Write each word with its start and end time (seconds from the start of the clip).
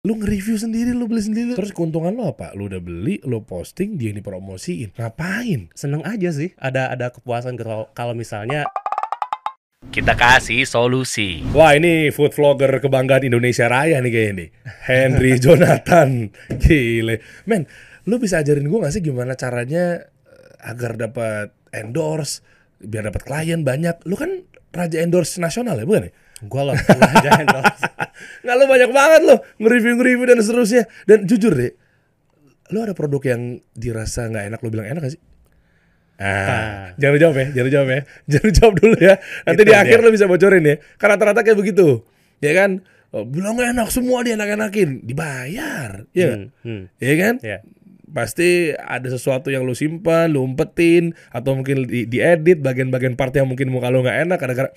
Lu 0.00 0.16
nge-review 0.16 0.56
sendiri, 0.56 0.96
lu 0.96 1.04
beli 1.04 1.20
sendiri. 1.20 1.52
Terus 1.52 1.76
keuntungan 1.76 2.16
lo 2.16 2.32
apa? 2.32 2.56
Lu 2.56 2.72
udah 2.72 2.80
beli, 2.80 3.20
lu 3.20 3.44
posting, 3.44 4.00
dia 4.00 4.08
yang 4.08 4.24
dipromosiin. 4.24 4.96
Ngapain? 4.96 5.68
Seneng 5.76 6.00
aja 6.08 6.32
sih. 6.32 6.56
Ada 6.56 6.88
ada 6.88 7.12
kepuasan 7.12 7.60
kalau 7.92 8.14
misalnya 8.16 8.64
Kita 9.92 10.16
kasih 10.16 10.64
solusi. 10.64 11.44
Wah 11.52 11.76
ini 11.76 12.08
food 12.08 12.32
vlogger 12.32 12.80
kebanggaan 12.80 13.28
Indonesia 13.28 13.68
Raya 13.68 14.00
nih 14.00 14.12
kayaknya 14.12 14.32
nih. 14.40 14.48
Henry 14.88 15.32
Jonathan. 15.44 16.32
Gile. 16.48 17.20
Men, 17.44 17.68
lu 18.08 18.16
bisa 18.16 18.40
ajarin 18.40 18.72
gue 18.72 18.80
gak 18.80 18.96
sih 18.96 19.04
gimana 19.04 19.36
caranya 19.36 20.00
eh, 20.24 20.64
agar 20.64 20.96
dapat 20.96 21.52
endorse, 21.76 22.40
biar 22.80 23.12
dapat 23.12 23.20
klien 23.28 23.60
banyak. 23.68 24.00
Lu 24.08 24.16
kan 24.16 24.48
raja 24.72 24.96
endorse 25.04 25.36
nasional 25.36 25.76
ya, 25.76 25.84
bukan 25.84 26.08
ya? 26.08 26.12
Aja 26.48 27.30
endorse. 27.44 27.84
Nggak 28.40 28.56
lu 28.56 28.64
banyak 28.64 28.90
banget 28.90 29.20
lo 29.28 29.36
nge-review-nge-review 29.60 30.26
dan 30.26 30.38
seterusnya. 30.40 30.84
Dan 31.04 31.28
jujur 31.28 31.52
deh, 31.52 31.72
lu 32.72 32.78
ada 32.80 32.96
produk 32.96 33.22
yang 33.36 33.60
dirasa 33.76 34.30
nggak 34.30 34.44
enak, 34.54 34.58
lu 34.64 34.68
bilang 34.72 34.88
enak 34.88 35.02
gak 35.04 35.14
sih? 35.18 35.22
Ah, 36.20 36.92
jangan 37.00 37.16
jawab 37.16 37.36
ya, 37.40 37.46
jangan 37.56 37.70
jawab 37.72 37.88
ya, 37.88 38.00
jangan 38.32 38.50
jawab 38.52 38.74
dulu 38.76 38.96
ya. 39.00 39.14
Nanti 39.48 39.62
Itu 39.64 39.68
di 39.72 39.74
akhir 39.74 39.98
dia. 40.00 40.04
lu 40.04 40.10
bisa 40.12 40.26
bocorin 40.28 40.64
ya. 40.64 40.76
Karena 41.00 41.16
rata-rata 41.16 41.40
kayak 41.40 41.58
begitu, 41.58 42.04
ya 42.44 42.52
kan? 42.52 42.84
Oh, 43.10 43.24
bilang 43.26 43.58
enak 43.58 43.88
semua 43.88 44.22
dia 44.22 44.36
enak-enakin, 44.36 45.02
dibayar, 45.02 46.04
ya? 46.12 46.30
Hmm, 46.36 46.52
hmm. 46.62 46.82
ya 47.00 47.14
kan? 47.16 47.34
Ya. 47.40 47.58
Pasti 48.10 48.70
ada 48.76 49.08
sesuatu 49.08 49.48
yang 49.48 49.64
lu 49.64 49.72
simpan, 49.72 50.30
lu 50.30 50.44
umpetin, 50.44 51.16
atau 51.32 51.56
mungkin 51.56 51.88
di, 51.88 52.04
diedit 52.04 52.60
bagian-bagian 52.60 53.16
part 53.16 53.32
yang 53.34 53.48
mungkin 53.48 53.72
muka 53.72 53.88
lu 53.88 54.04
nggak 54.04 54.28
enak, 54.28 54.38
kadang-kadang 54.38 54.74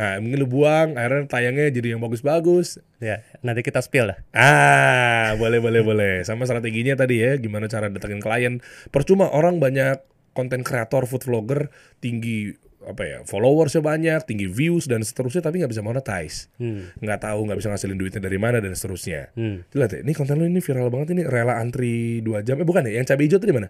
Nah, 0.00 0.16
mungkin 0.16 0.40
lu 0.40 0.48
buang, 0.48 0.96
akhirnya 0.96 1.28
tayangnya 1.28 1.68
jadi 1.68 1.92
yang 1.92 2.00
bagus-bagus. 2.00 2.80
Ya, 3.04 3.20
nanti 3.44 3.60
kita 3.60 3.84
spill 3.84 4.08
lah. 4.08 4.16
Ah, 4.32 5.36
boleh 5.36 5.60
boleh 5.60 5.84
boleh. 5.84 6.14
Sama 6.24 6.48
strateginya 6.48 6.96
tadi 6.96 7.20
ya, 7.20 7.36
gimana 7.36 7.68
cara 7.68 7.92
datengin 7.92 8.24
klien. 8.24 8.64
Percuma 8.88 9.28
orang 9.28 9.60
banyak 9.60 10.00
konten 10.32 10.64
kreator, 10.64 11.04
food 11.04 11.28
vlogger 11.28 11.68
tinggi 12.00 12.56
apa 12.80 13.04
ya 13.04 13.18
followersnya 13.28 13.84
banyak, 13.84 14.24
tinggi 14.24 14.48
views 14.48 14.88
dan 14.88 15.04
seterusnya, 15.04 15.44
tapi 15.44 15.60
nggak 15.60 15.68
bisa 15.68 15.84
monetize, 15.84 16.48
Hmm. 16.56 16.88
nggak 16.96 17.20
tahu 17.28 17.44
nggak 17.44 17.60
bisa 17.60 17.68
ngasilin 17.68 18.00
duitnya 18.00 18.24
dari 18.24 18.40
mana 18.40 18.56
dan 18.56 18.72
seterusnya. 18.72 19.36
Hmm. 19.36 19.68
Lihat 19.76 19.90
ya, 19.92 19.98
ini 20.00 20.16
konten 20.16 20.40
lu 20.40 20.48
ini 20.48 20.64
viral 20.64 20.88
banget 20.88 21.12
ini 21.12 21.28
rela 21.28 21.60
antri 21.60 22.24
2 22.24 22.40
jam. 22.40 22.56
Eh 22.56 22.64
bukan 22.64 22.88
ya, 22.88 22.96
yang 22.96 23.04
cabai 23.04 23.28
hijau 23.28 23.36
tadi 23.36 23.52
mana? 23.52 23.68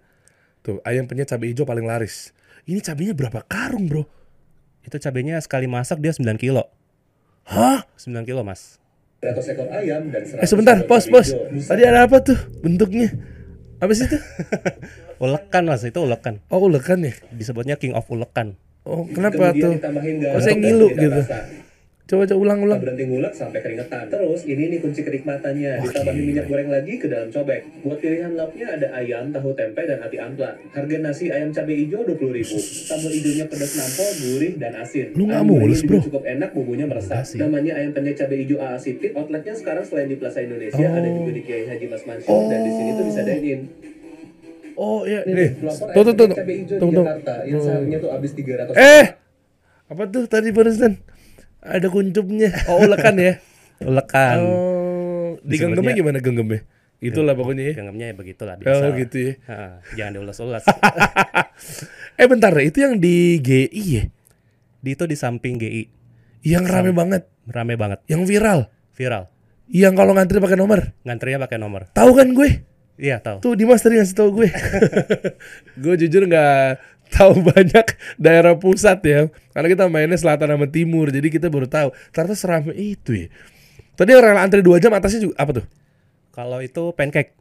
Tuh, 0.62 0.78
ayam 0.86 1.10
penyet 1.10 1.26
cabai 1.26 1.50
hijau 1.50 1.66
paling 1.66 1.90
laris. 1.90 2.30
Ini 2.70 2.78
cabainya 2.78 3.18
berapa 3.18 3.42
karung, 3.50 3.90
Bro? 3.90 4.19
Itu 4.84 4.96
cabenya 4.96 5.36
sekali 5.40 5.68
masak 5.68 6.00
dia 6.00 6.12
9 6.12 6.40
kilo. 6.40 6.68
Hah? 7.44 7.84
9 8.00 8.24
kilo, 8.24 8.40
Mas. 8.44 8.80
100 9.20 9.52
ekor 9.52 9.68
ayam 9.68 10.08
dan 10.08 10.24
100 10.24 10.40
Eh 10.40 10.48
sebentar, 10.48 10.76
pos, 10.88 11.04
pos. 11.12 11.36
Tadi 11.68 11.82
ada 11.84 12.08
apa 12.08 12.24
tuh 12.24 12.38
bentuknya? 12.64 13.12
Apa 13.80 13.92
sih 13.92 14.08
itu? 14.08 14.16
Ulekan, 15.24 15.68
Mas. 15.68 15.84
Itu 15.84 16.00
ulekan. 16.04 16.40
Oh, 16.48 16.64
ulekan 16.64 17.04
ya? 17.04 17.12
Disebutnya 17.28 17.76
King 17.76 17.92
of 17.92 18.08
Ulekan. 18.08 18.56
Oh, 18.88 19.04
kenapa 19.04 19.52
Kemudian 19.52 19.76
tuh? 19.76 20.32
Kok 20.32 20.40
saya 20.40 20.56
ngilu 20.56 20.88
gitu? 20.96 21.20
rasa. 21.20 21.38
Coba 22.10 22.26
coba 22.26 22.40
ulang 22.42 22.58
ulang. 22.60 22.82
berhenti 22.82 23.06
ngulek 23.06 23.30
sampai 23.30 23.62
keringetan. 23.62 24.10
Terus 24.10 24.42
ini 24.42 24.66
nih 24.66 24.78
kunci 24.78 25.00
kenikmatannya. 25.00 25.78
Ditambahin 25.78 26.24
minyak 26.26 26.50
goreng 26.50 26.66
lagi 26.66 26.98
ke 26.98 27.06
dalam 27.06 27.30
cobek. 27.30 27.62
Buat 27.80 27.98
pilihan 27.98 28.34
lauknya 28.34 28.66
ada 28.68 28.86
ayam, 28.92 29.30
tahu 29.30 29.54
tempe, 29.54 29.78
dan 29.80 30.02
ati 30.02 30.18
ampla. 30.18 30.58
Harga 30.68 30.96
nasi 30.98 31.30
ayam 31.30 31.54
cabai 31.54 31.76
hijau 31.78 32.02
20 32.02 32.18
ribu. 32.34 32.58
Sambal 32.58 33.14
hijaunya 33.14 33.46
pedas 33.46 33.72
nampol, 33.72 34.10
gurih, 34.18 34.52
dan 34.58 34.74
asin. 34.76 35.14
Lu 35.14 35.22
nggak 35.24 35.42
mulus, 35.44 35.80
juga 35.80 35.90
bro. 35.92 35.98
cukup 36.02 36.22
enak, 36.26 36.50
bumbunya 36.50 36.84
meresap. 36.84 37.22
Namanya 37.38 37.72
ayam 37.78 37.90
penyet 37.94 38.18
cabai 38.18 38.38
hijau 38.42 38.58
AA 38.58 38.76
Sipit. 38.76 39.12
Outletnya 39.14 39.54
sekarang 39.54 39.84
selain 39.86 40.08
di 40.08 40.18
Plaza 40.18 40.42
Indonesia, 40.42 40.82
Oh. 40.82 40.90
ada 40.90 41.06
juga 41.08 41.30
di 41.30 41.42
Kiai 41.46 41.64
Haji 41.64 41.86
Mas 41.86 42.02
Mansur. 42.02 42.42
Dan 42.50 42.58
di 42.60 42.72
sini 42.72 42.90
tuh 42.90 43.04
bisa 43.06 43.20
dine-in. 43.22 43.60
Oh 44.74 45.04
iya, 45.04 45.20
Nih, 45.22 45.62
Tuh 45.94 46.02
tuh 46.02 46.14
tuh. 46.16 46.26
cabai 46.32 46.56
hijau 46.58 46.74
Tuh 46.74 46.88
di 46.88 46.96
tuh. 46.96 47.04
Jakarta. 47.04 47.34
Yang 47.44 47.60
seharganya 47.62 47.98
tuh 48.00 48.10
habis 48.10 48.30
300 48.32 48.74
Eh, 48.74 49.06
apa 49.86 50.02
tuh 50.06 50.22
tadi 50.26 50.50
barusan? 50.50 50.92
Ada 51.60 51.86
kuncupnya. 51.92 52.50
Oh, 52.72 52.80
ulekan 52.84 53.14
ya. 53.20 53.32
Ulekan. 53.88 54.36
Oh, 54.40 55.28
digenggamnya 55.44 55.92
gimana 55.96 56.18
genggamnya? 56.20 56.64
Itulah 57.00 57.32
pokoknya 57.32 57.72
ya. 57.72 57.74
Genggamnya 57.80 58.06
ya 58.12 58.14
begitulah 58.16 58.54
biasa. 58.60 58.82
Oh 58.84 58.92
gitu 58.92 59.16
ya. 59.16 59.32
Jangan 59.96 60.12
diulas-ulas. 60.20 60.64
Eh 62.20 62.28
bentar 62.28 62.52
deh, 62.52 62.68
itu 62.68 62.84
yang 62.84 63.00
di 63.00 63.40
GI 63.40 63.84
ya? 63.96 64.04
di 64.80 64.90
itu 64.92 65.04
di 65.08 65.16
samping 65.16 65.56
GI. 65.56 65.88
Yang 66.44 66.64
rame 66.68 66.92
banget, 66.92 67.28
Rame 67.48 67.76
banget. 67.76 68.04
yang 68.08 68.24
viral. 68.28 68.68
Viral. 68.92 69.28
Yang 69.68 69.94
kalau 69.96 70.12
ngantri 70.12 70.36
pakai 70.40 70.56
nomor. 70.60 70.92
Ngantrinya 71.04 71.40
pakai 71.48 71.56
nomor. 71.56 71.88
Tahu 71.96 72.10
kan 72.16 72.28
gue? 72.36 72.64
Iya, 73.00 73.24
tahu. 73.24 73.40
Tuh 73.40 73.56
Dimas 73.56 73.80
tadi 73.80 73.96
ngasih 73.96 74.12
tahu 74.12 74.28
gue. 74.36 74.48
gue 75.84 75.94
jujur 76.04 76.28
nggak 76.28 76.64
tahu 77.10 77.42
banyak 77.42 77.86
daerah 78.16 78.54
pusat 78.56 79.02
ya. 79.02 79.26
Karena 79.50 79.68
kita 79.68 79.84
mainnya 79.90 80.16
selatan 80.16 80.54
sama 80.54 80.66
timur, 80.70 81.10
jadi 81.10 81.26
kita 81.26 81.50
baru 81.50 81.66
tahu. 81.66 81.90
Ternyata 82.14 82.34
seramai 82.38 82.76
itu 82.78 83.26
ya. 83.26 83.28
Tadi 83.98 84.16
yang 84.16 84.22
rela 84.22 84.40
antri 84.40 84.62
2 84.62 84.80
jam 84.80 84.94
atasnya 84.94 85.28
juga 85.28 85.36
apa 85.36 85.50
tuh? 85.60 85.66
Kalau 86.30 86.62
itu 86.62 86.94
pancake. 86.94 87.36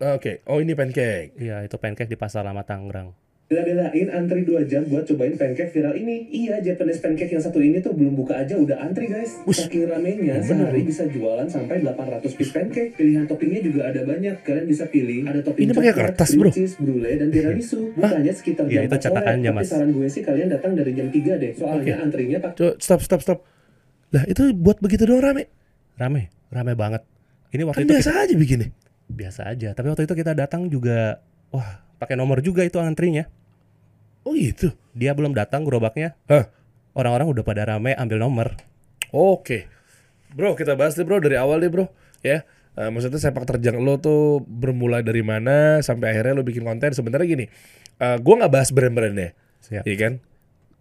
Oke, 0.00 0.42
oh 0.48 0.58
ini 0.58 0.72
pancake. 0.72 1.36
Iya, 1.38 1.66
itu 1.66 1.76
pancake 1.78 2.10
di 2.10 2.18
Pasar 2.18 2.46
Lama 2.46 2.62
Tangerang. 2.62 3.23
Bela-belain 3.44 4.08
antri 4.08 4.40
2 4.40 4.64
jam 4.64 4.82
buat 4.84 5.04
cobain 5.04 5.32
pancake 5.32 5.68
viral 5.68 5.92
ini. 5.94 6.32
Iya, 6.32 6.64
Japanese 6.64 6.96
pancake 6.96 7.28
yang 7.28 7.40
satu 7.40 7.60
ini 7.60 7.76
tuh 7.78 7.92
belum 7.92 8.16
buka 8.16 8.40
aja 8.40 8.56
udah 8.56 8.80
antri 8.80 9.04
guys. 9.04 9.36
Saking 9.44 9.84
ramenya, 9.86 10.40
sehari 10.40 10.80
bisa 10.80 11.04
jualan 11.04 11.44
sampai 11.44 11.78
800 11.78 12.24
piece 12.30 12.50
pancake. 12.50 12.94
Pilihan 12.94 13.24
toppingnya 13.24 13.60
juga 13.60 13.86
ada 13.86 14.00
banyak. 14.00 14.40
Kalian 14.40 14.64
bisa 14.64 14.84
pilih 14.86 15.24
ada 15.24 15.38
topping 15.38 15.60
Ini 15.62 15.72
pakai 15.72 15.92
coklat, 15.92 16.08
kertas, 16.08 16.30
bro. 16.32 16.50
cheese, 16.50 16.74
brulee, 16.74 17.14
dan 17.14 17.28
tiramisu. 17.28 17.78
Bukanya 17.94 18.32
sekitar 18.32 18.64
Iya, 18.64 18.72
jam 18.74 18.82
itu 18.82 18.88
4 18.88 18.96
sore. 18.96 19.04
cetakannya, 19.06 19.50
Tapi 19.50 19.58
Mas. 19.58 19.66
saran 19.68 19.90
gue 19.92 20.06
sih 20.08 20.22
kalian 20.22 20.48
datang 20.48 20.72
dari 20.72 20.90
jam 20.90 21.08
3 21.08 21.32
deh. 21.36 21.52
Soalnya 21.54 21.94
antrinya 22.00 22.38
pak 22.40 22.52
Coba 22.54 22.72
stop 22.78 23.00
stop 23.02 23.20
stop. 23.20 23.38
Lah 24.08 24.24
itu 24.24 24.42
buat 24.52 24.80
begitu 24.80 25.04
doang 25.04 25.20
rame. 25.20 25.52
Rame, 25.94 26.22
rame 26.48 26.72
banget. 26.72 27.04
Ini 27.50 27.62
waktu 27.62 27.76
Kan 27.76 27.86
itu 27.86 27.92
biasa 27.94 28.10
aja 28.16 28.34
bikinnya. 28.34 28.68
kita- 28.68 28.82
biasa 29.06 29.40
aja. 29.46 29.68
Tapi 29.70 29.86
waktu 29.86 30.02
itu 30.02 30.14
kita 30.16 30.32
datang 30.32 30.66
juga, 30.66 31.20
wah, 31.54 31.86
pakai 32.02 32.18
nomor 32.18 32.42
juga 32.42 32.66
itu 32.66 32.82
antrinya. 32.82 33.30
Oh 34.26 34.34
gitu. 34.34 34.74
Dia 34.96 35.14
belum 35.14 35.36
datang 35.36 35.62
gerobaknya. 35.62 36.18
Hah. 36.26 36.50
Orang-orang 36.94 37.30
udah 37.30 37.44
pada 37.46 37.62
rame 37.66 37.94
ambil 37.94 38.18
nomor. 38.18 38.58
Oke. 39.14 39.70
Bro, 40.34 40.58
kita 40.58 40.74
bahas 40.74 40.98
deh 40.98 41.06
bro 41.06 41.22
dari 41.22 41.38
awal 41.38 41.62
deh 41.62 41.70
bro. 41.70 41.86
Ya. 42.26 42.42
Eh, 42.74 42.90
maksudnya 42.90 43.22
sepak 43.22 43.46
terjang 43.46 43.78
lo 43.78 44.02
tuh 44.02 44.42
bermula 44.42 44.98
dari 44.98 45.22
mana 45.22 45.78
sampai 45.78 46.10
akhirnya 46.10 46.34
lo 46.34 46.42
bikin 46.42 46.66
konten. 46.66 46.90
Sebenarnya 46.90 47.26
gini, 47.26 47.46
eh 48.02 48.16
gue 48.18 48.34
nggak 48.34 48.50
bahas 48.50 48.74
brand-brandnya, 48.74 49.30
Siap. 49.62 49.86
iya 49.86 49.94
kan? 49.94 50.12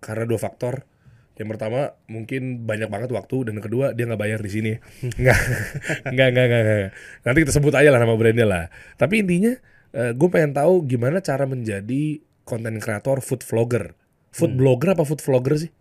Karena 0.02 0.26
dua 0.26 0.42
faktor. 0.42 0.90
Yang 1.38 1.58
pertama 1.58 1.94
mungkin 2.10 2.66
banyak 2.66 2.90
banget 2.90 3.10
waktu 3.14 3.50
dan 3.50 3.62
yang 3.62 3.66
kedua 3.66 3.86
dia 3.94 4.10
nggak 4.10 4.22
bayar 4.22 4.40
di 4.42 4.50
sini. 4.50 4.74
Nggak, 5.06 5.40
nggak, 6.18 6.30
nggak, 6.34 6.46
nggak, 6.50 6.62
nggak. 6.66 6.92
Nanti 7.30 7.38
kita 7.46 7.54
sebut 7.54 7.74
aja 7.78 7.90
lah 7.94 8.02
nama 8.02 8.18
brandnya 8.18 8.46
lah. 8.50 8.64
Tapi 8.98 9.22
intinya 9.22 9.54
gue 9.94 10.30
pengen 10.30 10.52
tahu 10.52 10.84
gimana 10.84 11.22
cara 11.22 11.46
menjadi 11.46 12.18
konten 12.44 12.82
kreator 12.82 13.22
food 13.22 13.46
vlogger. 13.46 13.94
Food 14.34 14.58
blogger 14.58 14.98
apa 14.98 15.06
food 15.06 15.22
vlogger 15.22 15.56
sih? 15.56 15.72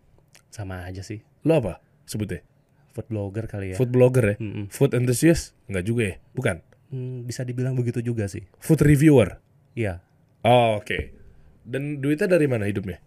Sama 0.52 0.84
aja 0.84 1.00
sih. 1.00 1.24
Lo 1.42 1.56
apa 1.58 1.80
sebutnya? 2.04 2.44
Food 2.92 3.08
blogger 3.08 3.48
kali 3.48 3.72
ya. 3.72 3.76
Food 3.80 3.88
blogger 3.88 4.24
ya? 4.24 4.36
Mm-mm. 4.36 4.68
Food 4.68 4.92
enthusiast? 4.92 5.56
Enggak 5.64 5.84
juga 5.88 6.02
ya? 6.04 6.14
Bukan. 6.36 6.56
Hmm, 6.92 7.24
bisa 7.24 7.40
dibilang 7.40 7.72
begitu 7.72 8.04
juga 8.04 8.28
sih. 8.28 8.44
Food 8.60 8.84
reviewer? 8.84 9.40
Iya. 9.72 10.04
Oh, 10.44 10.76
oke. 10.76 11.16
Dan 11.64 12.04
duitnya 12.04 12.28
dari 12.28 12.44
mana 12.44 12.68
hidupnya? 12.68 13.00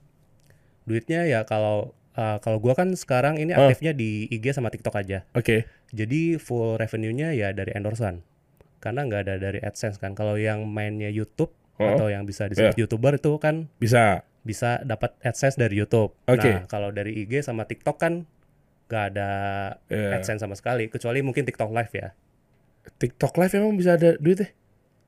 Duitnya 0.89 1.29
ya 1.29 1.45
kalau 1.45 1.93
uh, 2.17 2.37
kalau 2.41 2.57
gua 2.57 2.73
kan 2.73 2.89
sekarang 2.97 3.37
ini 3.37 3.53
Oh. 3.53 3.69
aktifnya 3.69 3.93
di 3.93 4.25
IG 4.33 4.57
sama 4.57 4.73
TikTok 4.73 4.97
aja. 4.97 5.29
Oke. 5.37 5.69
Jadi 5.93 6.41
full 6.41 6.81
revenue-nya 6.81 7.37
ya 7.37 7.53
dari 7.53 7.69
endorsan. 7.77 8.25
Karena 8.85 9.01
nggak 9.01 9.21
ada 9.23 9.35
dari 9.39 9.57
AdSense 9.59 9.97
kan. 9.97 10.13
Kalau 10.13 10.37
yang 10.37 10.61
mainnya 10.63 11.09
YouTube 11.09 11.49
Oh. 11.75 11.89
atau 11.89 12.07
yang 12.07 12.23
bisa 12.23 12.45
disebut 12.45 12.77
YouTuber 12.77 13.17
itu 13.17 13.35
kan 13.35 13.67
Bisa. 13.75 14.23
bisa 14.39 14.79
dapat 14.79 15.17
AdSense 15.19 15.57
dari 15.57 15.75
YouTube. 15.75 16.13
Oke. 16.23 16.47
Nah, 16.47 16.63
kalau 16.65 16.87
dari 16.87 17.17
IG 17.17 17.41
sama 17.41 17.65
TikTok 17.65 17.97
kan 17.97 18.23
nggak 18.85 19.03
ada 19.09 19.29
Iya. 19.85 20.15
AdSense 20.15 20.39
sama 20.39 20.53
sekali, 20.53 20.87
kecuali 20.87 21.19
mungkin 21.19 21.43
TikTok 21.43 21.73
Live 21.73 21.91
ya 21.91 22.13
TikTok 22.95 23.33
live 23.35 23.53
emang 23.55 23.73
bisa 23.73 23.97
ada 23.97 24.13
duitnya? 24.15 24.53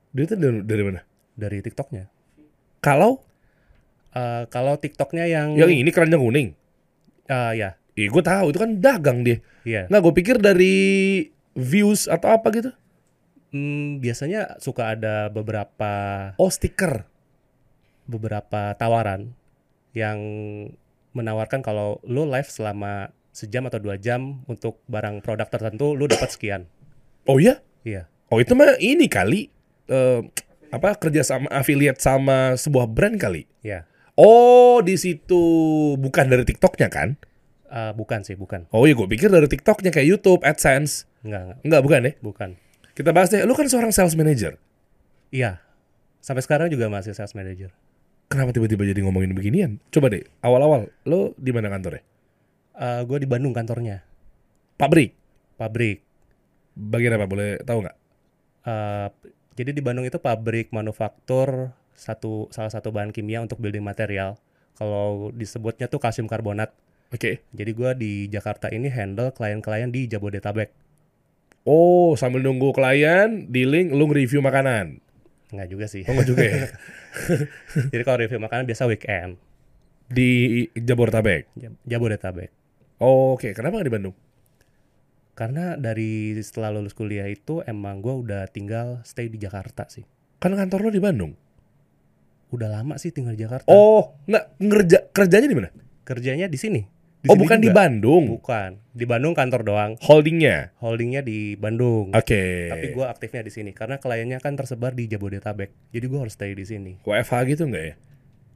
Duitnya 0.10 0.36
dari, 0.36 0.60
dari 0.66 0.84
mana? 0.84 1.02
dari 1.32 1.62
TikToknya. 1.62 2.10
Kalau 2.80 3.22
Eh, 4.10 4.44
kalau 4.50 4.74
TikToknya 4.74 5.24
yang 5.24 5.54
yang 5.54 5.70
ini 5.70 5.88
keranjang 5.88 6.18
kuning. 6.18 6.50
eh, 7.28 7.52
ya, 7.54 7.78
Ih, 7.94 8.10
gue 8.10 8.24
tahu 8.24 8.50
itu 8.50 8.58
kan 8.58 8.72
dagang 8.76 9.22
dia. 9.22 9.38
iya. 9.62 9.86
Nah, 9.88 10.00
gue 10.00 10.10
pikir 10.12 10.36
dari 10.38 10.74
views 11.54 12.06
atau 12.08 12.32
apa 12.32 12.50
gitu. 12.50 12.74
Hmm, 13.48 14.04
biasanya 14.04 14.60
suka 14.60 14.92
ada 14.94 15.32
beberapa 15.32 15.92
Oh, 16.36 16.52
stiker. 16.52 17.08
beberapa 18.04 18.72
tawaran 18.76 19.36
yang 19.92 20.20
menawarkan 21.12 21.60
kalau 21.60 22.00
lu 22.08 22.24
live 22.24 22.48
selama 22.48 23.12
sejam 23.32 23.68
atau 23.68 23.78
dua 23.78 24.00
jam 24.00 24.42
untuk 24.48 24.80
barang 24.88 25.20
produk 25.20 25.48
tertentu 25.48 25.92
lu 25.92 26.08
dapat 26.08 26.32
sekian. 26.32 26.72
Oh 27.28 27.36
iya? 27.36 27.60
Iya. 27.84 28.08
Oh 28.32 28.40
itu 28.40 28.56
mah 28.56 28.80
ini 28.80 29.12
kali 29.12 29.52
eh, 29.88 30.22
apa 30.72 30.96
kerja 30.96 31.24
sama 31.24 31.52
affiliate 31.52 32.00
sama 32.00 32.56
sebuah 32.56 32.88
brand 32.88 33.20
kali. 33.20 33.44
Iya. 33.60 33.84
Oh 34.16 34.80
di 34.80 34.96
situ 34.96 35.44
bukan 36.00 36.32
dari 36.32 36.48
TikToknya 36.48 36.88
kan? 36.88 37.20
Eh, 37.68 37.92
bukan 37.92 38.24
sih, 38.24 38.40
bukan. 38.40 38.72
Oh 38.72 38.88
iya 38.88 38.96
gue 38.96 39.04
pikir 39.06 39.28
dari 39.28 39.52
TikToknya 39.52 39.92
kayak 39.92 40.08
YouTube, 40.08 40.48
AdSense. 40.48 41.04
Enggak, 41.28 41.42
enggak. 41.44 41.58
Enggak 41.68 41.82
bukan 41.84 42.00
ya? 42.00 42.12
Bukan. 42.24 42.50
Kita 42.98 43.14
bahas 43.14 43.30
deh. 43.30 43.46
Lu 43.46 43.54
kan 43.54 43.70
seorang 43.70 43.94
sales 43.94 44.18
manager. 44.18 44.58
Iya. 45.30 45.62
Sampai 46.18 46.42
sekarang 46.42 46.74
juga 46.74 46.90
masih 46.90 47.14
sales 47.14 47.38
manager. 47.38 47.70
Kenapa 48.26 48.50
tiba-tiba 48.52 48.90
jadi 48.90 49.06
ngomongin 49.06 49.38
beginian? 49.38 49.78
Coba 49.94 50.10
deh, 50.10 50.26
awal-awal 50.42 50.90
lo 51.06 51.38
di 51.38 51.54
mana 51.54 51.70
kantornya? 51.70 52.02
Eh 52.74 53.02
gue 53.06 53.18
di 53.22 53.28
Bandung 53.30 53.54
kantornya. 53.54 54.02
Pabrik. 54.82 55.14
Pabrik. 55.56 56.02
Bagian 56.74 57.14
apa? 57.16 57.30
Boleh 57.30 57.62
tahu 57.62 57.86
nggak? 57.86 57.98
Eh, 58.68 59.08
jadi 59.56 59.72
di 59.72 59.82
Bandung 59.82 60.04
itu 60.04 60.20
pabrik 60.20 60.74
manufaktur 60.76 61.72
satu 61.98 62.52
salah 62.54 62.70
satu 62.70 62.92
bahan 62.92 63.16
kimia 63.16 63.40
untuk 63.46 63.62
building 63.62 63.86
material. 63.86 64.36
Kalau 64.78 65.32
disebutnya 65.34 65.86
tuh 65.90 65.98
kalsium 65.98 66.30
karbonat. 66.30 66.74
Oke. 67.10 67.46
Jadi 67.54 67.72
gua 67.72 67.96
di 67.96 68.28
Jakarta 68.28 68.68
ini 68.70 68.92
handle 68.92 69.32
klien-klien 69.34 69.90
di 69.90 70.06
Jabodetabek. 70.06 70.87
Oh, 71.68 72.16
sambil 72.16 72.40
nunggu 72.40 72.72
klien, 72.72 73.44
dealing, 73.46 73.92
lu 73.92 74.08
nge-review 74.08 74.40
makanan. 74.40 75.04
Enggak 75.52 75.68
juga 75.68 75.86
sih. 75.86 76.08
Oh, 76.08 76.16
nggak 76.16 76.28
juga 76.28 76.44
ya? 76.44 76.64
Jadi 77.92 78.04
kalau 78.04 78.18
review 78.18 78.40
makanan 78.40 78.64
biasa 78.64 78.88
weekend. 78.88 79.36
di 80.08 80.64
Jabodetabek. 80.72 81.52
Jab- 81.54 81.76
Jabodetabek. 81.84 82.50
Oh, 82.98 83.36
Oke, 83.36 83.52
kenapa 83.52 83.76
nggak 83.76 83.88
di 83.88 83.94
Bandung? 83.94 84.16
Karena 85.36 85.76
dari 85.76 86.34
setelah 86.40 86.72
lulus 86.72 86.96
kuliah 86.96 87.28
itu 87.28 87.60
emang 87.62 88.00
gua 88.00 88.16
udah 88.16 88.42
tinggal 88.48 89.04
stay 89.04 89.28
di 89.28 89.36
Jakarta 89.36 89.86
sih. 89.86 90.08
Kan 90.40 90.56
kantor 90.56 90.88
lo 90.88 90.90
di 90.90 90.98
Bandung. 90.98 91.36
Udah 92.50 92.72
lama 92.72 92.96
sih 92.96 93.12
tinggal 93.12 93.36
di 93.36 93.44
Jakarta. 93.44 93.68
Oh, 93.68 94.16
nggak 94.26 94.46
ngerja 94.58 94.98
kerjanya 95.12 95.46
di 95.46 95.58
mana? 95.60 95.70
Kerjanya 96.02 96.48
di 96.48 96.56
sini. 96.56 96.82
Oh, 97.26 97.34
sini 97.34 97.42
bukan 97.44 97.58
di 97.58 97.70
juga. 97.74 97.78
Bandung. 97.82 98.24
Bukan. 98.38 98.72
Di 98.94 99.06
Bandung 99.10 99.34
kantor 99.34 99.62
doang. 99.66 99.92
Holdingnya. 100.06 100.78
Holdingnya 100.78 101.26
di 101.26 101.58
Bandung. 101.58 102.14
Oke. 102.14 102.70
Tapi 102.70 102.94
gua 102.94 103.10
aktifnya 103.10 103.42
di 103.42 103.50
sini 103.50 103.74
karena 103.74 103.98
kliennya 103.98 104.38
kan 104.38 104.54
tersebar 104.54 104.94
di 104.94 105.10
Jabodetabek. 105.10 105.74
Jadi 105.90 106.06
gua 106.06 106.30
harus 106.30 106.38
stay 106.38 106.54
di 106.54 106.64
sini. 106.64 107.02
WFH 107.02 107.34
gitu 107.50 107.66
nggak 107.66 107.84
ya? 107.84 107.96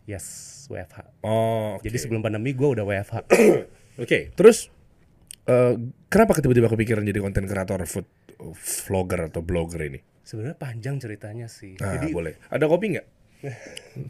Yes, 0.05 0.25
WFH. 0.69 1.25
Oh, 1.25 1.81
oke. 1.81 1.83
Jadi 1.89 1.97
sebelum 1.97 2.21
pandemi 2.21 2.53
gua 2.53 2.77
udah 2.77 2.85
WFH. 2.85 3.15
Oke, 4.01 4.31
terus 4.33 4.71
eh, 5.45 5.75
kenapa 6.07 6.39
tiba-tiba 6.39 6.71
kepikiran 6.71 7.03
jadi 7.03 7.19
konten 7.19 7.43
kreator 7.43 7.83
food 7.85 8.07
vlogger 8.87 9.29
atau 9.29 9.43
blogger 9.43 9.83
ini? 9.83 9.99
Sebenarnya 10.23 10.57
panjang 10.57 10.95
ceritanya 10.97 11.45
sih. 11.51 11.75
Nah, 11.77 11.99
Jadi 11.99 12.09
boleh. 12.09 12.39
Ada 12.49 12.65
kopi 12.71 12.97
nggak? 12.97 13.07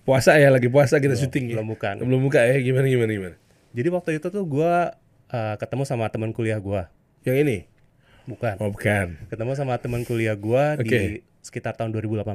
puasa 0.03 0.35
ya, 0.37 0.51
lagi 0.51 0.67
puasa 0.67 0.99
kita 0.99 1.15
syuting 1.15 1.51
ya. 1.51 1.59
belum 1.59 1.67
bukan. 1.75 1.95
Belum 2.03 2.21
buka 2.21 2.45
ya, 2.45 2.59
gimana 2.59 2.85
gimana 2.87 3.11
gimana? 3.11 3.35
Jadi 3.71 3.87
waktu 3.91 4.09
itu 4.19 4.27
tuh 4.27 4.43
gua 4.43 4.95
uh, 5.31 5.55
ketemu 5.55 5.83
sama 5.87 6.11
teman 6.11 6.35
kuliah 6.35 6.59
gua. 6.59 6.91
Yang 7.23 7.37
ini? 7.47 7.57
Bukan. 8.27 8.55
Oh, 8.61 8.69
bukan. 8.69 9.17
Ketemu 9.31 9.51
sama 9.57 9.79
teman 9.79 10.03
kuliah 10.03 10.35
gua 10.35 10.75
Oke. 10.77 10.85
di 10.85 11.01
sekitar 11.41 11.73
tahun 11.79 11.95
2018. 11.95 12.27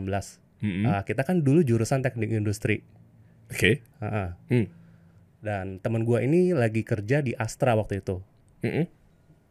Mm-mm. 0.64 0.84
Uh, 0.88 1.02
kita 1.04 1.22
kan 1.22 1.44
dulu 1.44 1.60
jurusan 1.60 2.00
teknik 2.00 2.32
industri. 2.32 2.82
Oke. 3.52 3.84
Uh-uh. 4.00 4.34
Hmm. 4.50 4.66
Dan 5.44 5.78
teman 5.78 6.02
gua 6.02 6.24
ini 6.24 6.56
lagi 6.56 6.82
kerja 6.82 7.20
di 7.22 7.36
Astra 7.36 7.76
waktu 7.76 8.00
itu. 8.02 8.18
Mm-mm. 8.64 8.88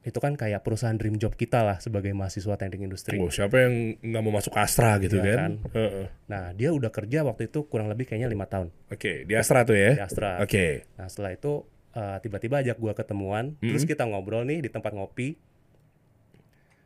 Itu 0.05 0.21
kan 0.21 0.37
kayak 0.37 0.61
perusahaan 0.61 0.93
dream 0.93 1.17
job 1.17 1.33
kita 1.33 1.65
lah 1.65 1.81
sebagai 1.81 2.13
mahasiswa 2.13 2.53
teknik 2.61 2.85
industri. 2.85 3.17
Oh, 3.17 3.33
siapa 3.33 3.65
yang 3.65 3.97
nggak 4.05 4.21
mau 4.21 4.37
masuk 4.37 4.53
Astra 4.53 5.01
gitu 5.01 5.17
Iya 5.17 5.33
kan? 5.33 5.51
Heeh. 5.73 6.05
Nah, 6.29 6.53
dia 6.53 6.69
udah 6.69 6.93
kerja 6.93 7.25
waktu 7.25 7.49
itu 7.49 7.65
kurang 7.65 7.89
lebih 7.89 8.05
kayaknya 8.05 8.29
lima 8.29 8.45
tahun 8.45 8.69
Oke, 8.93 9.25
di 9.25 9.33
Astra 9.33 9.65
tuh 9.65 9.73
di 9.73 9.81
ya? 9.81 10.05
Astra. 10.05 10.45
Oke. 10.45 10.85
Nah, 11.01 11.09
setelah 11.09 11.33
itu 11.33 11.65
uh, 11.95 12.17
tiba-tiba 12.19 12.59
ajak 12.59 12.77
gua 12.77 12.91
ketemuan, 12.91 13.55
terus 13.57 13.83
kita 13.83 14.03
ngobrol 14.03 14.43
nih 14.43 14.59
di 14.59 14.69
tempat 14.69 14.91
ngopi. 14.91 15.39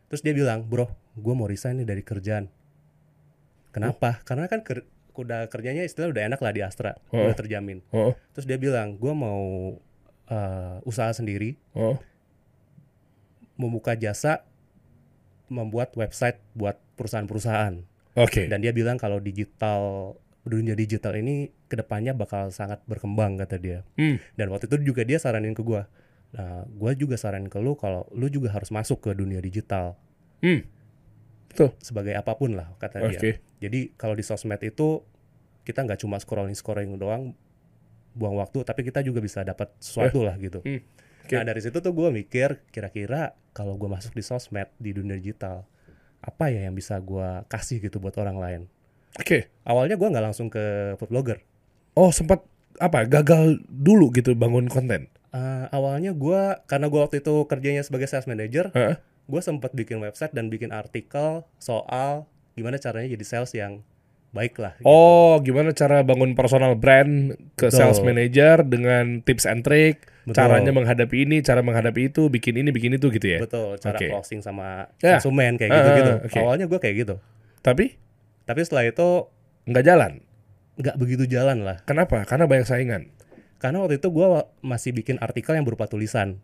Terus 0.07 0.21
dia 0.21 0.33
bilang, 0.33 0.63
"Bro, 0.63 0.89
gua 1.13 1.33
mau 1.33 1.45
resign 1.45 1.81
nih 1.81 1.88
dari 1.88 2.01
kerjaan." 2.01 2.50
Kenapa? 3.69 4.21
Karena 4.23 4.50
kan 4.50 4.61
ker- 4.61 4.88
udah 5.13 5.45
kerjanya 5.45 5.83
istilah 5.83 6.09
udah 6.09 6.25
enak 6.25 6.39
lah 6.39 6.50
di 6.50 6.61
Astra, 6.63 6.95
Oh. 7.11 7.21
udah 7.21 7.35
terjamin. 7.35 7.83
Oh, 7.91 8.15
Terus 8.33 8.45
dia 8.45 8.56
bilang, 8.56 8.95
"Gua 8.95 9.13
mau 9.13 9.41
uh, 10.25 10.77
usaha 10.88 11.12
sendiri, 11.12 11.59
oh. 11.73 12.00
membuka 13.53 13.94
jasa 13.94 14.41
membuat 15.45 15.94
website 15.94 16.39
buat 16.53 16.79
perusahaan-perusahaan." 16.95 17.83
Oke. 18.17 18.50
Dan 18.50 18.59
dia 18.59 18.73
bilang 18.73 18.97
kalau 18.97 19.21
digital 19.21 20.13
dunia 20.50 20.74
digital 20.74 21.13
ini 21.16 21.54
ke 21.69 21.78
depannya 21.78 22.18
bakal 22.18 22.50
sangat 22.50 22.81
berkembang 22.90 23.38
kata 23.38 23.62
dia. 23.62 23.86
Hmm. 23.96 24.18
Dan 24.34 24.50
waktu 24.50 24.66
itu 24.66 24.81
juga 24.84 25.06
dia 25.06 25.22
saranin 25.22 25.54
ke 25.54 25.62
gua. 25.62 25.86
Nah, 26.34 26.66
gua 26.74 26.94
juga 26.94 27.18
saranin 27.18 27.50
ke 27.50 27.57
lu 27.57 27.78
kalau 27.78 28.10
lu 28.10 28.25
juga 28.28 28.50
harus 28.50 28.69
masuk 28.69 29.01
ke 29.06 29.13
dunia 29.13 29.38
digital 29.40 29.94
Hmm. 30.42 30.63
Tuh. 31.50 31.74
sebagai 31.81 32.13
apa 32.13 32.38
pun 32.38 32.54
lah 32.54 32.72
kata 32.78 33.10
dia. 33.10 33.19
Oke. 33.19 33.31
Jadi 33.60 33.92
kalau 33.98 34.13
di 34.13 34.22
sosmed 34.24 34.62
itu 34.62 35.01
kita 35.66 35.84
nggak 35.86 36.00
cuma 36.01 36.16
scrolling 36.22 36.56
scrolling 36.56 36.96
doang 36.96 37.34
buang 38.13 38.38
waktu, 38.38 38.62
tapi 38.66 38.81
kita 38.86 39.01
juga 39.06 39.22
bisa 39.22 39.42
dapat 39.46 39.69
sesuatu 39.81 40.22
lah 40.25 40.38
gitu. 40.38 40.62
Hmm. 40.62 40.81
Oke. 41.25 41.36
Nah 41.38 41.44
dari 41.46 41.62
situ 41.62 41.78
tuh 41.78 41.94
gua 41.94 42.10
mikir 42.10 42.66
kira-kira 42.69 43.34
kalau 43.51 43.75
gua 43.75 43.98
masuk 43.98 44.13
di 44.13 44.24
sosmed 44.24 44.69
di 44.78 44.94
dunia 44.94 45.18
digital 45.18 45.66
apa 46.19 46.51
ya 46.51 46.68
yang 46.68 46.75
bisa 46.75 47.00
gua 47.01 47.44
kasih 47.50 47.81
gitu 47.81 47.98
buat 47.98 48.16
orang 48.22 48.38
lain. 48.38 48.62
Oke. 49.17 49.50
Awalnya 49.63 49.95
gua 49.95 50.09
nggak 50.09 50.25
langsung 50.25 50.47
ke 50.47 50.61
food 50.97 51.09
blogger. 51.09 51.41
Oh, 51.94 52.09
sempat 52.09 52.45
apa? 52.77 53.03
Gagal 53.03 53.59
dulu 53.65 54.11
gitu 54.11 54.33
bangun 54.33 54.67
konten. 54.67 55.09
Eh, 55.29 55.65
awalnya 55.69 56.11
gua 56.11 56.61
karena 56.65 56.88
gua 56.88 57.06
waktu 57.06 57.21
itu 57.21 57.45
kerjanya 57.45 57.81
sebagai 57.81 58.06
sales 58.06 58.25
manager, 58.25 58.73
Heeh. 58.73 58.97
gue 59.29 59.41
sempat 59.41 59.69
bikin 59.71 60.01
website 60.01 60.33
dan 60.33 60.50
bikin 60.50 60.73
artikel 60.73 61.45
soal 61.57 62.25
gimana 62.53 62.75
caranya 62.75 63.13
jadi 63.13 63.21
sales 63.23 63.53
yang 63.53 63.85
baik 64.29 64.57
lah. 64.57 64.73
gitu. 64.77 64.85
Oh, 64.85 65.38
gimana 65.41 65.69
cara 65.69 66.01
bangun 66.01 66.33
personal 66.33 66.73
brand 66.73 67.33
ke 67.53 67.69
Betul. 67.69 67.77
sales 67.77 68.01
manager 68.01 68.62
dengan 68.62 69.21
tips 69.21 69.45
and 69.45 69.62
trick, 69.62 70.05
Betul. 70.25 70.33
caranya 70.33 70.69
menghadapi 70.69 71.25
ini, 71.25 71.41
cara 71.41 71.62
menghadapi 71.62 72.09
itu, 72.09 72.25
bikin 72.25 72.57
ini, 72.57 72.69
bikin 72.69 72.97
itu 72.97 73.09
gitu 73.09 73.25
ya. 73.25 73.39
Betul, 73.41 73.77
cara 73.77 73.97
Oke. 73.97 74.09
closing 74.09 74.41
sama 74.41 74.89
Ya. 74.97 75.17
konsumen 75.17 75.57
kayak 75.57 75.69
gitu-gitu. 75.71 76.12
ah, 76.12 76.25
oke. 76.25 76.39
Awalnya 76.41 76.65
gue 76.65 76.79
kayak 76.81 76.95
gitu. 76.97 77.15
Tapi 77.62 77.85
Tapi 78.50 78.65
setelah 78.65 78.82
itu 78.84 79.29
nggak 79.63 79.86
jalan. 79.86 80.13
nggak 80.74 80.96
begitu 80.96 81.27
jalan 81.27 81.62
lah. 81.62 81.84
Kenapa? 81.84 82.24
Karena 82.24 82.48
banyak 82.48 82.63
saingan. 82.63 83.12
Karena 83.60 83.84
waktu 83.84 84.00
itu 84.00 84.08
gue 84.10 84.27
masih 84.63 84.96
bikin 84.96 85.20
artikel 85.20 85.51
yang 85.51 85.68
berupa 85.68 85.86
tulisan. 85.86 86.39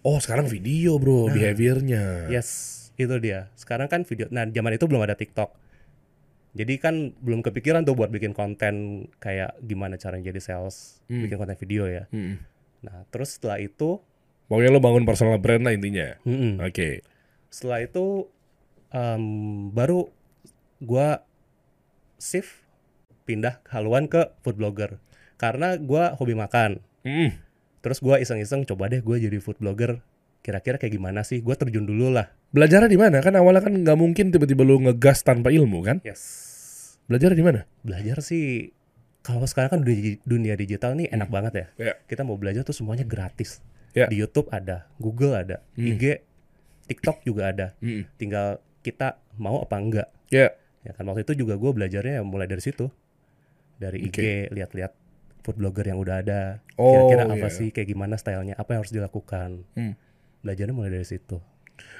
Oh, 0.00 0.16
sekarang 0.16 0.48
video, 0.48 0.96
Bro, 0.96 1.28
Nah. 1.28 1.36
behaviornya. 1.36 2.32
Yes, 2.32 2.48
itu 2.96 3.12
dia. 3.20 3.52
Sekarang 3.52 3.86
kan 3.86 4.02
video. 4.02 4.32
Nah, 4.32 4.48
zaman 4.48 4.72
itu 4.72 4.88
belum 4.88 5.04
ada 5.04 5.12
TikTok. 5.12 5.52
Jadi 6.54 6.74
kan 6.78 7.12
belum 7.18 7.42
kepikiran 7.42 7.82
tuh 7.82 7.92
buat 7.92 8.08
bikin 8.08 8.32
konten 8.32 9.06
kayak 9.18 9.60
gimana 9.60 10.00
caranya 10.00 10.30
jadi 10.30 10.40
sales, 10.40 11.04
Hmm. 11.06 11.20
bikin 11.20 11.36
konten 11.36 11.58
video 11.58 11.84
ya. 11.84 12.08
Hmm. 12.08 12.40
Nah, 12.80 13.04
terus 13.10 13.36
setelah 13.36 13.60
itu, 13.60 14.00
Pokoknya 14.46 14.70
lo 14.70 14.78
bangun 14.78 15.04
personal 15.04 15.36
brand 15.36 15.60
lah 15.60 15.72
intinya. 15.72 16.16
mm-mm. 16.22 16.62
Oke. 16.62 17.04
setelah 17.48 17.80
itu 17.80 18.28
em, 18.88 19.24
baru 19.68 20.13
gua 20.84 21.24
shift 22.20 22.62
pindah 23.24 23.64
haluan 23.72 24.06
ke 24.06 24.30
food 24.44 24.60
blogger 24.60 25.00
karena 25.40 25.80
gua 25.80 26.14
hobi 26.14 26.36
makan. 26.36 26.84
Mm. 27.02 27.40
Terus 27.80 27.98
gua 28.00 28.20
iseng-iseng 28.20 28.68
coba 28.68 28.92
deh 28.92 29.00
gua 29.00 29.16
jadi 29.16 29.40
food 29.40 29.58
blogger. 29.58 30.00
Kira-kira 30.44 30.76
kayak 30.76 30.92
gimana 30.92 31.24
sih? 31.24 31.40
Gua 31.40 31.56
terjun 31.56 31.88
dulu 31.88 32.12
lah. 32.12 32.28
Belajarnya 32.52 32.92
di 32.92 33.00
mana? 33.00 33.24
Kan 33.24 33.34
awalnya 33.34 33.64
kan 33.64 33.74
nggak 33.74 33.98
mungkin 33.98 34.28
tiba-tiba 34.30 34.62
lo 34.62 34.76
ngegas 34.78 35.24
tanpa 35.24 35.48
ilmu 35.48 35.80
kan? 35.82 35.98
Yes. 36.04 36.22
Belajar 37.08 37.32
di 37.32 37.44
mana? 37.44 37.64
Belajar 37.80 38.20
sih 38.20 38.72
kalau 39.24 39.48
sekarang 39.48 39.72
kan 39.72 39.80
dunia, 39.80 40.20
dunia 40.28 40.54
digital 40.54 40.92
nih 41.00 41.08
enak 41.08 41.32
banget 41.32 41.52
ya. 41.56 41.66
Ya. 41.80 41.94
Kita 42.04 42.28
mau 42.28 42.36
belajar 42.36 42.60
tuh 42.60 42.76
semuanya 42.76 43.08
gratis. 43.08 43.64
Ya. 43.96 44.04
Di 44.04 44.20
YouTube 44.20 44.52
ada, 44.52 44.84
Google 45.00 45.32
ada, 45.32 45.64
Hmm. 45.80 45.96
IG, 45.96 46.20
TikTok 46.92 47.24
juga 47.24 47.48
ada. 47.48 47.66
Mm. 47.80 48.04
Tinggal 48.20 48.60
kita 48.84 49.16
mau 49.40 49.64
apa 49.64 49.80
enggak. 49.80 50.08
Ya. 50.28 50.52
Ya 50.84 50.92
kan 50.92 51.08
waktu 51.08 51.24
itu 51.24 51.44
juga 51.44 51.56
gue 51.56 51.70
belajarnya 51.72 52.20
mulai 52.22 52.44
dari 52.44 52.60
situ. 52.60 52.92
Dari 53.80 54.04
IG 54.06 54.52
lihat-lihat 54.54 54.92
food 55.42 55.56
blogger 55.60 55.88
yang 55.88 55.98
udah 56.00 56.20
ada. 56.24 56.60
Oh, 56.76 57.10
Kira-kira 57.10 57.24
apa 57.28 57.48
iya. 57.48 57.56
sih 57.56 57.68
kayak 57.72 57.88
gimana 57.90 58.14
stylenya, 58.16 58.54
apa 58.56 58.76
yang 58.76 58.80
harus 58.84 58.94
dilakukan. 58.94 59.64
Hmm. 59.76 59.96
Belajarnya 60.44 60.74
mulai 60.76 60.92
dari 60.92 61.08
situ. 61.08 61.40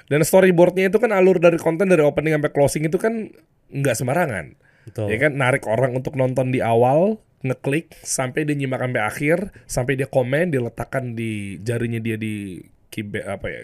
Dan 0.05 0.21
storyboardnya 0.21 0.93
itu 0.93 1.01
kan 1.01 1.11
alur 1.11 1.41
dari 1.41 1.57
konten 1.57 1.89
dari 1.89 2.05
opening 2.05 2.37
sampai 2.37 2.51
closing 2.53 2.83
itu 2.85 2.97
kan 3.01 3.33
nggak 3.73 3.95
sembarangan. 3.97 4.45
Betul. 4.85 5.09
Ya 5.09 5.17
kan 5.17 5.33
narik 5.35 5.65
orang 5.65 5.97
untuk 5.97 6.13
nonton 6.13 6.53
di 6.53 6.61
awal, 6.61 7.17
ngeklik 7.41 7.97
sampai 8.05 8.45
dia 8.45 8.53
nyimak 8.53 8.81
sampai 8.85 9.01
akhir, 9.01 9.37
sampai 9.65 9.93
dia 9.97 10.05
komen, 10.05 10.53
diletakkan 10.53 11.17
di 11.17 11.57
jarinya 11.61 11.97
dia 11.97 12.15
di 12.21 12.61
keyba- 12.93 13.25
apa 13.25 13.47
ya 13.49 13.61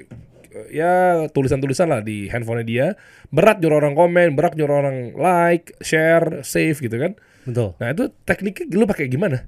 ya 0.72 1.26
tulisan-tulisan 1.32 1.88
lah 1.88 2.02
di 2.04 2.28
handphonenya 2.28 2.68
dia. 2.68 2.88
Berat 3.32 3.60
nyuruh 3.64 3.80
orang 3.80 3.96
komen, 3.96 4.36
berat 4.36 4.54
nyuruh 4.60 4.76
orang 4.84 4.98
like, 5.16 5.74
share, 5.80 6.44
save 6.44 6.78
gitu 6.80 6.96
kan. 7.00 7.16
Betul. 7.48 7.74
Nah 7.80 7.88
itu 7.96 8.12
tekniknya 8.28 8.66
lu 8.76 8.86
pakai 8.86 9.08
gimana? 9.08 9.48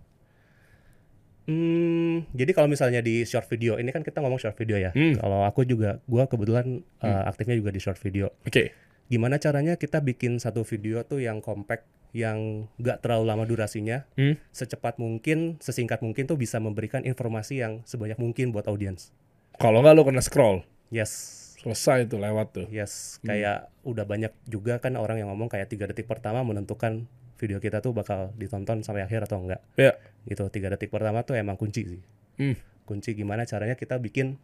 Hmm, 1.44 2.24
jadi 2.32 2.56
kalau 2.56 2.72
misalnya 2.72 3.04
di 3.04 3.28
short 3.28 3.52
video, 3.52 3.76
ini 3.76 3.92
kan 3.92 4.00
kita 4.00 4.24
ngomong 4.24 4.40
short 4.40 4.56
video 4.56 4.80
ya. 4.80 4.96
Hmm. 4.96 5.20
Kalau 5.20 5.44
aku 5.44 5.68
juga, 5.68 6.00
gua 6.08 6.24
kebetulan 6.24 6.88
uh, 7.04 7.28
aktifnya 7.28 7.60
juga 7.60 7.76
di 7.76 7.84
short 7.84 8.00
video. 8.00 8.32
Oke. 8.48 8.72
Gimana 9.12 9.36
caranya 9.36 9.76
kita 9.76 10.00
bikin 10.00 10.40
satu 10.40 10.64
video 10.64 11.04
tuh 11.04 11.20
yang 11.20 11.44
compact, 11.44 11.84
yang 12.16 12.72
gak 12.80 13.04
terlalu 13.04 13.28
lama 13.28 13.44
durasinya, 13.44 14.08
Hmm. 14.16 14.40
secepat 14.56 14.96
mungkin, 14.96 15.60
sesingkat 15.60 16.00
mungkin 16.00 16.32
tuh 16.32 16.40
bisa 16.40 16.64
memberikan 16.64 17.04
informasi 17.04 17.60
yang 17.60 17.84
sebanyak 17.84 18.16
mungkin 18.16 18.56
buat 18.56 18.64
audiens. 18.72 19.12
Kalau 19.60 19.84
nggak 19.84 19.94
lu 20.00 20.04
kena 20.08 20.24
scroll, 20.24 20.64
Yes, 20.94 21.12
selesai 21.58 22.06
tuh 22.06 22.22
lewat 22.22 22.48
tuh. 22.54 22.66
yes. 22.70 23.18
Kayak 23.26 23.74
udah 23.82 24.06
banyak 24.06 24.30
juga 24.46 24.78
kan 24.78 24.94
orang 24.94 25.18
yang 25.18 25.34
ngomong 25.34 25.50
kayak 25.50 25.74
tiga 25.74 25.90
detik 25.90 26.06
pertama 26.06 26.46
menentukan 26.46 27.10
video 27.42 27.58
kita 27.58 27.82
tuh 27.82 27.92
bakal 27.92 28.30
ditonton 28.38 28.86
sampai 28.86 29.02
akhir 29.02 29.26
atau 29.26 29.42
enggak. 29.42 29.60
Ya. 29.74 29.98
Gitu, 30.24 30.46
tiga 30.54 30.70
detik 30.70 30.94
pertama 30.94 31.26
tuh 31.26 31.34
emang 31.34 31.58
kunci 31.58 31.82
sih. 31.84 32.02
Hmm. 32.34 32.58
kunci 32.84 33.16
gimana 33.16 33.48
caranya 33.48 33.80
kita 33.80 33.96
bikin 33.96 34.36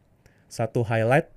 satu 0.47 0.81
highlight 0.81 1.27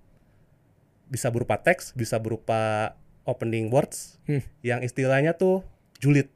bisa 1.11 1.28
berupa 1.28 1.59
teks, 1.59 1.92
bisa 1.92 2.16
berupa 2.16 2.95
opening 3.26 3.69
words 3.69 4.16
Hmm. 4.25 4.40
yang 4.64 4.81
istilahnya 4.81 5.37
tuh 5.37 5.61
julid. 6.00 6.31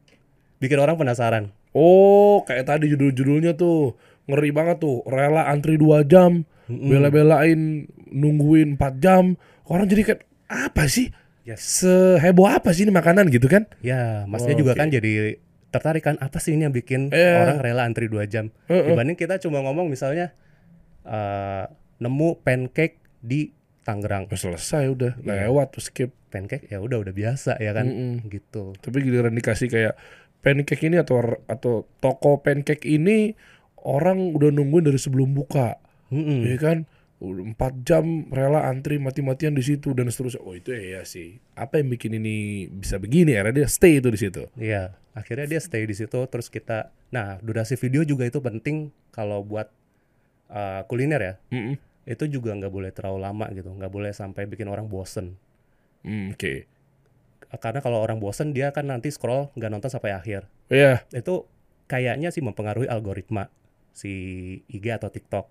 Bikin 0.58 0.76
orang 0.76 1.00
penasaran. 1.00 1.54
Oh, 1.70 2.40
kayak 2.44 2.66
tadi 2.66 2.88
judul-judulnya 2.88 3.54
tuh 3.54 3.96
ngeri 4.26 4.50
banget 4.52 4.80
tuh. 4.80 5.04
Rela 5.04 5.48
antri 5.48 5.76
2 5.76 6.00
jam, 6.02 6.48
Mm-mm. 6.66 6.88
bela-belain 6.88 7.60
nungguin 8.06 8.74
4 8.74 8.98
jam. 8.98 9.34
Orang 9.64 9.86
jadi 9.86 10.02
kayak 10.04 10.20
apa 10.46 10.86
sih? 10.86 11.10
Yes. 11.42 11.62
Seheboh 11.80 12.46
apa 12.46 12.70
sih 12.70 12.82
ini 12.82 12.90
makanan 12.90 13.28
gitu 13.28 13.46
kan? 13.46 13.70
Ya, 13.80 14.26
maksudnya 14.26 14.54
Oh, 14.54 14.60
juga 14.60 14.72
oke. 14.72 14.80
kan 14.80 14.88
jadi 14.88 15.38
tertarik 15.66 16.02
kan 16.02 16.16
apa 16.16 16.36
sih 16.36 16.52
ini 16.52 16.64
yang 16.64 16.72
bikin 16.72 17.08
Iya. 17.08 17.42
orang 17.44 17.58
rela 17.60 17.82
antri 17.82 18.06
dua 18.06 18.24
jam 18.24 18.48
Heeh. 18.64 18.86
dibanding 18.88 19.14
kita 19.14 19.36
cuma 19.36 19.60
ngomong 19.60 19.86
misalnya 19.86 20.32
eh, 21.02 21.64
nemu 21.96 22.40
pancake 22.40 22.98
di 23.16 23.52
Tangerang 23.80 24.26
selesai 24.26 24.88
udah, 24.88 25.12
Iya. 25.16 25.46
lewat 25.46 25.78
skip. 25.78 26.10
pancake 26.26 26.66
ya 26.66 26.78
udah 26.78 26.98
udah 26.98 27.14
biasa 27.14 27.56
ya 27.56 27.70
kan 27.70 27.86
Mm-mm. 27.86 28.28
gitu 28.28 28.74
Tapi 28.76 28.98
giliran 29.00 29.32
dikasih 29.32 29.68
kayak 29.68 29.94
pancake 30.38 30.82
ini 30.82 30.98
atau 30.98 31.16
atau 31.44 31.86
toko 31.96 32.38
pancake 32.38 32.84
ini 32.84 33.32
orang 33.78 34.32
udah 34.32 34.50
nungguin 34.50 34.84
dari 34.84 34.98
sebelum 34.98 35.30
buka. 35.30 35.78
Mm-mm. 36.12 36.46
ya 36.46 36.56
kan 36.60 36.78
empat 37.16 37.80
jam 37.88 38.28
rela 38.28 38.68
antri 38.68 39.00
mati-matian 39.00 39.56
di 39.56 39.64
situ 39.64 39.96
dan 39.96 40.12
seterusnya 40.12 40.44
oh 40.44 40.52
itu 40.52 40.68
ya 40.76 41.00
sih 41.08 41.40
apa 41.56 41.80
yang 41.80 41.88
bikin 41.88 42.20
ini 42.20 42.68
bisa 42.68 43.00
begini 43.00 43.32
ya 43.32 43.48
dia 43.48 43.64
stay 43.64 44.04
itu 44.04 44.12
di 44.12 44.20
situ 44.20 44.44
Iya, 44.60 44.92
akhirnya 45.16 45.48
dia 45.48 45.60
stay 45.64 45.88
di 45.88 45.96
situ 45.96 46.20
terus 46.28 46.52
kita 46.52 46.92
nah 47.08 47.40
durasi 47.40 47.80
video 47.80 48.04
juga 48.04 48.28
itu 48.28 48.36
penting 48.44 48.92
kalau 49.16 49.40
buat 49.40 49.72
uh, 50.52 50.84
kuliner 50.84 51.20
ya. 51.24 51.34
Mm-mm. 51.50 51.76
Itu 52.06 52.28
juga 52.30 52.54
nggak 52.54 52.70
boleh 52.70 52.90
terlalu 52.94 53.18
lama 53.24 53.46
gitu, 53.50 53.72
nggak 53.72 53.90
boleh 53.90 54.12
sampai 54.14 54.46
bikin 54.46 54.68
orang 54.70 54.86
bosen. 54.86 55.34
Mm, 56.06 56.36
oke 56.38 56.52
Karena 57.56 57.80
kalau 57.80 57.98
orang 58.04 58.20
bosen 58.20 58.52
dia 58.52 58.70
kan 58.70 58.86
nanti 58.86 59.08
scroll 59.10 59.48
nggak 59.56 59.70
nonton 59.72 59.88
sampai 59.90 60.12
akhir. 60.12 60.46
ya 60.68 61.00
Itu 61.10 61.48
kayaknya 61.88 62.28
sih 62.28 62.42
mempengaruhi 62.44 62.90
algoritma 62.90 63.48
si 63.96 64.12
IG 64.68 64.84
atau 64.92 65.08
TikTok. 65.08 65.46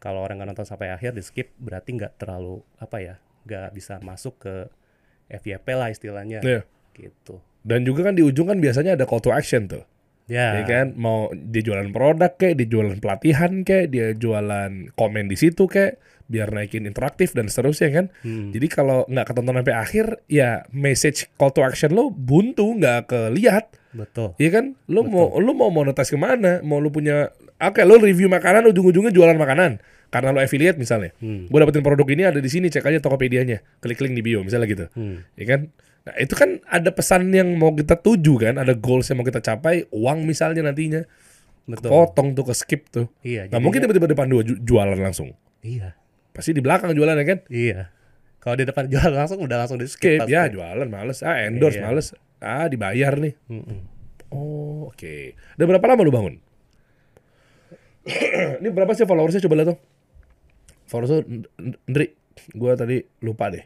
Kalau 0.00 0.18
orang 0.18 0.40
nggak 0.40 0.50
nonton 0.50 0.64
sampai 0.64 0.90
akhir 0.90 1.12
di 1.12 1.20
skip 1.20 1.52
berarti 1.54 1.92
nggak 1.92 2.16
terlalu 2.16 2.64
apa 2.76 2.96
ya, 2.98 3.14
nggak 3.44 3.70
bisa 3.70 4.00
masuk 4.00 4.40
ke 4.40 4.54
FYP 5.30 5.66
lah 5.70 5.88
istilahnya. 5.88 6.40
Iya. 6.40 6.62
Gitu. 6.90 7.38
dan 7.60 7.84
juga 7.84 8.02
kan 8.02 8.12
di 8.12 8.20
ujung 8.20 8.48
kan 8.48 8.56
biasanya 8.56 8.96
ada 8.96 9.04
call 9.04 9.20
to 9.20 9.28
action 9.30 9.68
tuh 9.68 9.84
Ya. 10.24 10.56
ya 10.56 10.64
kan 10.64 10.86
mau 10.94 11.28
dia 11.30 11.60
jualan 11.60 11.90
produk 11.90 12.32
kayak 12.32 12.56
dia 12.56 12.68
jualan 12.68 12.96
pelatihan 12.98 13.60
kayak 13.62 13.86
dia 13.88 14.06
jualan 14.12 14.88
komen 14.94 15.26
di 15.26 15.34
situ 15.34 15.64
kayak 15.64 15.98
biar 16.24 16.48
naikin 16.50 16.84
interaktif 16.84 17.32
dan 17.32 17.46
seterusnya 17.46 17.90
kan 17.90 18.06
Hmm. 18.20 18.48
jadi 18.48 18.66
kalau 18.66 19.04
nggak 19.04 19.26
ketonton 19.26 19.58
sampai 19.58 19.74
akhir 19.74 20.06
ya 20.24 20.64
message 20.70 21.28
call 21.34 21.50
to 21.50 21.60
action 21.60 21.90
lo 21.90 22.08
buntu 22.08 22.74
nggak 22.74 23.06
kelihat 23.06 23.76
Betul. 23.90 24.38
Iya 24.38 24.50
kan? 24.54 24.64
Lu 24.86 25.02
mau 25.02 25.34
lu 25.36 25.50
mau 25.50 25.66
monetize 25.66 26.08
ke 26.08 26.16
mana? 26.16 26.62
Mau 26.62 26.78
lu 26.78 26.88
punya 26.88 27.34
Oke, 27.60 27.84
lu 27.84 27.96
review 27.96 28.26
makanan 28.26 28.64
ujung-ujungnya 28.66 29.10
jualan 29.10 29.36
makanan. 29.36 29.78
Karena 30.08 30.32
lu 30.32 30.40
affiliate 30.40 30.74
misalnya. 30.74 31.12
Hmm. 31.18 31.46
Gue 31.46 31.58
dapetin 31.58 31.80
produk 31.80 32.08
ini 32.08 32.22
ada 32.24 32.36
di 32.36 32.48
sini, 32.48 32.66
cek 32.66 32.82
aja 32.82 32.98
Tokopedia-nya. 32.98 33.60
Klik 33.78 34.00
link 34.00 34.14
di 34.14 34.22
bio 34.22 34.40
misalnya 34.40 34.66
gitu. 34.66 34.86
Hmm. 34.92 35.22
Ya 35.34 35.44
kan? 35.46 35.60
Nah, 36.00 36.14
itu 36.16 36.32
kan 36.32 36.58
ada 36.64 36.90
pesan 36.90 37.28
yang 37.28 37.54
mau 37.54 37.70
kita 37.70 37.94
tuju 37.94 38.40
kan, 38.40 38.56
ada 38.56 38.72
goals 38.72 39.06
yang 39.06 39.20
mau 39.20 39.26
kita 39.26 39.38
capai, 39.38 39.84
uang 39.90 40.24
misalnya 40.24 40.64
nantinya. 40.64 41.04
Betul. 41.68 41.92
Potong 41.92 42.32
tuh 42.32 42.42
ke 42.42 42.54
skip 42.56 42.88
tuh. 42.88 43.06
Iya. 43.20 43.46
Nggak 43.46 43.60
mungkin 43.60 43.78
tiba-tiba 43.80 44.08
depan 44.08 44.26
dua 44.26 44.42
ju- 44.42 44.58
jualan 44.58 44.96
langsung. 44.96 45.36
Iya. 45.60 45.94
Pasti 46.32 46.50
di 46.50 46.64
belakang 46.64 46.90
jualan 46.90 47.14
ya 47.14 47.26
kan? 47.28 47.38
Iya. 47.46 47.92
Kalau 48.40 48.56
di 48.56 48.64
depan 48.64 48.88
jual 48.92 49.12
langsung 49.12 49.38
udah 49.38 49.60
langsung 49.60 49.76
di 49.76 49.86
Skip, 49.86 50.24
skip. 50.24 50.26
ya 50.26 50.48
jualan 50.48 50.88
males. 50.88 51.20
Ah, 51.20 51.44
endorse 51.44 51.78
Iya. 51.78 51.84
males. 51.86 52.16
Ah, 52.40 52.66
dibayar 52.66 53.14
nih. 53.14 53.36
Mm-mm. 53.46 53.78
Oh, 54.32 54.88
oke. 54.88 55.36
Udah 55.54 55.66
berapa 55.68 55.84
lama 55.84 56.00
lu 56.00 56.10
bangun? 56.10 56.34
Ini 58.60 58.68
berapa 58.70 58.92
sih 58.94 59.06
followersnya 59.08 59.44
coba 59.46 59.54
lihat 59.60 59.68
dong. 59.74 59.80
Followersnya 60.86 61.20
Ndri, 61.86 62.06
gua 62.56 62.74
tadi 62.74 63.02
lupa 63.22 63.48
deh. 63.50 63.64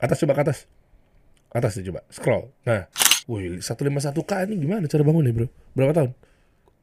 Atas 0.00 0.20
coba 0.20 0.36
ke 0.36 0.42
atas. 0.48 0.58
Atas 1.50 1.78
deh 1.78 1.84
coba, 1.86 2.06
scroll. 2.10 2.50
Nah, 2.66 2.86
wih 3.26 3.58
151k 3.62 4.50
ini 4.50 4.54
gimana 4.62 4.86
cara 4.86 5.02
bangun 5.02 5.24
nih 5.26 5.34
bro? 5.34 5.46
Berapa 5.74 5.92
tahun? 5.94 6.10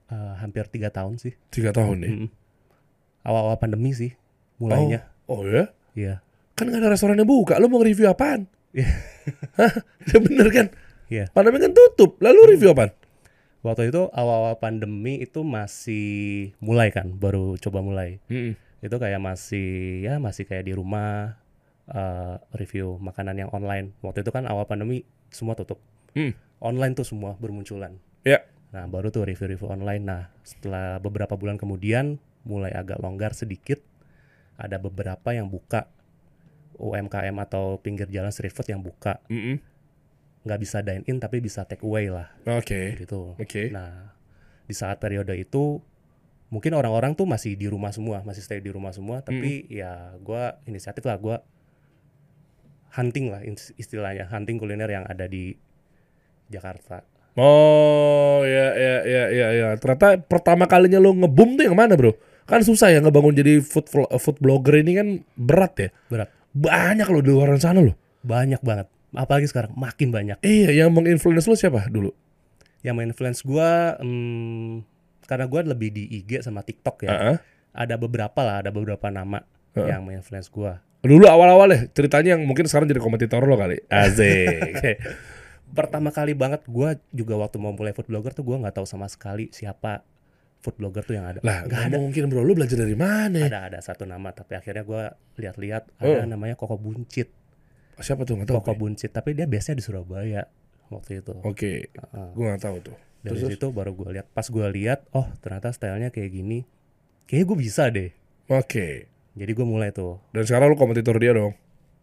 Eh, 0.08 0.34
hampir 0.40 0.64
tiga 0.72 0.88
tahun 0.88 1.20
sih. 1.20 1.36
Tiga 1.52 1.76
tahun 1.76 1.96
nih. 2.00 2.12
Mm-mm. 2.16 2.30
Awal-awal 3.28 3.60
pandemi 3.60 3.92
sih 3.92 4.16
mulainya. 4.56 5.12
Oh, 5.28 5.44
oh 5.44 5.48
ya? 5.48 5.68
Iya. 5.98 6.16
Kan 6.56 6.72
gak 6.72 6.80
ada 6.80 6.90
restoran 6.96 7.20
yang 7.20 7.28
buka, 7.28 7.60
lu 7.60 7.68
mau 7.68 7.84
review 7.84 8.08
apaan? 8.08 8.48
Iya. 8.72 8.88
Ya 10.08 10.18
bener 10.26 10.48
kan? 10.50 10.68
Iya. 11.12 11.26
Pandemi 11.36 11.60
kan 11.60 11.76
tutup, 11.76 12.18
lalu 12.24 12.56
review 12.56 12.72
apaan? 12.72 12.96
Waktu 13.66 13.90
itu 13.90 14.08
awal-awal 14.14 14.62
pandemi 14.62 15.18
itu 15.20 15.42
masih 15.42 16.54
mulai 16.62 16.94
kan, 16.94 17.10
baru 17.18 17.58
coba 17.58 17.82
mulai. 17.82 18.22
Mm-mm. 18.30 18.54
Itu 18.80 18.96
kayak 19.02 19.18
masih 19.18 20.06
ya 20.06 20.22
masih 20.22 20.46
kayak 20.46 20.70
di 20.70 20.74
rumah 20.78 21.36
eh, 21.90 22.36
review 22.54 23.02
makanan 23.02 23.48
yang 23.48 23.50
online. 23.50 23.98
Waktu 24.06 24.22
itu 24.22 24.32
kan 24.32 24.46
awal 24.46 24.70
pandemi 24.70 25.04
semua 25.34 25.58
tutup. 25.58 25.82
Hmm. 26.14 26.34
Online 26.62 26.94
tuh 26.94 27.06
semua 27.06 27.38
bermunculan. 27.38 27.98
Ya. 28.26 28.46
Nah, 28.74 28.86
baru 28.90 29.14
tuh 29.14 29.24
review-review 29.26 29.70
online. 29.70 30.04
Nah, 30.04 30.22
setelah 30.44 30.98
beberapa 31.00 31.38
bulan 31.40 31.56
kemudian 31.56 32.20
mulai 32.48 32.74
agak 32.74 33.00
longgar 33.00 33.36
sedikit. 33.38 33.80
Ada 34.58 34.82
beberapa 34.82 35.38
yang 35.38 35.54
buka 35.54 35.86
UMKM 36.82 37.38
atau 37.46 37.78
pinggir 37.78 38.10
jalan 38.10 38.34
street 38.34 38.54
food 38.54 38.70
yang 38.70 38.82
buka. 38.82 39.22
Mm-mm. 39.30 39.62
Nggak 40.48 40.60
bisa 40.64 40.80
dine 40.80 41.04
in 41.04 41.20
tapi 41.20 41.44
bisa 41.44 41.68
take 41.68 41.84
away 41.84 42.08
lah 42.08 42.32
Oke. 42.48 42.96
gitu. 42.96 43.36
Oke. 43.36 43.68
Nah, 43.68 44.16
di 44.64 44.72
saat 44.72 45.04
periode 45.04 45.36
itu 45.36 45.84
mungkin 46.48 46.72
orang-orang 46.80 47.12
tuh 47.12 47.28
masih 47.28 47.60
di 47.60 47.68
rumah 47.68 47.92
semua, 47.92 48.24
masih 48.24 48.40
stay 48.40 48.64
di 48.64 48.72
rumah 48.72 48.96
semua, 48.96 49.20
tapi 49.20 49.68
ya 49.68 50.16
gua 50.24 50.56
inisiatif 50.64 51.04
lah 51.04 51.20
gua 51.20 51.44
hunting 52.96 53.28
lah 53.30 53.44
is- 53.44 53.76
istilahnya, 53.76 54.32
hunting 54.32 54.56
kuliner 54.56 54.88
yang 54.88 55.04
ada 55.04 55.28
di 55.28 55.54
Jakarta. 56.48 57.04
Oh 57.38 58.42
ya 58.48 58.74
ya 58.74 58.96
ya 59.06 59.24
ya 59.30 59.48
ya. 59.54 59.68
Ternyata 59.78 60.18
pertama 60.26 60.66
kalinya 60.66 60.98
lo 60.98 61.14
ngebum 61.14 61.54
tuh 61.60 61.70
yang 61.70 61.78
mana 61.78 61.94
bro? 61.94 62.18
Kan 62.48 62.64
susah 62.64 62.90
ya 62.90 63.04
ngebangun 63.04 63.36
jadi 63.36 63.60
food 63.62 63.92
food 63.92 64.38
blogger 64.40 64.82
ini 64.82 64.98
kan 64.98 65.08
berat 65.38 65.74
ya. 65.78 65.90
Berat. 66.10 66.32
Banyak 66.56 67.06
loh 67.12 67.22
di 67.22 67.30
luar 67.30 67.54
sana 67.62 67.84
loh. 67.84 67.94
Banyak 68.26 68.64
banget. 68.66 68.88
Apalagi 69.18 69.50
sekarang 69.50 69.74
makin 69.74 70.14
banyak. 70.14 70.38
Iya, 70.40 70.86
yang 70.86 70.94
menginfluence 70.94 71.50
lo 71.50 71.58
siapa 71.58 71.90
dulu? 71.90 72.14
Yang 72.86 72.94
menginfluence 72.96 73.42
gua 73.42 73.98
hmm, 73.98 74.86
karena 75.26 75.50
gua 75.50 75.66
lebih 75.66 75.90
di 75.90 76.06
IG 76.14 76.46
sama 76.46 76.62
TikTok 76.62 77.02
ya. 77.02 77.10
Heeh. 77.10 77.38
Ada 77.74 77.98
beberapa 77.98 78.38
lah, 78.46 78.62
ada 78.62 78.70
beberapa 78.70 79.10
nama 79.10 79.42
Heeh. 79.74 79.90
yang 79.90 80.06
menginfluence 80.06 80.54
gua. 80.54 80.86
Dulu 81.02 81.26
awal-awal 81.26 81.74
ya 81.74 81.82
ceritanya 81.90 82.38
yang 82.38 82.46
mungkin 82.46 82.70
sekarang 82.70 82.86
jadi 82.86 83.02
kompetitor 83.02 83.42
lo 83.42 83.58
kali. 83.58 83.82
Asik. 83.88 84.82
Pertama 85.78 86.14
kali 86.14 86.32
banget 86.32 86.62
gua 86.66 86.96
juga 87.10 87.36
waktu 87.36 87.58
mau 87.58 87.74
mulai 87.74 87.92
food 87.92 88.08
blogger 88.08 88.32
tuh 88.32 88.46
gua 88.46 88.62
nggak 88.62 88.78
tahu 88.78 88.86
sama 88.86 89.10
sekali 89.10 89.50
siapa 89.50 90.06
food 90.58 90.78
blogger 90.78 91.02
tuh 91.02 91.16
yang 91.16 91.26
ada. 91.26 91.40
lah, 91.42 91.66
nggak 91.66 91.82
ada. 91.90 91.96
mungkin 91.98 92.30
bro. 92.30 92.42
Lo 92.42 92.54
belajar 92.54 92.78
dari 92.78 92.98
mana? 92.98 93.46
Ada 93.46 93.60
ada 93.68 93.80
satu 93.82 94.06
nama 94.06 94.30
tapi 94.30 94.54
akhirnya 94.54 94.82
gua 94.82 95.10
lihat-lihat 95.38 95.90
ada 95.98 96.22
Oh. 96.22 96.26
namanya 96.26 96.54
Koko 96.54 96.78
Buncit. 96.78 97.30
Siapa 98.00 98.24
tuh 98.24 98.38
nggak 98.38 98.48
tahu. 98.48 98.58
Koko 98.60 98.72
gue. 98.72 98.80
Buncit 98.80 99.10
tapi 99.10 99.34
dia 99.34 99.46
biasanya 99.46 99.78
di 99.78 99.84
Surabaya 99.84 100.42
waktu 100.88 101.20
itu. 101.20 101.34
Oke, 101.42 101.90
Heeh. 101.90 102.28
gue 102.32 102.44
nggak 102.46 102.62
tahu 102.62 102.78
tuh. 102.84 102.98
Dari 103.18 103.34
Terus, 103.36 103.58
situ 103.58 103.68
baru 103.70 103.92
gua 103.92 104.14
lihat. 104.14 104.30
Pas 104.30 104.48
gua 104.48 104.68
lihat, 104.68 105.04
oh 105.12 105.28
ternyata 105.40 105.70
stylenya 105.70 106.10
kayak 106.10 106.32
gini. 106.32 106.64
Kayaknya 107.26 107.46
gue 107.46 107.58
bisa 107.60 107.84
deh. 107.90 108.10
Oke. 108.48 109.10
Jadi 109.34 109.52
gue 109.52 109.66
mulai 109.66 109.92
tuh. 109.92 110.22
Dan 110.32 110.44
sekarang 110.44 110.72
lu 110.72 110.76
kompetitor 110.76 111.18
dia 111.18 111.30
dong. 111.32 111.52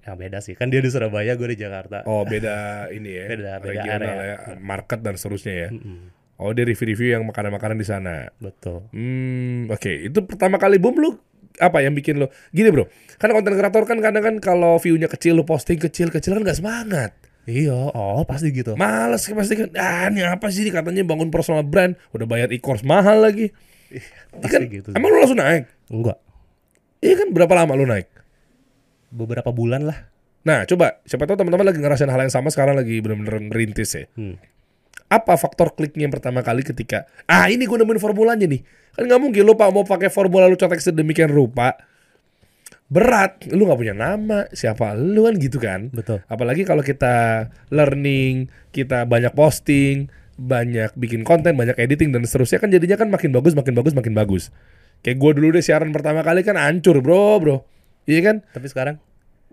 Ya 0.00 0.12
beda 0.12 0.38
sih. 0.38 0.52
Kan 0.52 0.68
dia 0.68 0.78
di 0.78 0.86
Surabaya, 0.86 1.32
gue 1.32 1.48
di 1.48 1.56
Jakarta. 1.56 2.04
Oh 2.04 2.22
beda 2.22 2.86
ini 2.90 3.08
ya, 3.10 3.24
Beda- 3.32 3.56
beda 3.56 3.72
regional 3.72 4.14
area. 4.14 4.26
ya, 4.28 4.36
market 4.58 5.00
dan 5.00 5.14
seterusnya 5.14 5.54
ya. 5.56 5.68
Mm-mm. 5.70 6.12
Oh 6.34 6.50
dia 6.50 6.62
review-review 6.62 7.14
yang 7.14 7.24
makanan-makanan 7.24 7.78
di 7.78 7.86
sana. 7.86 8.28
Betul. 8.36 8.84
Hmm, 8.90 9.70
oke. 9.70 9.88
Itu 10.04 10.26
pertama 10.26 10.58
kali 10.58 10.76
boom 10.76 10.98
lu 10.98 11.10
apa 11.62 11.82
yang 11.82 11.94
bikin 11.94 12.18
lo 12.18 12.30
gini 12.50 12.70
bro? 12.74 12.90
Kan 13.18 13.30
konten 13.30 13.54
kreator 13.54 13.84
kan 13.86 13.98
kadang 14.02 14.22
kan 14.24 14.34
kalau 14.42 14.78
view-nya 14.82 15.06
kecil 15.06 15.38
lu 15.38 15.44
posting 15.46 15.78
kecil 15.78 16.10
kecil 16.10 16.34
kan 16.38 16.42
nggak 16.42 16.58
semangat. 16.58 17.10
Iya, 17.44 17.92
oh 17.92 18.24
pasti 18.24 18.48
gitu. 18.56 18.72
Males 18.74 19.28
pasti 19.28 19.54
kan. 19.54 19.68
Ah 19.76 20.08
ini 20.08 20.24
apa 20.24 20.48
sih 20.48 20.64
ini 20.64 20.72
katanya 20.72 21.04
bangun 21.04 21.28
personal 21.28 21.60
brand, 21.60 21.92
udah 22.16 22.24
bayar 22.24 22.48
e-course 22.50 22.80
mahal 22.80 23.20
lagi. 23.20 23.52
Ini 23.92 24.40
Pasti 24.40 24.50
kan, 24.50 24.60
gitu. 24.66 24.90
Emang 24.96 25.12
lu 25.12 25.20
langsung 25.20 25.38
naik? 25.38 25.68
Enggak. 25.92 26.18
Iya 27.04 27.14
kan 27.20 27.28
berapa 27.36 27.52
lama 27.52 27.72
lu 27.76 27.84
naik? 27.84 28.08
Beberapa 29.12 29.52
bulan 29.52 29.84
lah. 29.84 30.08
Nah 30.48 30.64
coba 30.64 31.04
siapa 31.04 31.28
tahu 31.28 31.36
teman-teman 31.40 31.68
lagi 31.68 31.78
ngerasain 31.84 32.08
hal 32.08 32.20
yang 32.24 32.32
sama 32.32 32.48
sekarang 32.48 32.80
lagi 32.80 32.98
bener-bener 33.04 33.52
ngerintis 33.52 33.90
ya. 33.92 34.04
Hmm. 34.16 34.40
Apa 35.08 35.38
faktor 35.38 35.76
kliknya 35.76 36.08
yang 36.08 36.14
pertama 36.14 36.42
kali 36.42 36.66
ketika 36.66 37.06
ah 37.30 37.46
ini 37.46 37.68
gue 37.68 37.76
nemuin 37.78 38.00
formulanya 38.02 38.48
nih. 38.48 38.62
Kan 38.94 39.06
nggak 39.10 39.20
mungkin 39.20 39.42
lu 39.46 39.54
pak 39.54 39.70
mau 39.70 39.86
pakai 39.86 40.10
formula 40.10 40.50
lu 40.50 40.58
cetek 40.58 40.80
sedemikian 40.80 41.30
rupa. 41.30 41.76
Berat 42.90 43.46
lu 43.50 43.66
nggak 43.66 43.78
punya 43.78 43.94
nama 43.94 44.46
siapa 44.50 44.94
lu 44.98 45.26
kan 45.26 45.34
gitu 45.38 45.58
kan. 45.62 45.90
Betul. 45.90 46.22
apalagi 46.26 46.66
kalau 46.66 46.82
kita 46.82 47.48
learning 47.70 48.50
kita 48.74 49.06
banyak 49.06 49.34
posting 49.34 50.10
banyak 50.34 50.90
bikin 50.98 51.22
konten 51.22 51.54
banyak 51.54 51.78
editing 51.78 52.10
dan 52.10 52.26
seterusnya 52.26 52.58
kan 52.58 52.66
jadinya 52.74 52.98
kan 52.98 53.06
makin 53.06 53.30
bagus 53.30 53.54
makin 53.54 53.74
bagus 53.74 53.94
makin 53.94 54.14
bagus. 54.14 54.50
Kayak 55.04 55.20
gue 55.20 55.30
dulu 55.36 55.48
deh 55.54 55.62
siaran 55.62 55.92
pertama 55.92 56.24
kali 56.24 56.42
kan 56.42 56.56
hancur 56.56 56.98
bro 57.04 57.38
bro. 57.38 57.56
Iya 58.08 58.20
kan? 58.24 58.36
Tapi 58.50 58.66
sekarang? 58.66 58.96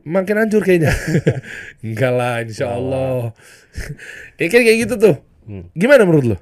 Makin 0.01 0.35
hancur 0.41 0.65
kayaknya. 0.65 0.91
Enggak 1.85 2.11
lah 2.13 2.41
insya 2.41 2.73
Allah. 2.73 3.31
Ya 4.41 4.51
kan 4.51 4.67
kayak 4.67 4.79
gitu 4.83 4.95
tuh 4.99 5.15
Hmm. 5.51 5.67
gimana 5.75 6.07
menurut 6.07 6.25
lo 6.25 6.37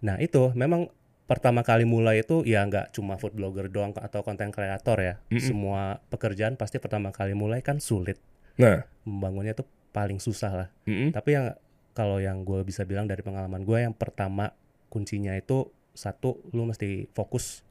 Nah 0.00 0.16
itu 0.16 0.52
memang 0.52 0.88
pertama 1.26 1.60
kali 1.60 1.82
mulai 1.82 2.22
itu 2.22 2.46
ya 2.46 2.62
nggak 2.62 2.94
cuma 2.94 3.18
food 3.18 3.34
blogger 3.34 3.66
doang 3.66 3.90
atau 3.92 4.22
konten 4.22 4.48
kreator 4.48 4.96
ya. 5.00 5.14
Semua 5.36 5.98
pekerjaan 6.06 6.54
pasti 6.54 6.78
pertama 6.78 7.10
kali 7.10 7.34
mulai 7.34 7.60
kan 7.60 7.76
sulit. 7.76 8.20
nah 8.56 8.86
Membangunnya 9.04 9.52
tuh 9.52 9.66
paling 9.90 10.16
susah 10.16 10.52
lah. 10.52 10.68
mm-mm. 10.86 11.10
Tapi 11.10 11.28
yang 11.32 11.46
kalau 11.92 12.20
yang 12.20 12.44
gue 12.44 12.60
bisa 12.62 12.84
bilang 12.84 13.04
dari 13.04 13.24
pengalaman 13.24 13.64
gue 13.64 13.78
yang 13.82 13.92
pertama 13.92 14.52
kuncinya 14.88 15.32
itu 15.34 15.72
satu 15.92 16.38
lu 16.52 16.68
mesti 16.68 17.08
fokus 17.10 17.64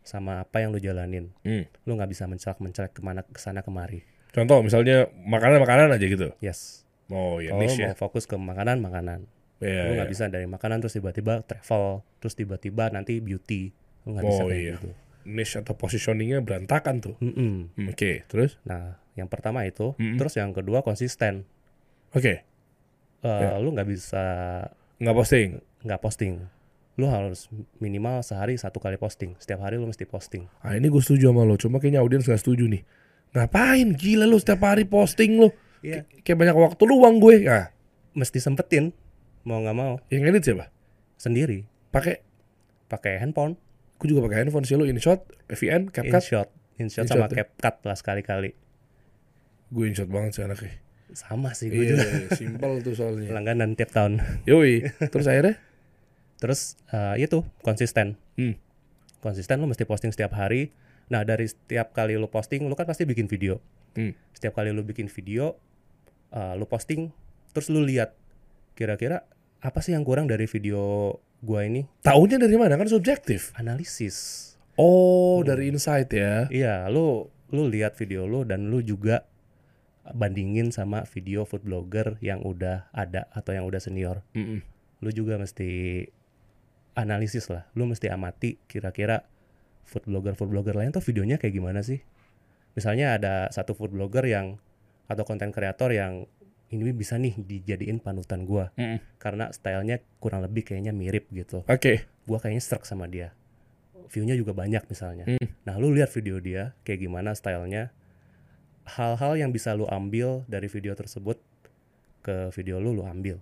sama 0.00 0.40
apa 0.40 0.62
yang 0.62 0.70
lu 0.70 0.78
jalanin. 0.78 1.34
Hmm. 1.42 1.66
Lu 1.84 1.98
nggak 1.98 2.08
bisa 2.08 2.24
mencelak-mencelak 2.24 2.94
ke 2.94 3.02
mana 3.02 3.20
ke 3.26 3.38
sana 3.38 3.60
kemari. 3.60 4.06
contoh 4.34 4.66
misalnya 4.66 5.06
makanan-makanan 5.14 5.94
aja 5.94 6.06
gitu 6.10 6.34
Yes. 6.42 6.82
oh 7.06 7.38
ya 7.38 7.54
Kalau 7.54 7.62
lu 7.62 7.70
ya 7.70 7.94
mau 7.94 7.98
fokus 8.00 8.26
ke 8.26 8.34
makanan 8.34 8.82
Iya, 9.64 9.80
lu 9.82 9.92
nggak 9.96 10.10
bisa 10.10 10.28
dari 10.28 10.44
makanan 10.44 10.78
terus 10.78 10.92
tiba-tiba 10.92 11.40
travel, 11.40 11.84
terus 12.18 12.34
tiba-tiba 12.34 12.88
nanti 12.88 13.18
beauty. 13.18 13.72
Lu 14.04 14.12
nggak 14.12 14.24
bisa 14.24 14.42
Oh, 14.42 14.48
kayak 14.48 14.60
iya. 14.60 14.74
gitu. 14.76 14.90
niche 15.24 15.56
atau 15.56 15.72
positioningnya 15.72 16.38
berantakan 16.38 17.00
tuh 17.00 17.16
Mm-mm. 17.16 17.72
Hmm, 17.72 17.88
oke 17.88 18.28
terus 18.28 18.60
Nah, 18.62 18.92
yang 19.14 19.24
pertama 19.24 19.64
itu, 19.64 19.96
Mm-mm. 19.96 20.14
terus 20.14 20.36
yang 20.36 20.52
kedua 20.52 20.80
konsisten. 20.80 21.48
oke 22.10 22.44
Eh, 23.18 23.40
Ya. 23.40 23.56
Lu 23.56 23.72
nggak 23.72 23.88
bisa 23.88 24.20
nggak 24.94 25.16
posting 25.16 25.48
nggak 25.80 25.96
posting. 25.98 26.44
Lu 26.94 27.08
harus 27.08 27.48
minimal 27.78 28.20
sehari 28.20 28.54
satu 28.54 28.78
kali 28.78 28.94
posting. 28.94 29.32
Setiap 29.34 29.60
hari 29.60 29.74
lu 29.74 29.84
mesti 29.84 30.04
posting. 30.04 30.44
ah 30.60 30.72
ini 30.72 30.86
gue 30.86 31.00
setuju 31.00 31.28
sama 31.28 31.42
lo 31.42 31.56
cuma 31.56 31.76
kayaknya 31.78 31.98
audiens 31.98 32.22
nggak 32.22 32.38
setuju 32.38 32.68
nih 32.68 32.84
ngapain 33.32 33.88
gila 33.92 34.24
lu 34.24 34.36
setiap 34.36 34.60
hari 34.62 34.84
posting 34.84 35.36
lu 35.38 35.48
Iya. 35.80 36.04
kayak 36.20 36.36
banyak 36.38 36.54
waktu 36.54 36.82
luang 36.84 37.16
gue 37.16 37.44
ah 37.44 37.72
Mesti 38.12 38.38
sempetin, 38.38 38.92
mau 39.44 39.60
nggak 39.60 39.76
mau, 39.76 40.00
yang 40.08 40.24
edit 40.24 40.42
siapa 40.44 40.72
sendiri. 41.16 41.68
pakai 41.92 42.20
Pakai 42.84 43.16
handphone, 43.16 43.56
gue 43.96 44.06
juga 44.12 44.28
pakai 44.28 44.44
handphone 44.44 44.64
sih 44.68 44.76
lo 44.76 44.84
InShot 44.84 45.24
VN 45.48 45.88
CapCut 45.88 46.20
InShot, 46.20 46.48
InShot 46.78 47.06
sama 47.08 47.26
ya? 47.32 47.42
CapCut 47.48 47.74
lah 47.88 47.96
sekali-kali. 47.96 48.50
gue 49.72 49.84
InShot 49.88 50.06
banget 50.12 50.36
sih 50.36 50.42
anaknya 50.44 50.78
Sama 51.16 51.56
sih 51.56 51.72
gue 51.72 51.80
iya 51.80 51.96
juga. 51.96 52.36
simpel 52.36 52.72
tuh 52.84 52.94
soalnya 52.94 53.32
Langganan 53.32 53.72
tiap 53.74 53.90
tahun. 53.90 54.20
yoi 54.44 54.84
terus 55.08 55.26
akhirnya 55.26 55.58
Terus 56.44 56.76
eh, 56.92 57.24
itu 57.24 57.40
konsisten. 57.64 58.20
Hmm. 58.36 58.60
Konsisten 59.24 59.56
lu 59.56 59.64
mesti 59.64 59.88
posting 59.88 60.12
setiap 60.12 60.36
hari. 60.36 60.76
Nah, 61.08 61.24
dari 61.24 61.48
setiap 61.48 61.96
kali 61.96 62.20
lu 62.20 62.28
posting, 62.28 62.68
lu 62.68 62.76
kan 62.76 62.84
pasti 62.84 63.08
bikin 63.08 63.32
video. 63.32 63.64
Hmm. 63.96 64.12
Setiap 64.36 64.60
kali 64.60 64.68
lu 64.68 64.84
bikin 64.84 65.08
video, 65.08 65.56
eh, 66.36 66.52
lu 66.52 66.68
posting, 66.68 67.08
terus 67.56 67.72
lu 67.72 67.80
lihat 67.80 68.12
kira-kira 68.76 69.24
apa 69.64 69.80
sih 69.80 69.96
yang 69.96 70.04
kurang 70.04 70.28
dari 70.28 70.44
video 70.44 71.16
gua 71.40 71.64
ini? 71.64 71.88
Taunya 72.04 72.36
dari 72.36 72.52
mana 72.60 72.76
kan 72.76 72.84
subjektif. 72.84 73.56
Analisis. 73.56 74.52
Oh, 74.76 75.40
dari 75.40 75.72
insight 75.72 76.12
ya. 76.12 76.44
Iya, 76.52 76.84
lu 76.92 77.32
lu 77.48 77.72
lihat 77.72 77.96
video 77.96 78.28
lu 78.28 78.44
dan 78.44 78.68
lu 78.68 78.84
juga 78.84 79.24
bandingin 80.04 80.68
sama 80.68 81.08
video 81.08 81.48
food 81.48 81.64
blogger 81.64 82.20
yang 82.20 82.44
udah 82.44 82.92
ada 82.92 83.24
atau 83.32 83.56
yang 83.56 83.64
udah 83.64 83.80
senior. 83.80 84.20
Mm-mm. 84.36 84.60
Lu 85.00 85.10
juga 85.16 85.40
mesti 85.40 86.04
analisis 86.92 87.48
lah. 87.48 87.64
Lu 87.72 87.88
mesti 87.88 88.12
amati 88.12 88.60
kira-kira 88.68 89.24
food 89.88 90.04
blogger 90.04 90.36
food 90.36 90.52
blogger 90.52 90.76
lain 90.76 90.92
tuh 90.92 91.00
videonya 91.00 91.40
kayak 91.40 91.56
gimana 91.56 91.80
sih? 91.80 92.04
Misalnya 92.76 93.16
ada 93.16 93.48
satu 93.48 93.72
food 93.72 93.96
blogger 93.96 94.28
yang 94.28 94.60
atau 95.08 95.24
konten 95.24 95.54
kreator 95.56 95.88
yang 95.88 96.28
ini 96.80 96.90
bisa 96.90 97.14
nih 97.14 97.38
dijadiin 97.38 98.02
panutan 98.02 98.42
gua 98.42 98.74
Mm-mm. 98.74 98.98
karena 99.18 99.50
stylenya 99.50 100.02
kurang 100.18 100.42
lebih 100.42 100.66
kayaknya 100.66 100.90
mirip 100.90 101.30
gitu. 101.30 101.62
Oke. 101.68 102.06
Gua 102.24 102.40
kayaknya 102.40 102.62
struck 102.64 102.82
sama 102.88 103.06
dia. 103.06 103.30
View-nya 104.10 104.34
juga 104.34 104.54
banyak 104.54 104.84
misalnya. 104.86 105.24
Hmm. 105.26 105.48
Nah, 105.66 105.74
lu 105.76 105.90
lihat 105.90 106.12
video 106.12 106.38
dia 106.38 106.72
kayak 106.82 107.02
gimana 107.02 107.34
stylenya. 107.34 107.90
Hal-hal 108.84 109.40
yang 109.40 109.50
bisa 109.50 109.72
lu 109.72 109.88
ambil 109.88 110.44
dari 110.44 110.68
video 110.68 110.92
tersebut 110.92 111.40
ke 112.20 112.52
video 112.52 112.78
lu 112.78 112.92
lu 112.92 113.04
ambil. 113.04 113.40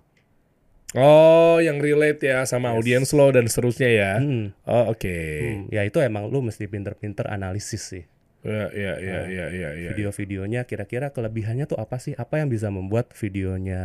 Oh, 0.93 1.57
yang 1.57 1.81
relate 1.81 2.21
ya 2.21 2.45
sama 2.45 2.73
Yes. 2.73 2.77
audiens 2.77 3.09
lo 3.17 3.27
dan 3.33 3.49
seterusnya 3.49 3.89
ya. 3.89 4.13
Hmm. 4.21 4.53
Oh, 4.69 4.93
oke. 4.93 5.09
Hmm, 5.41 5.73
ya 5.73 5.83
itu 5.89 5.99
emang 6.05 6.29
lu 6.29 6.45
mesti 6.45 6.69
pinter-pinter 6.69 7.27
analisis 7.33 7.81
sih. 7.81 8.05
Ya, 8.43 8.75
ya, 8.75 8.93
ya, 8.99 9.19
Nah, 9.23 9.27
ya, 9.31 9.47
ya, 9.55 9.71
ya. 9.79 9.91
Video-videonya 9.95 10.67
kira-kira 10.67 11.15
kelebihannya 11.15 11.71
tuh 11.71 11.79
apa 11.79 12.03
sih? 12.03 12.19
Apa 12.19 12.43
yang 12.43 12.51
bisa 12.51 12.75
membuat 12.75 13.15
videonya 13.15 13.83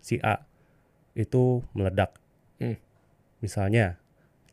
si 0.00 0.16
A 0.24 0.48
itu 1.12 1.60
meledak? 1.76 2.16
Hmm. 2.56 2.80
Misalnya 3.44 4.00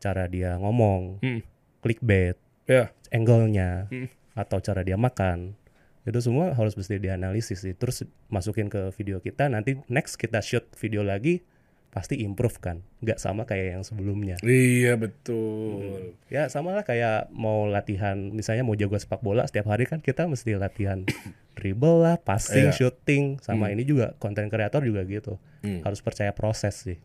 cara 0.03 0.27
dia 0.27 0.59
ngomong, 0.59 1.23
Hmm. 1.23 1.39
clickbait, 1.79 2.35
Ya. 2.67 2.91
angle-nya, 3.15 3.87
Hmm. 3.87 4.11
atau 4.35 4.59
cara 4.59 4.83
dia 4.83 4.99
makan. 4.99 5.55
Itu 6.03 6.19
semua 6.19 6.51
harus 6.51 6.75
mesti 6.75 6.99
dianalisis 6.99 7.63
sih. 7.63 7.75
Terus 7.75 8.03
masukin 8.27 8.67
ke 8.67 8.91
video 8.91 9.23
kita, 9.23 9.47
nanti 9.47 9.79
next 9.87 10.19
kita 10.19 10.43
shoot 10.43 10.67
video 10.75 10.99
lagi 10.99 11.43
pasti 11.89 12.21
improve 12.21 12.57
kan. 12.59 12.77
Nggak 12.99 13.17
sama 13.17 13.43
kayak 13.43 13.73
yang 13.73 13.83
sebelumnya. 13.83 14.37
Iya, 14.39 14.93
betul. 14.95 16.13
Ya 16.27 16.45
sama 16.47 16.71
lah 16.71 16.81
kayak 16.81 17.29
mau 17.29 17.65
latihan 17.65 18.29
misalnya 18.29 18.61
mau 18.61 18.73
jago 18.73 18.93
sepak 18.93 19.19
bola 19.19 19.43
setiap 19.43 19.67
hari 19.67 19.83
kan 19.83 19.97
kita 19.97 20.25
mesti 20.25 20.53
latihan 20.53 21.01
dribble 21.57 22.01
lah, 22.01 22.15
passing, 22.17 22.69
Iya. 22.69 22.77
shooting 22.77 23.41
sama 23.41 23.69
ini 23.69 23.83
juga 23.83 24.13
konten 24.15 24.47
kreator 24.47 24.81
juga 24.81 25.01
gitu. 25.03 25.41
Hmm. 25.59 25.81
Harus 25.81 25.99
percaya 25.99 26.31
proses 26.31 26.77
sih. 26.77 26.97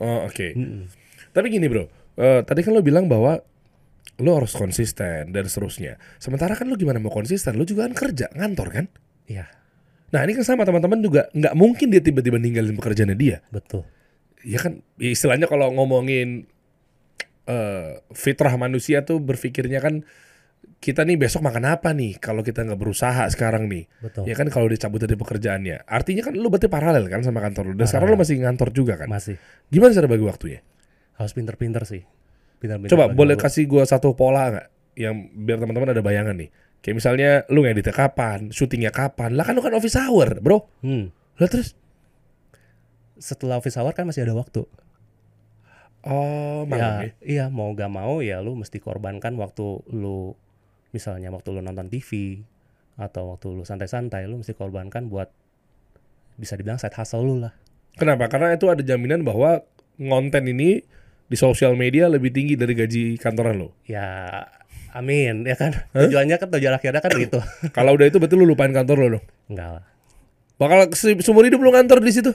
Oh, 0.00 0.26
oke. 0.26 0.48
Mm-mm. 0.52 0.88
Tapi 1.30 1.46
gini, 1.48 1.68
Bro. 1.68 1.86
Eh, 2.14 2.40
tadi 2.42 2.60
kan 2.60 2.72
lo 2.72 2.82
bilang 2.82 3.06
bahwa 3.06 3.38
lo 4.18 4.30
harus 4.34 4.52
konsisten 4.52 5.30
dan 5.30 5.44
seterusnya. 5.44 5.96
Sementara 6.16 6.52
kan 6.52 6.66
lo 6.66 6.74
gimana 6.74 6.98
mau 6.98 7.08
konsisten? 7.08 7.54
Lo 7.54 7.62
juga 7.62 7.86
kan 7.86 7.94
kerja, 7.94 8.26
ngantor 8.32 8.68
kan? 8.70 8.86
Iya, 9.28 9.46
Nah, 10.12 10.28
ini 10.28 10.36
kan 10.36 10.44
sama 10.44 10.68
teman-teman 10.68 11.00
juga 11.00 11.32
nggak 11.32 11.54
mungkin 11.56 11.88
dia 11.88 12.04
tiba-tiba 12.04 12.36
ninggalin 12.36 12.76
pekerjaannya 12.76 13.16
dia. 13.16 13.40
betul. 13.48 13.88
Ya 14.42 14.58
kan 14.58 14.82
istilahnya 14.98 15.46
kalau 15.46 15.70
ngomongin 15.74 16.46
eh, 17.46 18.02
fitrah 18.14 18.54
manusia 18.58 19.02
tuh 19.02 19.18
berpikirnya 19.18 19.82
kan 19.82 20.06
kita 20.82 21.06
nih 21.06 21.14
besok 21.14 21.46
makan 21.46 21.78
apa 21.78 21.94
nih 21.94 22.18
kalau 22.18 22.42
kita 22.42 22.66
nggak 22.66 22.78
berusaha 22.78 23.30
sekarang 23.30 23.70
nih? 23.70 23.86
Betul. 24.02 24.26
ya 24.26 24.34
kan 24.34 24.50
kalau 24.50 24.66
dicabut 24.66 24.98
dari 24.98 25.14
pekerjaannya. 25.14 25.86
Artinya 25.86 26.26
kan 26.26 26.34
lu 26.34 26.50
berarti 26.50 26.66
paralel 26.66 27.06
kan 27.06 27.22
sama 27.22 27.38
kantor 27.38 27.70
lu. 27.70 27.74
Dan 27.78 27.86
sekarang 27.86 28.10
lu 28.10 28.18
masih 28.18 28.42
ngantor 28.42 28.74
juga 28.74 28.98
kan? 28.98 29.06
Masih. 29.06 29.38
Gimana 29.70 29.94
cara 29.94 30.10
bagi 30.10 30.26
waktunya? 30.26 30.60
Harus 31.14 31.32
pinter-pinter 31.38 31.86
sih. 31.86 32.02
Pinter-pinter 32.58 32.90
coba 32.98 33.14
boleh 33.14 33.38
waktu. 33.38 33.46
kasih 33.46 33.64
gua 33.70 33.86
satu 33.86 34.18
pola 34.18 34.50
nggak? 34.50 34.66
Yang 34.98 35.14
biar 35.38 35.58
teman-teman 35.62 35.88
ada 35.94 36.02
bayangan 36.02 36.34
nih. 36.34 36.50
Kayak 36.82 36.96
misalnya 36.98 37.30
lu 37.46 37.62
ngeditnya 37.62 37.94
kapan? 37.94 38.50
Syutingnya 38.50 38.90
kapan? 38.90 39.38
Lah 39.38 39.46
kan 39.46 39.54
lu 39.54 39.62
kan 39.62 39.74
office 39.78 39.94
hour 39.94 40.42
bro. 40.42 40.66
Hmm. 40.82 41.14
lah 41.38 41.48
terus 41.48 41.78
Setelah 43.22 43.56
office 43.56 43.78
hour 43.78 43.94
kan 43.94 44.02
masih 44.04 44.26
ada 44.26 44.34
waktu. 44.34 44.66
oh 46.02 46.66
malam 46.66 46.82
ya, 46.82 46.90
ya, 46.98 47.10
iya 47.22 47.44
mau 47.46 47.70
gak 47.72 47.86
mau 47.86 48.18
ya 48.18 48.42
lu 48.42 48.58
mesti 48.58 48.82
korbankan 48.82 49.38
waktu 49.38 49.86
lu 49.94 50.34
misalnya 50.90 51.30
waktu 51.30 51.54
lu 51.54 51.62
nonton 51.62 51.86
TV 51.86 52.42
atau 52.98 53.30
waktu 53.30 53.54
lu 53.54 53.62
santai-santai 53.62 54.26
lu 54.26 54.42
mesti 54.42 54.50
korbankan 54.52 55.06
buat 55.06 55.30
bisa 56.34 56.58
dibilang 56.58 56.82
side 56.82 56.98
hustle 56.98 57.22
lu 57.22 57.38
lah. 57.38 57.54
Kenapa? 57.94 58.26
Karena 58.26 58.50
itu 58.50 58.66
ada 58.66 58.82
jaminan 58.82 59.22
bahwa 59.22 59.62
konten 59.94 60.42
ini 60.48 60.82
di 61.22 61.36
sosial 61.38 61.78
media 61.78 62.10
lebih 62.10 62.34
tinggi 62.34 62.58
dari 62.58 62.74
gaji 62.74 63.14
kantoran 63.16 63.62
lo. 63.62 63.78
Ya 63.86 64.42
amin 64.90 65.46
ya 65.46 65.54
kan. 65.54 65.86
Tujuannya 65.94 66.34
kan 66.34 66.48
tujuan 66.50 66.74
akhirnya 66.74 66.98
kan 66.98 67.12
gitu. 67.14 67.38
Kalau 67.76 67.94
udah 67.94 68.10
itu 68.10 68.18
berarti 68.18 68.34
lu 68.34 68.42
lupain 68.42 68.74
kantor 68.74 68.96
lo 68.98 69.08
dong. 69.20 69.24
Enggak 69.48 69.68
lah. 69.78 69.84
Bakal 70.58 70.78
se- 70.98 71.20
seumur 71.22 71.46
hidup 71.46 71.62
lu 71.62 71.70
ngantor 71.70 72.02
di 72.02 72.10
situ. 72.10 72.32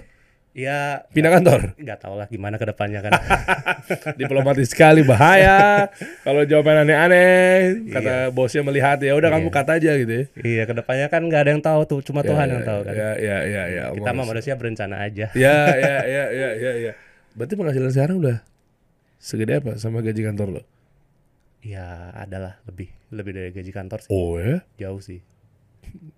Ya 0.57 1.05
Pindah 1.13 1.29
kantor. 1.29 1.77
nggak 1.77 1.99
tahu 2.01 2.17
lah 2.17 2.25
gimana 2.25 2.57
ke 2.57 2.65
depannya 2.65 3.05
kan. 3.05 3.13
Diplomatis 4.19 4.73
sekali 4.73 5.05
bahaya. 5.05 5.85
Kalau 6.25 6.41
jawaban 6.43 6.81
aneh-aneh, 6.81 7.85
kata 7.87 8.33
bosnya 8.33 8.65
melihat 8.65 8.97
ya 8.97 9.13
udah 9.13 9.29
kamu 9.29 9.47
Iya. 9.47 9.53
cut 9.53 9.69
aja 9.69 9.91
gitu 9.93 10.09
ya. 10.11 10.23
iya 10.41 10.63
ke 10.65 10.73
depannya 10.73 11.07
kan 11.07 11.21
nggak 11.21 11.41
ada 11.45 11.51
yang 11.53 11.61
tahu 11.61 11.81
tuh, 11.85 11.99
cuma 12.01 12.25
Tuhan 12.25 12.49
yang 12.49 12.65
tahu 12.65 12.81
kan. 12.81 12.89
Ya 12.91 13.09
ya 13.15 13.37
ya 13.45 13.63
ya. 13.69 13.83
Kita 13.93 14.09
mah 14.11 14.25
manusia 14.25 14.57
berencana 14.57 15.05
aja. 15.05 15.29
Ya 15.37 15.57
ya 15.85 15.97
ya 16.03 16.23
ya 16.33 16.49
ya 16.57 16.71
ya. 16.89 16.91
Berarti 17.37 17.53
penghasilan 17.53 17.93
sekarang 17.93 18.17
udah 18.17 18.37
segede 19.21 19.61
apa 19.61 19.77
sama 19.77 20.01
gaji 20.01 20.25
kantor 20.25 20.57
lo? 20.57 20.61
Ya 21.61 22.09
adalah 22.17 22.57
lebih 22.65 22.89
lebih 23.13 23.29
dari 23.31 23.49
gaji 23.53 23.69
kantor 23.69 23.99
sih. 24.01 24.09
Oh 24.09 24.41
ya. 24.41 24.65
Jauh 24.81 24.97
sih. 24.97 25.21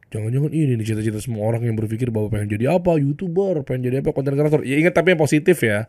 Jangan-jangan 0.10 0.50
ini 0.50 0.74
nih 0.74 0.86
cita-cita 0.90 1.22
semua 1.22 1.46
orang 1.46 1.62
yang 1.70 1.78
berpikir 1.78 2.10
bahwa 2.10 2.34
pengen 2.34 2.50
jadi 2.50 2.74
apa, 2.74 2.98
youtuber, 2.98 3.62
pengen 3.62 3.94
jadi 3.94 3.96
apa, 4.02 4.10
konten 4.10 4.34
kreator. 4.34 4.66
Ya 4.66 4.82
ingat 4.82 4.98
tapi 4.98 5.14
yang 5.14 5.22
positif 5.22 5.62
ya. 5.62 5.86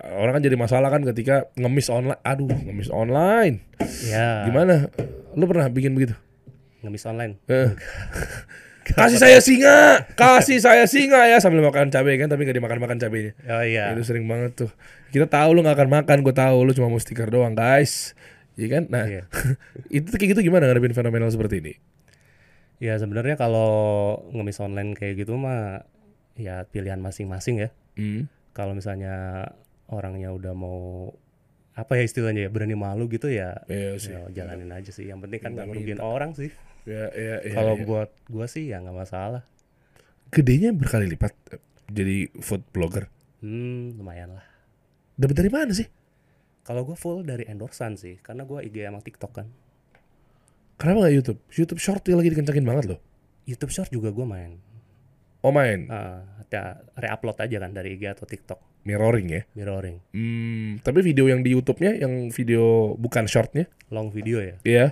Orang 0.00 0.40
kan 0.40 0.42
jadi 0.42 0.56
masalah 0.56 0.88
kan 0.88 1.04
ketika 1.04 1.52
ngemis 1.60 1.92
online. 1.92 2.16
Aduh, 2.24 2.48
ngemis 2.48 2.88
online. 2.88 3.60
Ya. 4.08 4.48
Gimana? 4.48 4.88
Lu 5.36 5.44
pernah 5.44 5.68
bikin 5.68 5.92
begitu? 5.92 6.16
Ngemis 6.80 7.04
online. 7.04 7.36
Eh. 7.52 7.76
kasih 8.96 9.20
saya 9.20 9.38
singa, 9.44 10.08
kasih 10.16 10.58
saya 10.58 10.88
singa 10.88 11.28
ya 11.28 11.36
sambil 11.38 11.60
makan 11.60 11.92
cabai 11.92 12.16
kan, 12.16 12.32
tapi 12.32 12.48
gak 12.48 12.56
dimakan-makan 12.56 12.96
cabainya. 12.96 13.36
Oh 13.44 13.60
iya. 13.62 13.92
Itu 13.92 14.08
sering 14.08 14.24
banget 14.24 14.66
tuh. 14.66 14.70
Kita 15.12 15.28
tahu 15.28 15.52
lu 15.52 15.60
gak 15.60 15.76
akan 15.76 16.00
makan, 16.00 16.24
gue 16.24 16.34
tahu 16.34 16.64
lu 16.64 16.72
cuma 16.72 16.88
mau 16.88 16.98
stiker 16.98 17.28
doang, 17.28 17.52
guys. 17.52 18.16
Iya 18.56 18.80
kan? 18.80 18.82
Nah, 18.88 19.04
Iya. 19.04 19.28
itu 20.00 20.08
kayak 20.10 20.32
gitu 20.34 20.48
gimana 20.48 20.64
ngadepin 20.66 20.96
fenomenal 20.96 21.28
seperti 21.28 21.60
ini? 21.60 21.72
Ya 22.80 22.96
sebenarnya 22.96 23.36
kalau 23.36 24.16
ngemis 24.32 24.56
online 24.58 24.96
kayak 24.96 25.22
gitu 25.22 25.36
mah 25.36 25.84
ya 26.34 26.64
pilihan 26.64 26.96
masing-masing 26.96 27.60
ya. 27.60 27.68
Hmm. 28.00 28.24
Kalau 28.56 28.72
misalnya 28.72 29.46
orangnya 29.92 30.32
udah 30.32 30.56
mau 30.56 31.12
apa 31.76 31.96
ya 32.00 32.02
istilahnya 32.08 32.48
ya 32.48 32.50
berani 32.50 32.74
malu 32.74 33.06
gitu 33.06 33.30
ya, 33.30 33.62
Iya 33.70 33.96
sih. 34.00 34.12
ya 34.12 34.26
jalanin 34.32 34.72
aja 34.72 34.90
sih. 34.90 35.06
Yang 35.06 35.28
penting 35.28 35.40
kan 35.44 35.50
nggak 35.54 35.66
ngerugiin 35.70 36.00
orang 36.02 36.32
sih. 36.32 36.50
Ya, 36.88 37.12
ya, 37.12 37.44
ya, 37.44 37.52
kalau 37.52 37.76
ya. 37.76 37.84
buat 37.84 38.10
gua 38.32 38.46
sih 38.48 38.72
ya 38.72 38.80
nggak 38.80 38.96
masalah. 38.96 39.44
gedenya 40.30 40.70
berkali 40.70 41.10
lipat 41.10 41.34
eh, 41.52 41.60
jadi 41.90 42.30
food 42.38 42.62
blogger. 42.72 43.10
Hmm 43.44 43.98
lumayan 43.98 44.38
lah. 44.38 44.46
Dapat 45.18 45.36
dari 45.42 45.50
mana 45.50 45.72
sih? 45.74 45.90
Kalau 46.64 46.86
gua 46.86 46.94
full 46.96 47.26
dari 47.26 47.44
endorsan 47.50 47.98
sih, 47.98 48.16
karena 48.22 48.46
gua 48.46 48.62
IG 48.62 48.78
sama 48.86 49.02
TikTok 49.02 49.32
kan. 49.36 49.46
Kenapa 50.80 51.04
nggak 51.04 51.14
YouTube? 51.14 51.38
YouTube 51.52 51.76
Short 51.78 52.00
lagi 52.08 52.32
dikencangin 52.32 52.64
banget 52.64 52.84
loh. 52.88 53.00
YouTube 53.44 53.68
Short 53.68 53.92
juga 53.92 54.08
gua 54.10 54.24
main. 54.26 54.56
Oh 55.40 55.52
main, 55.52 55.88
Ah, 55.88 56.20
ya 56.52 56.76
re-upload 56.96 57.40
aja 57.40 57.56
kan 57.58 57.72
dari 57.72 57.96
IG 57.96 58.12
atau 58.12 58.28
TikTok, 58.28 58.60
mirroring 58.84 59.28
ya. 59.30 59.42
mirroring, 59.54 59.96
Hmm, 60.12 60.76
tapi 60.84 61.00
video 61.00 61.32
yang 61.32 61.40
di 61.40 61.56
YouTube-nya, 61.56 61.96
yang 61.96 62.28
video 62.28 62.92
bukan 62.96 63.24
shortnya, 63.24 63.64
long 63.88 64.12
video 64.12 64.44
ya. 64.44 64.60
iya 64.60 64.86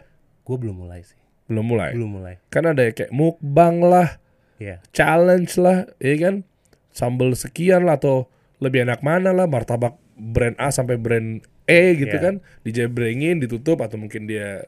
Gua 0.48 0.56
belum 0.56 0.80
mulai 0.80 1.04
sih, 1.04 1.20
belum 1.44 1.68
mulai. 1.68 1.92
belum 1.92 2.10
mulai. 2.10 2.34
Kan 2.48 2.64
ada 2.64 2.80
kayak 2.88 3.12
mukbang 3.12 3.84
lah, 3.84 4.16
Ya, 4.56 4.80
challenge 4.90 5.60
lah, 5.60 5.84
ya 6.00 6.16
kan? 6.16 6.48
Sambal 6.90 7.36
sekian 7.36 7.84
lah 7.84 8.00
atau 8.00 8.32
lebih 8.56 8.88
enak 8.88 9.04
mana 9.04 9.36
lah, 9.36 9.44
martabak 9.44 10.00
brand 10.16 10.56
A 10.56 10.72
sampai 10.72 10.96
brand 10.96 11.44
E 11.62 11.92
gitu 11.94 12.16
Iya. 12.16 12.24
kan, 12.24 12.34
dijebrengin, 12.64 13.36
ditutup 13.38 13.84
atau 13.84 14.00
mungkin 14.00 14.24
dia 14.24 14.64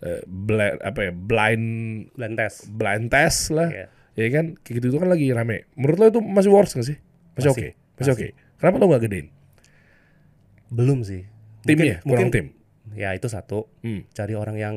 eh, 0.00 0.22
blind 0.24 0.80
apa 0.80 0.98
ya 1.00 1.12
blind 1.12 1.66
blind 2.12 2.34
test. 2.34 2.66
blind 2.68 3.06
test 3.08 3.50
lah, 3.50 3.68
Iya. 3.68 3.86
ya 4.14 4.28
kan? 4.30 4.46
Kayak 4.58 4.74
gitu 4.78 4.86
itu 4.90 4.98
kan 4.98 5.08
lagi 5.08 5.26
rame. 5.30 5.68
Menurut 5.74 5.98
lo 5.98 6.06
itu 6.08 6.20
masih 6.20 6.50
works 6.50 6.74
gak 6.74 6.86
sih? 6.86 6.98
Masih 7.34 7.50
oke, 7.50 7.68
Masih, 7.94 8.12
oke. 8.12 8.28
Kenapa 8.56 8.76
lo 8.76 8.86
nggak 8.88 9.02
gedein? 9.04 9.26
Belum 10.68 11.02
sih. 11.02 11.26
Timnya, 11.62 12.00
kurang 12.02 12.28
Mungkin- 12.28 12.32
tim. 12.32 12.46
Ya 12.94 13.10
itu 13.10 13.26
satu. 13.26 13.66
Hmm, 13.80 14.04
Cari 14.10 14.34
orang 14.34 14.54
yang 14.54 14.76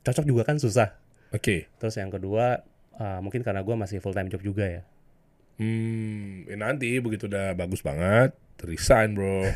cocok 0.00 0.24
juga 0.24 0.42
kan 0.42 0.56
susah. 0.56 0.96
oke. 1.30 1.70
Terus 1.70 1.94
yang 1.94 2.10
kedua, 2.10 2.64
ah, 2.94 3.20
mungkin 3.20 3.40
karena 3.40 3.62
gua 3.62 3.76
masih 3.76 4.00
full 4.00 4.12
time 4.12 4.26
job 4.26 4.40
juga 4.40 4.66
ya. 4.66 4.82
Hmm, 5.56 6.48
ya 6.48 6.56
nanti 6.56 6.96
begitu 6.98 7.28
udah 7.28 7.52
bagus 7.52 7.84
banget, 7.84 8.32
resign 8.62 9.14
bro. 9.14 9.44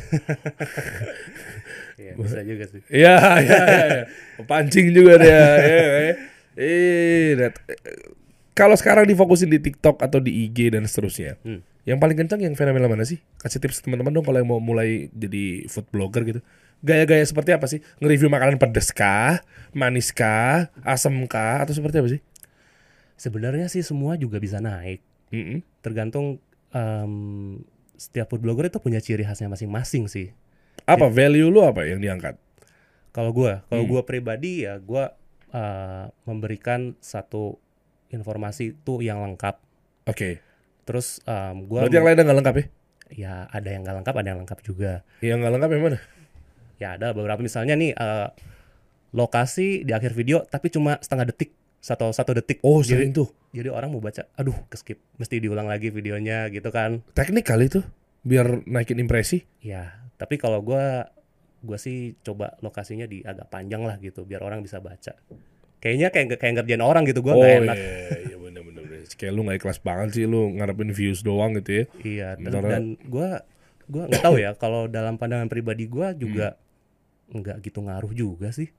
Iya 1.95 2.11
bisa 2.19 2.43
juga 2.43 2.65
sih. 2.67 2.81
Iya, 2.91 3.15
iya, 3.39 3.59
iya. 3.87 4.03
Pancing 4.43 4.91
juga 4.91 5.15
dia. 5.15 5.31
ya, 5.31 5.83
ya. 6.11 6.13
Eh, 6.59 7.51
kalau 8.51 8.75
sekarang 8.75 9.07
difokusin 9.07 9.47
di 9.47 9.59
TikTok 9.59 9.99
atau 9.99 10.19
di 10.19 10.47
IG 10.47 10.75
dan 10.75 10.83
seterusnya, 10.83 11.39
Hmm. 11.43 11.63
yang 11.87 11.99
paling 11.99 12.19
kencang 12.19 12.43
yang 12.43 12.51
fenomena 12.51 12.87
mana 12.87 13.07
sih? 13.07 13.23
Kasih 13.39 13.63
tips 13.63 13.79
teman-teman 13.79 14.11
dong 14.11 14.27
kalau 14.27 14.39
yang 14.39 14.47
mau 14.47 14.59
mulai 14.59 15.07
jadi 15.11 15.67
food 15.71 15.87
blogger 15.87 16.23
gitu. 16.27 16.39
Gaya-gaya 16.83 17.23
seperti 17.23 17.55
apa 17.55 17.65
sih? 17.65 17.79
Nge-review 18.03 18.27
makanan 18.27 18.59
pedes 18.59 18.91
kah, 18.91 19.39
manis 19.71 20.11
kah, 20.11 20.67
asam 20.83 21.15
kah, 21.25 21.63
atau 21.63 21.71
seperti 21.71 21.95
apa 21.97 22.09
sih? 22.11 22.21
Sebenarnya 23.15 23.71
sih 23.71 23.81
semua 23.81 24.19
juga 24.19 24.43
bisa 24.43 24.59
naik. 24.59 24.99
Mm-mm. 25.31 25.63
Tergantung 25.79 26.43
em, 26.75 27.63
setiap 27.97 28.29
food 28.29 28.41
blogger 28.41 28.67
itu 28.67 28.77
punya 28.77 28.99
ciri 28.99 29.23
khasnya 29.23 29.47
masing-masing 29.47 30.07
sih. 30.07 30.31
Apa 30.85 31.09
value 31.09 31.49
lu 31.49 31.63
apa 31.63 31.83
yang 31.83 31.97
diangkat? 31.97 32.37
Kalau 33.09 33.31
gua, 33.31 33.63
kalau 33.67 33.83
Hmm. 33.87 33.91
gua 33.91 34.01
pribadi 34.03 34.67
ya 34.67 34.77
gua 34.77 35.15
eh, 35.49 36.05
memberikan 36.27 36.99
satu 36.99 37.55
informasi 38.11 38.75
tuh 38.83 38.99
yang 38.99 39.23
lengkap. 39.23 39.55
Oke. 40.05 40.43
Terus 40.83 41.23
em, 41.23 41.63
gua 41.65 41.87
Berarti 41.87 41.95
yang 41.95 42.05
lainnya 42.05 42.23
nggak 42.27 42.39
lengkap 42.43 42.55
ya? 42.59 42.65
ya 43.05 43.33
ada 43.47 43.69
yang 43.69 43.81
nggak 43.85 43.95
lengkap, 44.03 44.15
ada 44.19 44.27
yang 44.27 44.39
lengkap 44.43 44.59
juga. 44.61 44.91
Yang 45.23 45.37
nggak 45.41 45.53
lengkap 45.55 45.69
yang 45.71 45.83
mana? 45.87 45.99
Ya 46.75 46.89
ada 46.99 47.07
beberapa 47.15 47.39
misalnya 47.39 47.73
nih 47.73 47.95
eh, 47.95 48.27
lokasi 49.15 49.87
di 49.87 49.95
akhir 49.95 50.11
video 50.11 50.43
tapi 50.43 50.67
cuma 50.67 50.99
setengah 50.99 51.31
detik 51.31 51.55
satu 51.85 52.09
satu 52.09 52.33
detik. 52.33 52.57
Oh, 52.65 52.81
jadi, 52.81 53.05
sering 53.05 53.13
tuh. 53.13 53.29
jadi 53.53 53.69
orang 53.69 53.93
mau 53.93 54.01
baca, 54.01 54.25
aduh 54.33 54.57
keskip, 54.73 54.97
mesti 55.21 55.37
diulang 55.37 55.69
lagi 55.69 55.93
videonya 55.93 56.49
gitu 56.49 56.73
kan. 56.73 57.05
Teknik 57.13 57.45
kali 57.45 57.69
tuh, 57.69 57.85
biar 58.25 58.65
naikin 58.65 58.97
impresi. 58.97 59.45
Ya, 59.61 59.93
tapi 60.17 60.41
kalau 60.41 60.65
gua 60.65 61.13
gua 61.61 61.77
sih 61.77 62.17
coba 62.25 62.57
lokasinya 62.65 63.05
di 63.05 63.21
agak 63.21 63.53
panjang 63.53 63.85
lah 63.85 64.01
gitu 64.01 64.25
biar 64.25 64.41
orang 64.41 64.65
bisa 64.65 64.81
baca. 64.81 65.13
Kayaknya 65.77 66.09
kayak 66.09 66.41
kayak 66.41 66.53
ngerjain 66.57 66.81
orang 66.81 67.05
gitu 67.05 67.21
gua 67.21 67.37
oh 67.37 67.45
nggak 67.45 67.53
iya, 67.53 67.61
enak. 67.61 67.77
iya 68.33 68.37
bener-bener. 68.41 68.83
Kayak 69.05 69.33
lu 69.37 69.41
gak 69.45 69.57
ikhlas 69.61 69.79
banget 69.85 70.09
sih 70.17 70.25
lu 70.25 70.57
ngarepin 70.57 70.89
views 70.89 71.21
doang 71.21 71.53
gitu 71.61 71.69
ya. 71.69 71.83
Iya, 72.01 72.29
dan, 72.41 72.61
dan 72.65 72.83
gua 73.05 73.45
gua 73.85 74.09
nggak 74.09 74.25
tahu 74.25 74.41
ya 74.41 74.57
kalau 74.57 74.89
dalam 74.89 75.21
pandangan 75.21 75.45
pribadi 75.45 75.85
gua 75.85 76.17
juga 76.17 76.57
Hmm. 77.25 77.41
nggak 77.41 77.57
gitu 77.65 77.81
ngaruh 77.85 78.13
juga 78.13 78.49
sih. 78.49 78.69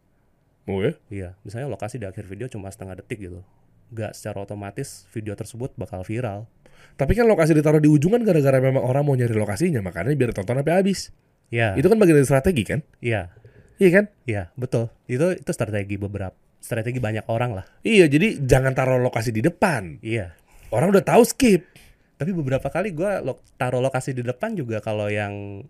Oh 0.66 0.82
ya? 0.82 0.92
Iya, 1.08 1.28
misalnya 1.40 1.70
lokasi 1.70 1.96
di 1.96 2.06
akhir 2.06 2.26
video 2.26 2.46
cuma 2.46 2.66
setengah 2.68 2.98
detik 2.98 3.22
gitu. 3.22 3.40
Nggak 3.90 4.18
secara 4.18 4.42
otomatis 4.42 5.06
video 5.14 5.32
tersebut 5.32 5.70
bakal 5.74 6.02
viral. 6.02 6.50
Tapi 6.98 7.14
kan 7.14 7.24
lokasi 7.24 7.54
ditaruh 7.54 7.78
di 7.78 7.86
ujung 7.86 8.12
kan 8.12 8.22
gara-gara 8.22 8.58
memang 8.58 8.82
orang 8.82 9.06
mau 9.06 9.14
nyari 9.14 9.32
lokasinya, 9.32 9.80
makanya 9.80 10.12
biar 10.12 10.34
tonton 10.34 10.58
sampai 10.58 10.74
habis. 10.74 11.14
Iya, 11.48 11.78
Itu 11.78 11.86
kan 11.86 11.96
bagian 11.96 12.18
dari 12.18 12.26
strategi 12.26 12.62
kan? 12.66 12.82
iya, 12.98 13.30
Iya 13.78 13.90
kan? 13.94 14.04
iya, 14.26 14.42
betul. 14.58 14.90
Itu 15.06 15.38
itu 15.38 15.50
strategi 15.54 15.94
beberapa 15.94 16.34
strategi 16.58 16.98
banyak 16.98 17.30
orang 17.30 17.54
lah. 17.54 17.64
Iya, 17.86 18.10
jadi 18.10 18.42
jangan 18.42 18.74
taruh 18.74 18.98
lokasi 18.98 19.30
di 19.30 19.44
depan. 19.44 20.02
Iya. 20.02 20.34
Orang 20.74 20.90
udah 20.90 21.04
tahu 21.06 21.22
skip. 21.22 21.62
Tapi 22.16 22.32
beberapa 22.34 22.66
kali 22.66 22.90
gua 22.90 23.20
lo 23.22 23.38
taruh 23.54 23.78
lokasi 23.78 24.16
di 24.16 24.24
depan 24.24 24.56
juga 24.56 24.80
kalau 24.80 25.06
yang 25.06 25.62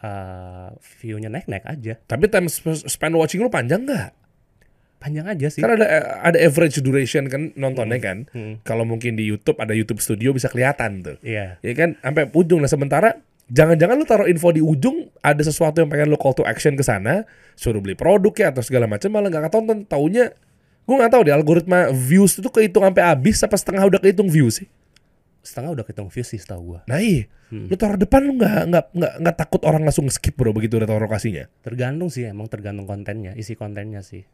uh, 0.00 0.68
view-nya 0.98 1.28
naik-naik 1.28 1.64
aja. 1.64 1.94
Tapi 2.02 2.24
time 2.26 2.48
sp- 2.50 2.88
spend 2.88 3.14
watching 3.14 3.44
lu 3.44 3.52
panjang 3.52 3.84
nggak? 3.84 4.10
Panjang 5.04 5.28
aja 5.28 5.46
sih. 5.52 5.60
Kan 5.60 5.76
ada 5.76 6.16
ada 6.24 6.38
average 6.40 6.80
duration 6.80 7.28
kan 7.28 7.52
nontonnya 7.60 8.00
kan. 8.00 8.24
Hmm. 8.32 8.56
Kalau 8.64 8.88
mungkin 8.88 9.20
di 9.20 9.28
YouTube 9.28 9.60
ada 9.60 9.76
YouTube 9.76 10.00
Studio 10.00 10.32
bisa 10.32 10.48
kelihatan 10.48 11.04
tuh. 11.04 11.16
Iya. 11.20 11.60
Ya 11.60 11.72
kan 11.76 12.00
sampai 12.00 12.32
ujung 12.32 12.64
nah 12.64 12.72
sementara 12.72 13.20
jangan-jangan 13.52 14.00
lu 14.00 14.08
taruh 14.08 14.24
info 14.24 14.48
di 14.56 14.64
ujung 14.64 15.12
ada 15.20 15.44
sesuatu 15.44 15.84
yang 15.84 15.92
pengen 15.92 16.08
lu 16.08 16.16
call 16.16 16.32
to 16.32 16.40
action 16.48 16.72
ke 16.72 16.80
sana, 16.80 17.28
suruh 17.52 17.84
beli 17.84 17.92
produk 17.92 18.32
ya 18.32 18.46
atau 18.48 18.64
segala 18.64 18.88
macam 18.88 19.12
malah 19.12 19.28
nggak 19.28 19.52
ketonton. 19.52 19.84
Taunya 19.84 20.32
gue 20.88 20.94
nggak 20.96 21.12
tahu 21.12 21.20
deh 21.28 21.36
algoritma 21.36 21.92
views 21.92 22.40
itu 22.40 22.48
kehitung 22.48 22.88
sampai 22.88 23.04
habis 23.04 23.44
apa 23.44 23.60
setengah 23.60 23.84
udah 23.84 24.00
kehitung 24.00 24.32
views 24.32 24.64
sih. 24.64 24.68
Setengah 25.44 25.76
udah 25.76 25.84
kehitung 25.84 26.08
view 26.08 26.24
sih 26.24 26.40
setahu 26.40 26.72
gua. 26.72 26.80
Nah 26.88 27.04
iya, 27.04 27.28
lu 27.52 27.76
taruh 27.76 28.00
depan 28.00 28.24
lu 28.24 28.40
nggak 28.40 28.72
nggak 28.72 28.84
nggak 28.96 29.12
nggak 29.20 29.36
takut 29.36 29.60
orang 29.68 29.84
langsung 29.84 30.08
skip 30.08 30.32
bro 30.32 30.56
begitu 30.56 30.80
udah 30.80 30.88
taruh 30.88 31.04
lokasinya. 31.04 31.44
Tergantung 31.60 32.08
sih 32.08 32.24
emang 32.24 32.48
tergantung 32.48 32.88
kontennya, 32.88 33.36
isi 33.36 33.52
kontennya 33.52 34.00
sih. 34.00 34.24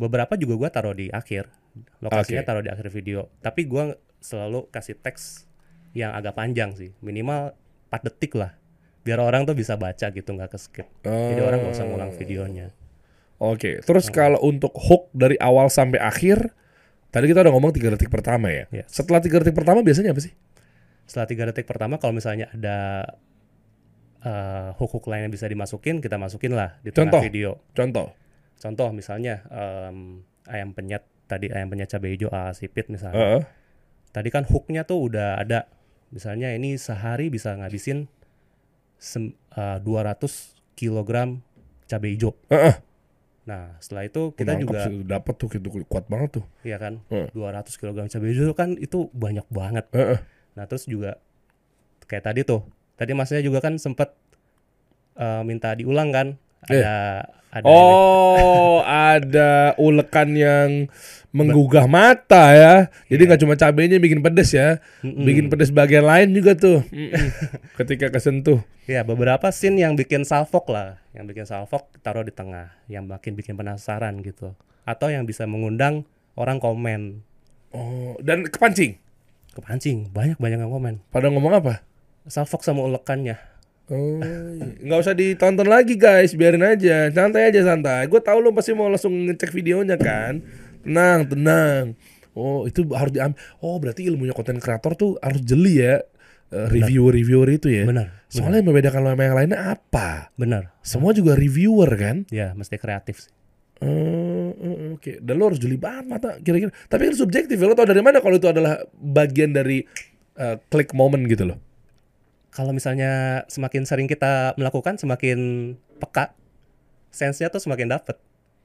Beberapa 0.00 0.34
juga 0.34 0.54
gua 0.58 0.68
taruh 0.70 0.94
di 0.96 1.10
akhir 1.10 1.50
lokasinya 2.02 2.42
Oke. 2.42 2.48
taruh 2.48 2.62
di 2.62 2.70
akhir 2.70 2.88
video 2.90 3.30
tapi 3.42 3.66
gua 3.66 3.94
selalu 4.18 4.66
kasih 4.70 4.98
teks 4.98 5.46
yang 5.94 6.14
agak 6.14 6.34
panjang 6.34 6.74
sih 6.74 6.90
minimal 7.04 7.54
4 7.92 8.06
detik 8.10 8.34
lah 8.34 8.56
biar 9.04 9.20
orang 9.20 9.44
tuh 9.44 9.54
bisa 9.54 9.76
baca 9.76 10.10
gitu 10.10 10.30
nggak 10.32 10.50
ke 10.50 10.58
skip 10.58 10.88
jadi 11.04 11.40
orang 11.44 11.60
nggak 11.62 11.74
usah 11.76 11.86
ngulang 11.86 12.12
videonya 12.14 12.72
Oke, 13.34 13.82
terus 13.82 14.08
kalau 14.14 14.38
untuk 14.46 14.72
hook 14.78 15.10
dari 15.10 15.34
awal 15.42 15.66
sampai 15.66 15.98
akhir, 15.98 16.54
tadi 17.10 17.28
kita 17.28 17.42
udah 17.42 17.52
ngomong 17.52 17.74
tiga 17.74 17.92
detik 17.92 18.06
pertama 18.08 18.46
ya. 18.46 18.70
Yes. 18.70 18.94
Setelah 18.94 19.20
tiga 19.20 19.42
detik 19.42 19.58
pertama 19.58 19.82
biasanya 19.82 20.14
apa 20.14 20.22
sih? 20.22 20.32
setelah 21.04 21.28
tiga 21.28 21.44
detik 21.48 21.68
pertama 21.68 22.00
kalau 22.00 22.16
misalnya 22.16 22.48
ada 22.52 23.04
eh, 24.24 24.68
hook-hook 24.80 25.04
lain 25.08 25.28
yang 25.28 25.34
bisa 25.34 25.44
dimasukin 25.44 26.00
kita 26.00 26.16
masukin 26.16 26.56
lah 26.56 26.80
di 26.80 26.90
tengah 26.90 27.12
Contoh. 27.12 27.22
video 27.22 27.50
Contoh. 27.76 28.06
Contoh 28.56 28.88
misalnya 28.90 29.42
em, 29.48 30.20
ayam 30.44 30.70
penyet 30.70 31.02
tadi 31.24 31.48
ayam 31.48 31.68
penyet 31.68 31.88
cabai 31.88 32.14
hijau 32.14 32.28
ala 32.28 32.52
sipit 32.52 32.86
misalnya 32.86 33.18
Heeh. 33.18 33.42
tadi 34.10 34.28
kan 34.28 34.44
hooknya 34.44 34.82
tuh 34.82 35.08
udah 35.08 35.36
ada 35.36 35.66
misalnya 36.08 36.52
ini 36.52 36.76
sehari 36.76 37.28
bisa 37.28 37.52
ngabisin 37.52 38.06
sem- 38.96 39.34
eh, 39.50 39.78
200 39.80 40.54
kilogram 40.74 41.40
cabai 41.84 42.14
hijau 42.14 42.36
Heeh. 42.46 42.76
nah 43.44 43.76
setelah 43.78 44.04
itu 44.04 44.32
kita 44.32 44.56
Nangkep 44.56 44.64
juga 44.64 44.80
dapat 45.10 45.34
tuh 45.36 45.48
gitu 45.50 45.68
kuat 45.84 46.08
banget 46.08 46.40
tuh. 46.40 46.44
ya 46.62 46.76
kan 46.76 47.04
Heeh. 47.08 47.28
200 47.30 47.76
kilogram 47.76 48.06
cabai 48.06 48.30
hijau 48.30 48.52
kan 48.52 48.76
itu 48.76 49.08
banyak 49.12 49.44
banget 49.48 49.84
Heeh. 49.92 50.20
Nah 50.54 50.64
terus 50.64 50.86
juga 50.86 51.18
kayak 52.04 52.24
tadi 52.24 52.40
tuh, 52.44 52.62
tadi 52.94 53.10
masnya 53.10 53.40
juga 53.40 53.58
kan 53.58 53.74
sempet 53.74 54.14
eh, 55.14 55.42
minta 55.42 55.74
diulang 55.74 56.14
kan? 56.14 56.38
Ada 56.66 56.92
ada 57.50 57.64
Oh, 57.64 58.82
ada 58.82 59.72
ulekan 59.76 60.34
yang 60.34 60.90
menggugah 61.30 61.86
mata 61.86 62.50
ya. 62.50 62.74
Jadi 63.06 63.22
nggak 63.24 63.40
cuma 63.40 63.54
cabenya 63.54 63.98
bikin 63.98 64.18
pedes 64.20 64.50
ya, 64.50 64.82
Mm-mm. 65.00 65.22
bikin 65.22 65.46
pedes 65.46 65.70
bagian 65.70 66.02
lain 66.02 66.30
juga 66.30 66.54
tuh. 66.54 66.82
Ketika 67.78 68.10
kesentuh. 68.10 68.62
ya 68.84 69.00
beberapa 69.00 69.48
scene 69.48 69.80
yang 69.80 69.94
bikin 69.94 70.22
salfok 70.22 70.68
lah, 70.68 71.00
yang 71.10 71.24
bikin 71.24 71.42
salfok 71.42 71.88
taruh 72.00 72.20
di 72.20 72.30
tengah, 72.30 72.74
yang 72.84 73.04
makin 73.04 73.32
bikin 73.32 73.54
penasaran 73.54 74.20
gitu, 74.20 74.52
atau 74.82 75.08
yang 75.08 75.22
bisa 75.22 75.44
mengundang 75.44 76.04
orang 76.34 76.58
komen 76.58 77.22
Oh, 77.70 78.14
dan 78.20 78.44
kepancing. 78.44 78.98
kepancing 79.50 80.10
banyak 80.10 80.34
banyak 80.36 80.58
yang 80.58 80.68
komen 80.68 80.94
Pada 81.08 81.26
ngomong 81.26 81.54
apa? 81.54 81.82
salfok 82.24 82.60
sama 82.60 82.82
ulekannya 82.82 83.38
Oh, 83.84 84.16
iya. 84.16 84.80
nggak 84.80 84.98
usah 85.04 85.12
ditonton 85.12 85.68
lagi 85.68 86.00
guys, 86.00 86.32
biarin 86.32 86.64
aja, 86.64 87.12
santai 87.12 87.52
aja 87.52 87.60
santai. 87.68 88.08
Gue 88.08 88.16
tahu 88.16 88.40
lo 88.40 88.56
pasti 88.56 88.72
mau 88.72 88.88
langsung 88.88 89.12
ngecek 89.28 89.52
videonya 89.52 90.00
kan. 90.00 90.40
Tenang, 90.80 91.28
tenang. 91.28 91.84
Oh, 92.32 92.64
itu 92.64 92.88
harus 92.96 93.12
diambil. 93.12 93.36
Oh, 93.60 93.76
berarti 93.76 94.08
ilmunya 94.08 94.32
konten 94.32 94.56
kreator 94.56 94.96
tuh 94.96 95.10
harus 95.20 95.44
jeli 95.44 95.84
ya. 95.84 96.00
Eh, 96.54 96.68
Reviewer-reviewer 96.70 97.48
itu 97.56 97.68
ya. 97.72 97.84
benar 97.88 98.24
Soalnya 98.28 98.60
yang 98.62 98.68
membedakan 98.68 99.00
lo 99.00 99.08
sama 99.16 99.22
yang 99.26 99.36
lainnya 99.36 99.58
apa? 99.74 100.28
benar 100.36 100.76
Semua 100.84 101.10
juga 101.16 101.32
reviewer 101.34 101.88
kan? 101.96 102.28
ya 102.28 102.52
mesti 102.52 102.76
kreatif 102.76 103.26
sih 103.26 103.32
eh, 103.82 104.94
Oke, 104.94 105.18
dan 105.18 105.34
lo 105.40 105.50
harus 105.50 105.58
jeli 105.58 105.74
banget 105.74 106.06
mata 106.06 106.38
kira-kira. 106.38 106.70
Tapi 106.86 107.10
kan 107.10 107.14
subjektif 107.18 107.58
ya. 107.58 107.66
Lo 107.66 107.74
tau 107.74 107.88
dari 107.88 108.00
mana 108.00 108.22
kalau 108.22 108.38
itu 108.38 108.46
adalah 108.46 108.78
bagian 108.94 109.50
dari 109.50 109.82
eh, 110.38 110.56
click 110.70 110.94
moment 110.94 111.26
gitu 111.26 111.48
loh. 111.50 111.58
Kalau 112.54 112.70
misalnya 112.70 113.42
semakin 113.50 113.82
sering 113.82 114.06
kita 114.06 114.54
melakukan 114.54 114.94
semakin 114.94 115.74
peka 115.98 116.38
sense-nya 117.10 117.50
tuh 117.50 117.58
semakin 117.58 117.90
dapet. 117.90 118.14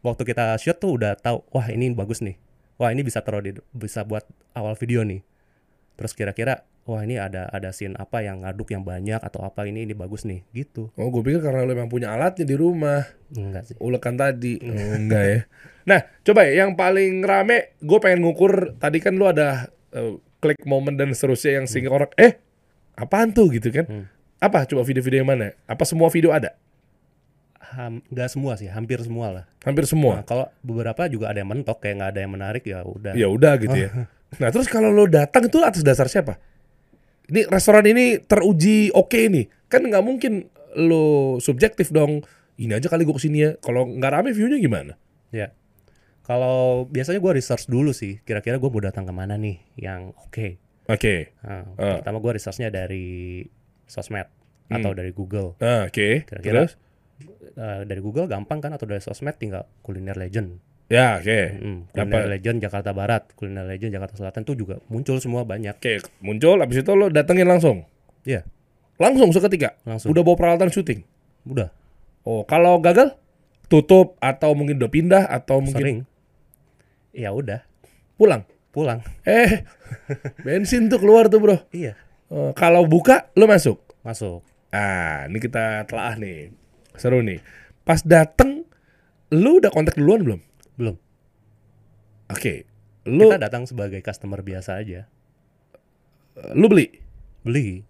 Waktu 0.06 0.24
kita 0.30 0.56
shoot 0.62 0.78
tuh 0.78 0.96
udah 0.96 1.18
tahu 1.18 1.42
wah 1.50 1.66
ini 1.74 1.90
bagus 1.98 2.22
nih. 2.22 2.38
Wah 2.78 2.94
ini 2.94 3.02
bisa 3.02 3.26
taruh 3.26 3.42
di 3.42 3.58
bisa 3.74 4.06
buat 4.06 4.24
awal 4.54 4.78
video 4.78 5.02
nih. 5.02 5.26
Terus 5.98 6.14
kira-kira 6.14 6.64
wah 6.86 7.02
ini 7.02 7.18
ada 7.18 7.50
ada 7.50 7.74
scene 7.74 7.98
apa 7.98 8.22
yang 8.22 8.46
ngaduk 8.46 8.70
yang 8.70 8.86
banyak 8.86 9.20
atau 9.20 9.42
apa? 9.42 9.66
Ini 9.66 9.90
ini 9.90 9.98
bagus 9.98 10.24
nih. 10.24 10.46
Gitu. 10.54 10.94
Oh, 10.94 11.10
gue 11.10 11.26
pikir 11.26 11.42
karena 11.42 11.66
lo 11.66 11.74
emang 11.74 11.90
punya 11.90 12.14
alatnya 12.14 12.46
di 12.46 12.56
rumah. 12.56 13.04
enggak 13.34 13.74
sih. 13.74 13.76
Ulekan 13.82 14.16
tadi. 14.16 14.62
Oh, 14.64 14.96
enggak 15.02 15.24
ya. 15.26 15.40
Nah, 15.90 16.00
coba 16.24 16.46
ya 16.46 16.64
yang 16.64 16.78
paling 16.78 17.26
rame 17.26 17.74
gue 17.82 18.00
pengen 18.00 18.22
ngukur 18.22 18.78
tadi 18.78 19.02
kan 19.02 19.18
lu 19.18 19.26
ada 19.26 19.74
eh, 19.98 20.16
klik 20.40 20.62
momen 20.64 20.96
dan 20.96 21.12
seterusnya 21.12 21.60
yang 21.60 21.66
sehingga 21.68 21.92
orang 21.92 22.14
eh 22.16 22.49
apaan 23.00 23.32
tuh 23.32 23.48
gitu 23.56 23.72
kan. 23.72 23.86
Hmm. 23.88 24.06
Apa 24.40 24.64
coba 24.68 24.84
video-video 24.84 25.24
yang 25.24 25.30
mana? 25.30 25.56
Apa 25.68 25.84
semua 25.84 26.08
video 26.12 26.32
ada? 26.32 26.56
Ham, 27.70 28.02
nggak 28.10 28.30
semua 28.34 28.58
sih 28.58 28.66
hampir 28.66 28.98
semua 29.06 29.30
lah 29.30 29.46
Hampir 29.62 29.86
nah, 29.86 29.92
semua. 29.94 30.14
kalau 30.26 30.50
beberapa 30.66 31.06
juga 31.06 31.30
ada 31.30 31.38
yang 31.38 31.54
mentok 31.54 31.78
kayak 31.78 32.02
nggak 32.02 32.10
ada 32.18 32.20
yang 32.26 32.34
menarik 32.34 32.64
ya 32.66 32.82
udah 32.82 33.14
Ya 33.14 33.30
udah 33.30 33.54
gitu 33.62 33.78
ya. 33.78 33.92
Nah, 34.38 34.54
terus 34.54 34.70
kalau 34.70 34.94
lo 34.94 35.10
datang 35.10 35.50
itu 35.50 35.58
atas 35.66 35.82
dasar 35.82 36.06
siapa? 36.06 36.38
Ini 37.34 37.50
restoran 37.50 37.82
ini 37.90 38.22
teruji 38.22 38.94
oke 38.94 39.18
nih. 39.26 39.50
Kan 39.66 39.90
nggak 39.90 40.06
mungkin 40.06 40.46
lo 40.78 41.42
subjektif 41.42 41.90
dong. 41.90 42.22
Ini 42.62 42.78
aja 42.78 42.94
kali 42.94 43.10
gue 43.10 43.16
ke 43.18 43.26
sini 43.26 43.38
ya. 43.42 43.52
Kalau 43.58 43.90
nggak 43.90 44.12
rame 44.14 44.30
view-nya 44.30 44.62
gimana? 44.62 45.02
Ya. 45.34 45.50
Kalau 46.30 46.86
biasanya 46.86 47.18
gue 47.18 47.42
research 47.42 47.66
dulu 47.66 47.90
sih, 47.90 48.22
kira-kira 48.22 48.62
gue 48.62 48.70
mau 48.70 48.78
datang 48.78 49.02
ke 49.10 49.14
mana 49.14 49.34
nih 49.34 49.58
yang 49.82 50.14
oke. 50.14 50.62
Oke. 50.90 51.38
Nah, 51.42 51.70
Ah. 51.78 52.02
Pertama 52.02 52.18
gue 52.18 52.32
researchnya 52.34 52.68
dari 52.68 53.46
sosmed 53.86 54.26
atau 54.68 54.92
dari 54.92 55.10
Google. 55.10 55.54
Nah, 55.58 55.86
oke. 55.86 56.26
Kira-kira 56.26 56.66
Terus? 56.66 56.72
eh, 57.56 57.82
dari 57.86 58.02
Google 58.02 58.26
gampang 58.26 58.60
kan 58.60 58.74
atau 58.74 58.86
dari 58.86 59.00
sosmed 59.00 59.38
tinggal 59.38 59.70
kuliner 59.82 60.18
legend. 60.18 60.58
Ya, 60.90 61.22
oke. 61.22 61.40
Hmm, 61.54 61.80
kuliner 61.88 62.26
legend 62.28 62.58
Jakarta 62.60 62.90
Barat, 62.92 63.30
kuliner 63.34 63.62
legend 63.64 63.94
Jakarta 63.94 64.18
Selatan 64.18 64.42
tuh 64.42 64.58
juga 64.58 64.82
muncul 64.90 65.22
semua 65.22 65.46
banyak. 65.46 65.78
Oke, 65.78 66.02
muncul 66.20 66.58
habis 66.58 66.82
itu 66.82 66.92
lo 66.92 67.14
datengin 67.14 67.46
langsung. 67.46 67.86
Iya, 68.26 68.42
Langsung 68.98 69.30
seketika. 69.32 69.78
langsung. 69.86 70.12
Udah 70.12 70.22
bawa 70.22 70.36
peralatan 70.36 70.68
syuting. 70.68 71.06
Udah. 71.46 71.70
Oh, 72.26 72.44
kalau 72.44 72.82
gagal 72.82 73.16
tutup 73.66 74.18
atau 74.20 74.52
mungkin 74.52 74.76
udah 74.76 74.92
pindah 74.92 75.24
atau 75.24 75.62
mungkin 75.62 75.78
Sering. 75.78 76.00
Ya 77.12 77.32
udah, 77.32 77.64
pulang. 78.18 78.44
Pulang. 78.70 79.02
Eh, 79.24 79.66
bensin 80.40 80.88
tuh 80.88 80.98
keluar 80.98 81.28
tuh, 81.28 81.38
Bro. 81.38 81.58
Iya, 81.70 81.98
Oh, 82.30 82.54
kalau 82.54 82.86
buka 82.86 83.34
lo 83.34 83.46
masuk. 83.46 83.82
masuk. 84.00 84.46
Ah, 84.70 85.26
ini 85.26 85.38
kita 85.38 85.84
telaah 85.84 86.14
nih. 86.16 86.54
Seru 86.94 87.20
nih. 87.20 87.42
Pas 87.82 88.00
dateng 88.00 88.64
lu 89.30 89.58
udah 89.58 89.70
kontak 89.70 89.98
duluan 89.98 90.22
belum? 90.22 90.42
Belum. 90.76 90.96
Oke. 92.28 92.70
Lu 93.04 93.26
Kita 93.28 93.42
datang 93.42 93.66
sebagai 93.66 93.98
customer 94.00 94.40
biasa 94.40 94.78
aja. 94.78 95.10
lu 96.54 96.70
beli. 96.70 96.88
Beli, 97.40 97.82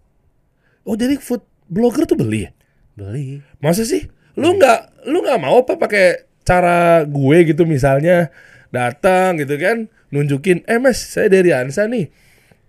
Oh, 0.82 0.96
jadi 0.96 1.20
food 1.20 1.42
blogger 1.66 2.02
tuh 2.04 2.16
beli 2.16 2.46
ya? 2.46 2.50
beli. 2.96 3.44
Masa 3.58 3.82
sih? 3.82 4.08
Lu 4.34 4.56
nggak 4.56 5.04
lu 5.06 5.20
nggak 5.20 5.38
mau 5.38 5.60
apa 5.60 5.76
pakai 5.76 6.24
cara 6.40 7.04
gue 7.04 7.36
gitu 7.44 7.62
misalnya 7.64 8.32
datang 8.70 9.38
gitu 9.38 9.54
kan 9.58 9.90
nunjukin 10.10 10.66
eh 10.66 10.78
mas 10.78 10.98
saya 10.98 11.30
dari 11.30 11.54
Ansa 11.54 11.86
nih. 11.86 12.10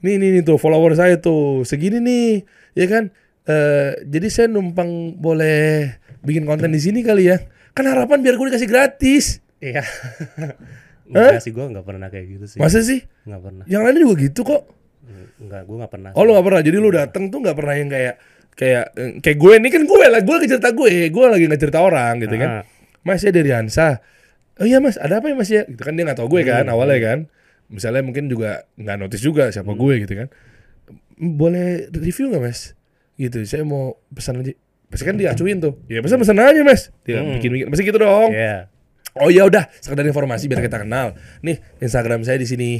Nih 0.02 0.18
nih, 0.18 0.30
nih 0.40 0.42
tuh 0.42 0.58
follower 0.58 0.98
saya 0.98 1.22
tuh 1.22 1.62
segini 1.66 2.02
nih. 2.02 2.32
Ya 2.74 2.86
kan? 2.90 3.04
Eh 3.46 4.02
jadi 4.06 4.28
saya 4.30 4.48
numpang 4.50 5.18
boleh 5.18 5.94
bikin 6.26 6.46
konten 6.46 6.74
di 6.74 6.82
sini 6.82 7.02
kali 7.02 7.30
ya. 7.30 7.38
Kan 7.74 7.90
harapan 7.90 8.22
biar 8.22 8.38
gue 8.38 8.46
dikasih 8.50 8.70
gratis. 8.70 9.42
Iya. 9.62 9.86
Enggak 11.12 11.44
sih, 11.44 11.52
gue 11.52 11.66
nggak 11.68 11.84
pernah 11.84 12.08
kayak 12.08 12.26
gitu 12.40 12.46
sih. 12.48 12.58
masa 12.58 12.80
sih? 12.80 13.04
Nggak 13.28 13.42
pernah. 13.44 13.64
yang 13.68 13.84
lainnya 13.84 14.08
juga 14.08 14.16
gitu 14.24 14.42
kok. 14.48 14.64
Enggak, 15.44 15.62
gue 15.68 15.76
nggak 15.76 15.92
pernah. 15.92 16.10
oh 16.16 16.24
lu 16.24 16.32
nggak 16.38 16.46
pernah? 16.48 16.62
Jadi 16.64 16.78
lu 16.80 16.90
datang 16.94 17.24
tuh 17.28 17.40
nggak 17.44 17.58
pernah 17.58 17.76
yang 17.76 17.90
kayak 17.92 18.16
kayak 18.56 18.86
eh, 18.96 19.12
kayak 19.20 19.38
gue. 19.38 19.54
Ini 19.60 19.70
kan 19.70 19.82
gue 19.84 20.06
lah 20.08 20.22
gue 20.24 20.36
lagi 20.40 20.48
cerita 20.48 20.70
gue. 20.72 20.92
Gue 21.12 21.26
lagi 21.28 21.44
nggak 21.52 21.62
cerita 21.62 21.80
orang 21.84 22.14
gitu 22.24 22.36
kan. 22.40 22.50
Ah, 22.50 22.64
Mas 23.04 23.20
saya 23.20 23.36
dari 23.36 23.52
Hansa. 23.52 24.00
Oh 24.62 24.68
iya 24.68 24.78
mas, 24.78 24.96
ada 24.96 25.18
apa 25.18 25.28
ya 25.28 25.36
mas 25.36 25.50
ya? 25.50 25.66
Gitu 25.66 25.82
kan 25.82 25.98
dia 25.98 26.06
nggak 26.06 26.22
tahu 26.22 26.30
gue 26.30 26.42
kan 26.46 26.70
awalnya 26.70 27.00
kan. 27.02 27.20
Misalnya 27.68 28.06
mungkin 28.06 28.30
juga 28.30 28.70
nggak 28.76 28.98
notice 28.98 29.24
juga 29.24 29.50
siapa 29.50 29.74
gue 29.74 29.94
gitu 30.00 30.14
kan. 30.14 30.28
"M, 31.18 31.36
Boleh 31.36 31.90
review 31.90 32.30
nggak 32.30 32.44
mas? 32.44 32.78
Gitu, 33.16 33.42
saya 33.44 33.66
mau 33.66 33.98
pesan 34.08 34.40
aja. 34.40 34.54
Pasti 34.86 35.04
kan 35.04 35.16
dia 35.16 35.32
acuin 35.32 35.58
tuh. 35.58 35.80
Ya 35.88 36.00
pesan 36.00 36.20
pesan 36.20 36.38
aja 36.38 36.62
mas. 36.62 36.94
Dia 37.02 37.20
Hmm. 37.20 37.38
bikin 37.38 37.50
bikin. 37.52 37.66
Pasti 37.68 37.84
gitu 37.84 37.98
dong. 37.98 38.30
Iya. 38.30 38.70
Oh 39.14 39.28
ya 39.28 39.44
udah, 39.44 39.68
sekedar 39.78 40.06
informasi 40.06 40.48
biar 40.48 40.62
kita 40.62 40.80
kenal. 40.80 41.18
Nih 41.42 41.60
Instagram 41.80 42.22
saya 42.22 42.38
di 42.38 42.46
sini. 42.46 42.72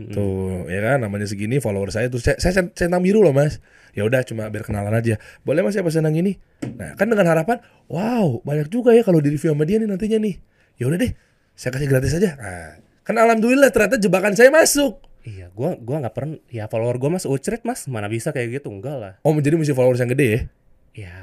Tuh, 0.00 0.64
ya 0.64 0.80
kan 0.80 1.04
namanya 1.04 1.28
segini 1.28 1.60
follower 1.60 1.92
saya 1.92 2.08
tuh 2.08 2.16
saya 2.16 2.40
saya 2.40 2.56
cent- 2.56 2.72
centang 2.72 3.04
biru 3.04 3.20
loh, 3.20 3.36
Mas. 3.36 3.60
Ya 3.92 4.00
udah 4.00 4.24
cuma 4.24 4.48
biar 4.48 4.64
kenalan 4.64 4.90
aja. 4.90 5.20
Boleh 5.42 5.60
Mas 5.60 5.76
ya 5.76 5.84
pesan 5.84 6.06
yang 6.06 6.16
ini? 6.16 6.40
Nah, 6.64 6.96
kan 6.96 7.04
dengan 7.04 7.28
harapan, 7.28 7.60
wow, 7.84 8.40
banyak 8.40 8.72
juga 8.72 8.96
ya 8.96 9.02
kalau 9.02 9.20
di 9.20 9.28
review 9.28 9.52
sama 9.52 9.68
dia 9.68 9.76
nih 9.76 9.84
nantinya 9.84 10.16
nih. 10.16 10.40
Ya 10.80 10.88
udah 10.88 10.96
deh, 10.96 11.12
saya 11.60 11.76
kasih 11.76 11.88
gratis 11.92 12.16
aja. 12.16 12.40
Nah, 12.40 12.80
kan 13.04 13.20
alhamdulillah 13.20 13.68
ternyata 13.68 14.00
jebakan 14.00 14.32
saya 14.32 14.48
masuk. 14.48 14.96
Iya, 15.28 15.52
gua 15.52 15.76
gua 15.76 16.00
nggak 16.00 16.16
pernah. 16.16 16.40
Ya 16.48 16.64
follower 16.72 16.96
gua 16.96 17.20
mas 17.20 17.28
ucret 17.28 17.60
mas, 17.68 17.84
mana 17.84 18.08
bisa 18.08 18.32
kayak 18.32 18.64
gitu 18.64 18.72
enggak 18.72 18.96
lah. 18.96 19.12
Oh, 19.20 19.36
jadi 19.36 19.60
mesti 19.60 19.76
followers 19.76 20.00
yang 20.00 20.16
gede 20.16 20.28
ya? 20.32 20.40
Ya, 20.90 21.16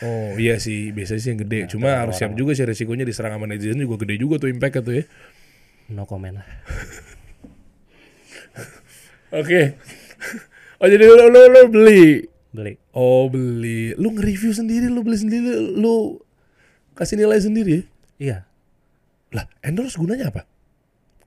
Oh 0.00 0.36
iya 0.40 0.56
sih, 0.56 0.92
biasanya 0.96 1.20
sih 1.20 1.30
yang 1.32 1.40
gede. 1.44 1.68
Cuma 1.68 1.92
harus 1.96 2.16
siap 2.16 2.32
juga 2.32 2.56
sih 2.56 2.64
resikonya 2.64 3.04
diserang 3.08 3.36
sama 3.36 3.48
netizen 3.48 3.80
juga 3.80 4.04
gede 4.04 4.20
juga 4.20 4.36
tuh 4.40 4.48
impact 4.48 4.84
tuh 4.84 5.00
ya. 5.00 5.04
no 5.92 6.04
comment 6.04 6.40
lah. 6.40 6.46
Oke. 9.40 9.76
Oh 10.80 10.88
jadi 10.88 11.04
lu, 11.04 11.28
lu, 11.28 11.40
lu 11.48 11.62
beli. 11.68 12.04
Beli. 12.52 12.72
Oh 12.96 13.28
beli. 13.28 13.92
Lu 14.00 14.12
nge-review 14.16 14.52
sendiri, 14.56 14.88
lu 14.88 15.04
beli 15.04 15.20
sendiri, 15.20 15.76
lu 15.76 16.16
kasih 16.96 17.20
nilai 17.20 17.40
sendiri. 17.40 17.84
Iya. 18.16 18.49
Lah, 19.30 19.46
endorse 19.62 19.94
gunanya 19.94 20.30
apa? 20.30 20.42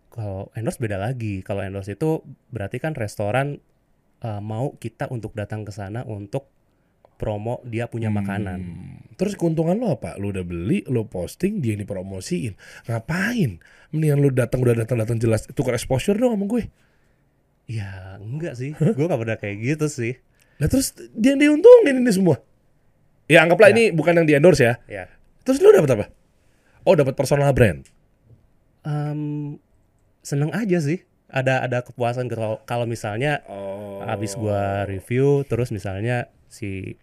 Kalau 0.10 0.52
endorse 0.54 0.78
beda 0.78 1.00
lagi. 1.00 1.42
Kalau 1.42 1.64
endorse 1.64 1.96
itu 1.96 2.22
berarti 2.52 2.78
kan 2.78 2.94
restoran 2.94 3.58
uh, 4.22 4.40
mau 4.40 4.76
kita 4.76 5.08
untuk 5.10 5.34
datang 5.34 5.64
ke 5.64 5.72
sana 5.72 6.04
untuk 6.04 6.52
promo 7.14 7.64
dia 7.64 7.88
punya 7.88 8.12
makanan. 8.12 8.60
Hmm, 8.60 9.00
Terus 9.16 9.40
keuntungan 9.40 9.80
lo 9.80 9.96
apa? 9.96 10.20
Lu 10.20 10.36
udah 10.36 10.44
beli, 10.44 10.84
lu 10.92 11.08
posting, 11.08 11.64
dia 11.64 11.74
ini 11.74 11.88
promosiin. 11.88 12.54
Ngapain? 12.86 13.64
Mendingan 13.96 14.20
lu 14.20 14.30
datang 14.30 14.60
udah 14.60 14.76
datang 14.76 15.00
datang 15.00 15.18
jelas 15.18 15.48
tukar 15.56 15.74
exposure 15.74 16.18
dong 16.18 16.36
sama 16.36 16.46
gue. 16.50 16.64
Ya 17.64 18.20
enggak 18.20 18.60
sih. 18.60 18.76
Gue 18.98 19.08
gak 19.08 19.22
pernah 19.24 19.40
kayak 19.40 19.56
gitu 19.64 19.88
sih. 19.88 20.20
Lah 20.60 20.68
terus 20.68 20.92
dia 21.16 21.32
yang 21.32 21.40
diuntungin 21.40 22.04
ini 22.04 22.12
semua. 22.12 22.44
Ya 23.32 23.40
anggaplah 23.40 23.72
Ya. 23.72 23.76
ini 23.80 23.84
bukan 23.96 24.20
yang 24.20 24.28
di 24.28 24.36
endorse 24.36 24.68
ya. 24.68 24.76
Ya. 24.92 25.08
Terus 25.48 25.64
lu 25.64 25.72
dapat 25.72 25.96
apa? 25.96 26.06
Oh 26.84 26.94
dapat 26.94 27.14
personal 27.14 27.52
brand. 27.52 27.84
Em, 28.84 29.56
seneng 30.20 30.52
aja 30.52 30.80
sih. 30.80 31.04
Ada 31.28 31.66
ada 31.66 31.82
kepuasan 31.82 32.30
kalau 32.30 32.62
kalau 32.64 32.86
misalnya 32.86 33.42
Oh. 33.50 34.06
habis 34.06 34.36
gua 34.36 34.86
review 34.86 35.42
terus 35.44 35.72
misalnya 35.72 36.30
si 36.46 37.00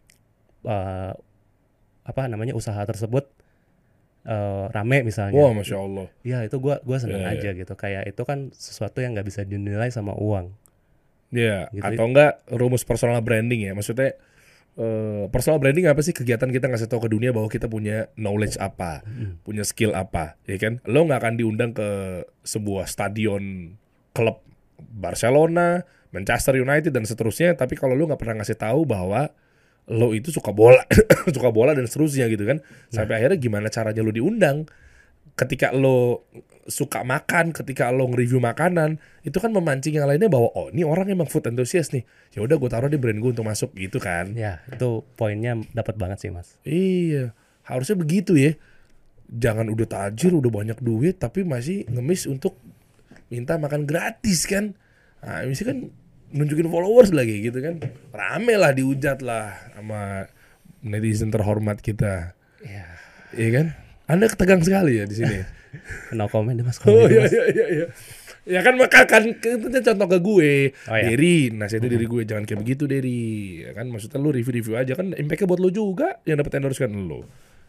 eh, 0.63 1.13
apa 2.01 2.23
namanya 2.27 2.53
usaha 2.53 2.79
tersebut 2.81 3.27
eh, 4.23 4.65
rame 4.71 5.03
misalnya. 5.03 5.35
Wah 5.35 5.51
masya 5.51 5.81
Allah. 5.81 6.07
Ya 6.23 6.45
itu 6.45 6.61
gua 6.61 6.79
gua 6.85 7.01
seneng 7.01 7.25
Ya, 7.25 7.33
ya. 7.33 7.41
aja 7.41 7.51
gitu. 7.57 7.73
Kayak 7.75 8.07
itu 8.07 8.23
kan 8.23 8.53
sesuatu 8.53 9.01
yang 9.01 9.17
nggak 9.17 9.27
bisa 9.27 9.43
dinilai 9.43 9.89
sama 9.89 10.13
uang. 10.15 10.53
Ya, 11.31 11.71
Gitu. 11.71 11.87
atau 11.87 12.05
enggak 12.05 12.43
rumus 12.51 12.83
personal 12.83 13.23
branding 13.23 13.63
ya. 13.63 13.73
Maksudnya 13.73 14.19
eh, 14.79 15.25
personal 15.33 15.59
branding 15.59 15.91
apa 15.91 16.03
sih? 16.05 16.15
Kegiatan 16.15 16.51
kita 16.51 16.71
ngasih 16.71 16.87
tahu 16.87 17.07
ke 17.07 17.11
dunia 17.11 17.31
bahwa 17.35 17.49
kita 17.51 17.67
punya 17.67 18.11
knowledge 18.15 18.61
apa, 18.61 19.03
punya 19.43 19.67
skill 19.67 19.97
apa, 19.97 20.37
ya 20.47 20.59
kan? 20.61 20.79
Lo 20.87 21.07
nggak 21.07 21.21
akan 21.23 21.35
diundang 21.39 21.71
ke 21.75 22.23
sebuah 22.45 22.87
stadion 22.87 23.75
klub 24.15 24.43
Barcelona, 24.81 25.85
Manchester 26.11 26.59
United 26.59 26.91
dan 26.91 27.07
seterusnya, 27.07 27.55
tapi 27.55 27.79
kalau 27.79 27.95
lo 27.95 28.11
nggak 28.11 28.21
pernah 28.21 28.43
ngasih 28.43 28.59
tahu 28.59 28.83
bahwa 28.83 29.31
lo 29.91 30.15
itu 30.15 30.31
suka 30.31 30.51
bola, 30.55 30.83
suka 31.35 31.51
bola 31.51 31.75
dan 31.75 31.87
seterusnya 31.87 32.27
gitu 32.31 32.47
kan, 32.47 32.63
sampai 32.91 33.23
akhirnya 33.23 33.39
gimana 33.39 33.67
caranya 33.71 34.03
lo 34.03 34.11
diundang? 34.15 34.67
Ketika 35.41 35.73
lo 35.73 36.29
suka 36.69 37.01
makan, 37.01 37.57
ketika 37.57 37.89
lo 37.89 38.05
nge-review 38.13 38.45
makanan, 38.45 39.01
itu 39.25 39.41
kan 39.41 39.49
memancing 39.57 39.97
yang 39.97 40.05
lainnya 40.05 40.29
bahwa 40.29 40.53
oh 40.53 40.69
ini 40.69 40.85
orang 40.85 41.09
emang 41.09 41.25
food 41.25 41.49
enthusiast 41.49 41.97
nih. 41.97 42.05
Ya 42.37 42.45
udah 42.45 42.61
gue 42.61 42.69
taruh 42.69 42.93
di 42.93 43.01
brand 43.01 43.17
gue 43.17 43.33
untuk 43.33 43.49
masuk 43.49 43.73
gitu 43.73 43.97
kan. 43.97 44.37
Ya 44.37 44.61
itu 44.69 45.01
poinnya 45.17 45.57
dapat 45.73 45.97
banget 45.97 46.21
sih 46.21 46.29
mas. 46.29 46.61
Iya, 46.69 47.33
harusnya 47.65 47.97
begitu 47.97 48.37
ya. 48.37 48.53
Jangan 49.33 49.73
udah 49.73 49.87
tajir, 49.89 50.37
udah 50.37 50.53
banyak 50.53 50.79
duit, 50.85 51.17
tapi 51.17 51.41
masih 51.47 51.89
ngemis 51.89 52.29
untuk 52.29 52.61
minta 53.33 53.57
makan 53.57 53.89
gratis 53.89 54.45
kan. 54.45 54.77
Nah, 55.25 55.47
mesti 55.47 55.65
kan 55.65 55.89
nunjukin 56.31 56.69
followers 56.69 57.15
lagi 57.15 57.41
gitu 57.41 57.63
kan. 57.63 57.81
Rame 58.11 58.55
lah 58.59 58.75
dihujat 58.75 59.23
lah 59.23 59.55
sama 59.73 60.27
netizen 60.83 61.31
terhormat 61.31 61.79
kita. 61.79 62.35
Ya. 62.61 62.87
Iya 63.33 63.51
kan? 63.55 63.67
Anda 64.11 64.27
ketegang 64.27 64.63
sekali 64.67 64.99
ya 64.99 65.07
di 65.07 65.17
sini. 65.17 65.39
No 66.19 66.27
comment 66.27 66.51
deh 66.59 66.67
mas. 66.67 66.83
Oh 66.83 67.07
iya 67.07 67.31
iya 67.31 67.45
iya 67.55 67.67
iya. 67.71 67.87
Ya 68.43 68.61
kan 68.67 68.75
maka 68.75 69.07
kan 69.07 69.23
itu 69.23 69.71
contoh 69.71 70.09
ke 70.11 70.19
gue. 70.19 70.53
Oh, 70.91 70.99
iya. 70.99 71.15
Derry, 71.15 71.55
nasihatnya 71.55 71.95
diri 71.95 72.11
gue 72.11 72.27
jangan 72.27 72.43
kayak 72.43 72.59
begitu 72.67 72.91
Derry. 72.91 73.63
Ya 73.63 73.79
kan 73.79 73.87
maksudnya 73.87 74.19
lu 74.19 74.35
review-review 74.35 74.75
aja 74.75 74.99
kan 74.99 75.15
impact-nya 75.15 75.47
buat 75.47 75.63
lu 75.63 75.71
juga 75.71 76.19
yang 76.27 76.43
dapat 76.43 76.59
endorse 76.59 76.83
kan 76.83 76.91
lu. 76.91 77.23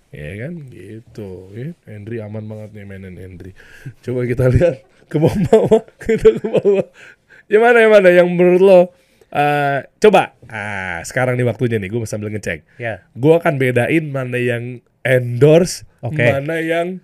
Ya 0.10 0.34
kan 0.42 0.66
gitu. 0.74 1.54
Ya, 1.54 1.78
Henry 1.86 2.18
aman 2.26 2.50
banget 2.50 2.74
nih 2.74 2.90
mainin 2.90 3.22
Henry. 3.22 3.54
Coba 4.02 4.26
kita 4.26 4.50
lihat 4.50 4.82
ke 5.06 5.22
bawah 5.22 5.86
kita 6.02 6.42
ke 6.42 6.48
bawah. 6.50 6.90
Yang 7.46 7.62
mana 7.62 7.78
yang 7.86 7.92
mana 7.94 8.10
yang 8.10 8.28
menurut 8.34 8.64
lo 8.66 8.80
eh, 9.32 9.80
coba 10.02 10.36
ah 10.52 11.00
sekarang 11.08 11.40
nih 11.40 11.46
waktunya 11.48 11.78
nih 11.80 11.88
gue 11.88 12.04
sambil 12.04 12.28
ngecek 12.32 12.68
Ya. 12.76 13.08
gue 13.16 13.34
akan 13.34 13.56
bedain 13.56 14.12
mana 14.12 14.36
yang 14.36 14.84
endorse 15.08 15.88
Oke. 16.02 16.26
mana 16.26 16.58
yang 16.58 16.98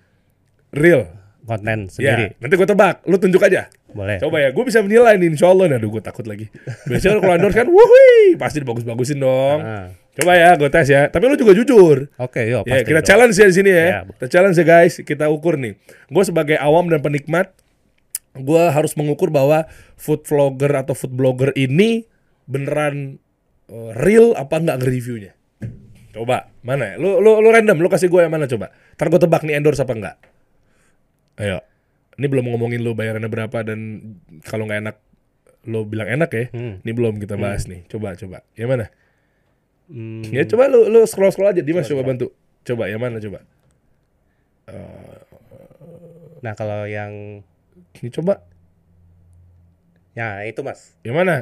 real 0.70 1.08
Konten 1.48 1.88
Ya, 1.96 2.18
sendiri. 2.18 2.26
nanti 2.44 2.54
gue 2.54 2.68
tebak. 2.68 3.08
Lu 3.08 3.16
tunjuk 3.16 3.40
aja. 3.40 3.72
Boleh. 3.88 4.20
Coba 4.20 4.44
ya, 4.44 4.52
gue 4.52 4.64
bisa 4.68 4.84
menilai 4.84 5.16
nih, 5.16 5.32
insya 5.32 5.48
Allah. 5.48 5.72
Nih, 5.72 5.80
aduh, 5.80 5.90
gue 5.90 6.04
takut 6.04 6.28
lagi. 6.28 6.52
Biasanya 6.84 7.24
kalau 7.24 7.34
endorse 7.40 7.56
kan, 7.56 7.72
wuhui, 7.72 8.36
pasti 8.36 8.60
dibagus-bagusin 8.60 9.16
dong. 9.16 9.60
Ah. 9.64 9.88
Coba 10.12 10.36
ya, 10.36 10.60
gue 10.60 10.68
tes 10.68 10.92
ya. 10.92 11.08
Tapi 11.08 11.24
lu 11.24 11.40
juga 11.40 11.56
jujur. 11.56 12.12
Oke, 12.20 12.44
yuk 12.44 12.68
Ya, 12.68 12.84
kita 12.84 13.00
dong. 13.00 13.08
challenge 13.08 13.40
ya 13.40 13.48
di 13.48 13.56
sini 13.56 13.72
ya. 13.72 13.80
Ya. 13.80 14.00
Kita 14.12 14.28
challenge 14.28 14.60
ya 14.60 14.66
guys. 14.68 15.00
Kita 15.00 15.32
ukur 15.32 15.56
nih. 15.56 15.80
Gue 16.10 16.24
sebagai 16.26 16.60
awam 16.60 16.92
dan 16.92 17.00
penikmat, 17.00 17.56
gue 18.34 18.64
harus 18.68 18.92
mengukur 19.00 19.32
bahwa 19.32 19.72
food 19.96 20.28
vlogger 20.28 20.74
atau 20.76 20.92
food 20.92 21.16
blogger 21.16 21.56
ini 21.56 22.04
beneran 22.44 23.24
uh, 23.68 23.96
real 23.96 24.36
apa 24.36 24.58
enggak 24.58 24.84
nge-reviewnya. 24.84 25.37
Coba, 26.18 26.50
mana 26.66 26.84
ya? 26.84 26.96
Lu, 26.98 27.22
lu, 27.22 27.38
lu 27.38 27.50
random, 27.50 27.78
lu 27.78 27.88
kasih 27.88 28.10
gue 28.10 28.26
yang 28.26 28.34
mana 28.34 28.50
coba. 28.50 28.74
Ntar 28.98 29.08
gue 29.08 29.22
tebak 29.22 29.46
nih 29.46 29.54
endorse 29.54 29.78
apa 29.80 29.94
enggak. 29.94 30.16
Ayo. 31.38 31.62
Ini 32.18 32.26
belum 32.26 32.50
ngomongin 32.50 32.82
lu 32.82 32.98
bayarannya 32.98 33.30
berapa 33.30 33.62
dan 33.62 34.02
kalau 34.42 34.66
nggak 34.66 34.82
enak 34.82 34.96
lu 35.70 35.86
bilang 35.86 36.10
enak 36.10 36.30
ya. 36.34 36.44
Hmm. 36.50 36.82
Ini 36.82 36.92
belum 36.92 37.22
kita 37.22 37.38
bahas 37.38 37.70
nih. 37.70 37.86
Coba 37.86 38.18
coba. 38.18 38.42
Yang 38.58 38.70
mana? 38.74 38.86
Hmm, 39.88 40.26
Ya 40.34 40.42
coba 40.44 40.66
lu 40.66 40.90
lu 40.90 41.06
scroll 41.06 41.30
scroll 41.30 41.54
aja 41.54 41.62
Dimas 41.62 41.86
coba 41.86 42.02
bantu. 42.02 42.34
Coba 42.66 42.90
yang 42.90 42.98
mana 42.98 43.22
coba? 43.22 43.46
Nah 46.42 46.54
kalau 46.54 46.86
yang 46.86 47.46
Ini 47.98 48.10
coba. 48.12 48.42
ya 50.14 50.42
itu 50.44 50.58
mas, 50.62 50.98
Yang 51.06 51.16
mana? 51.16 51.36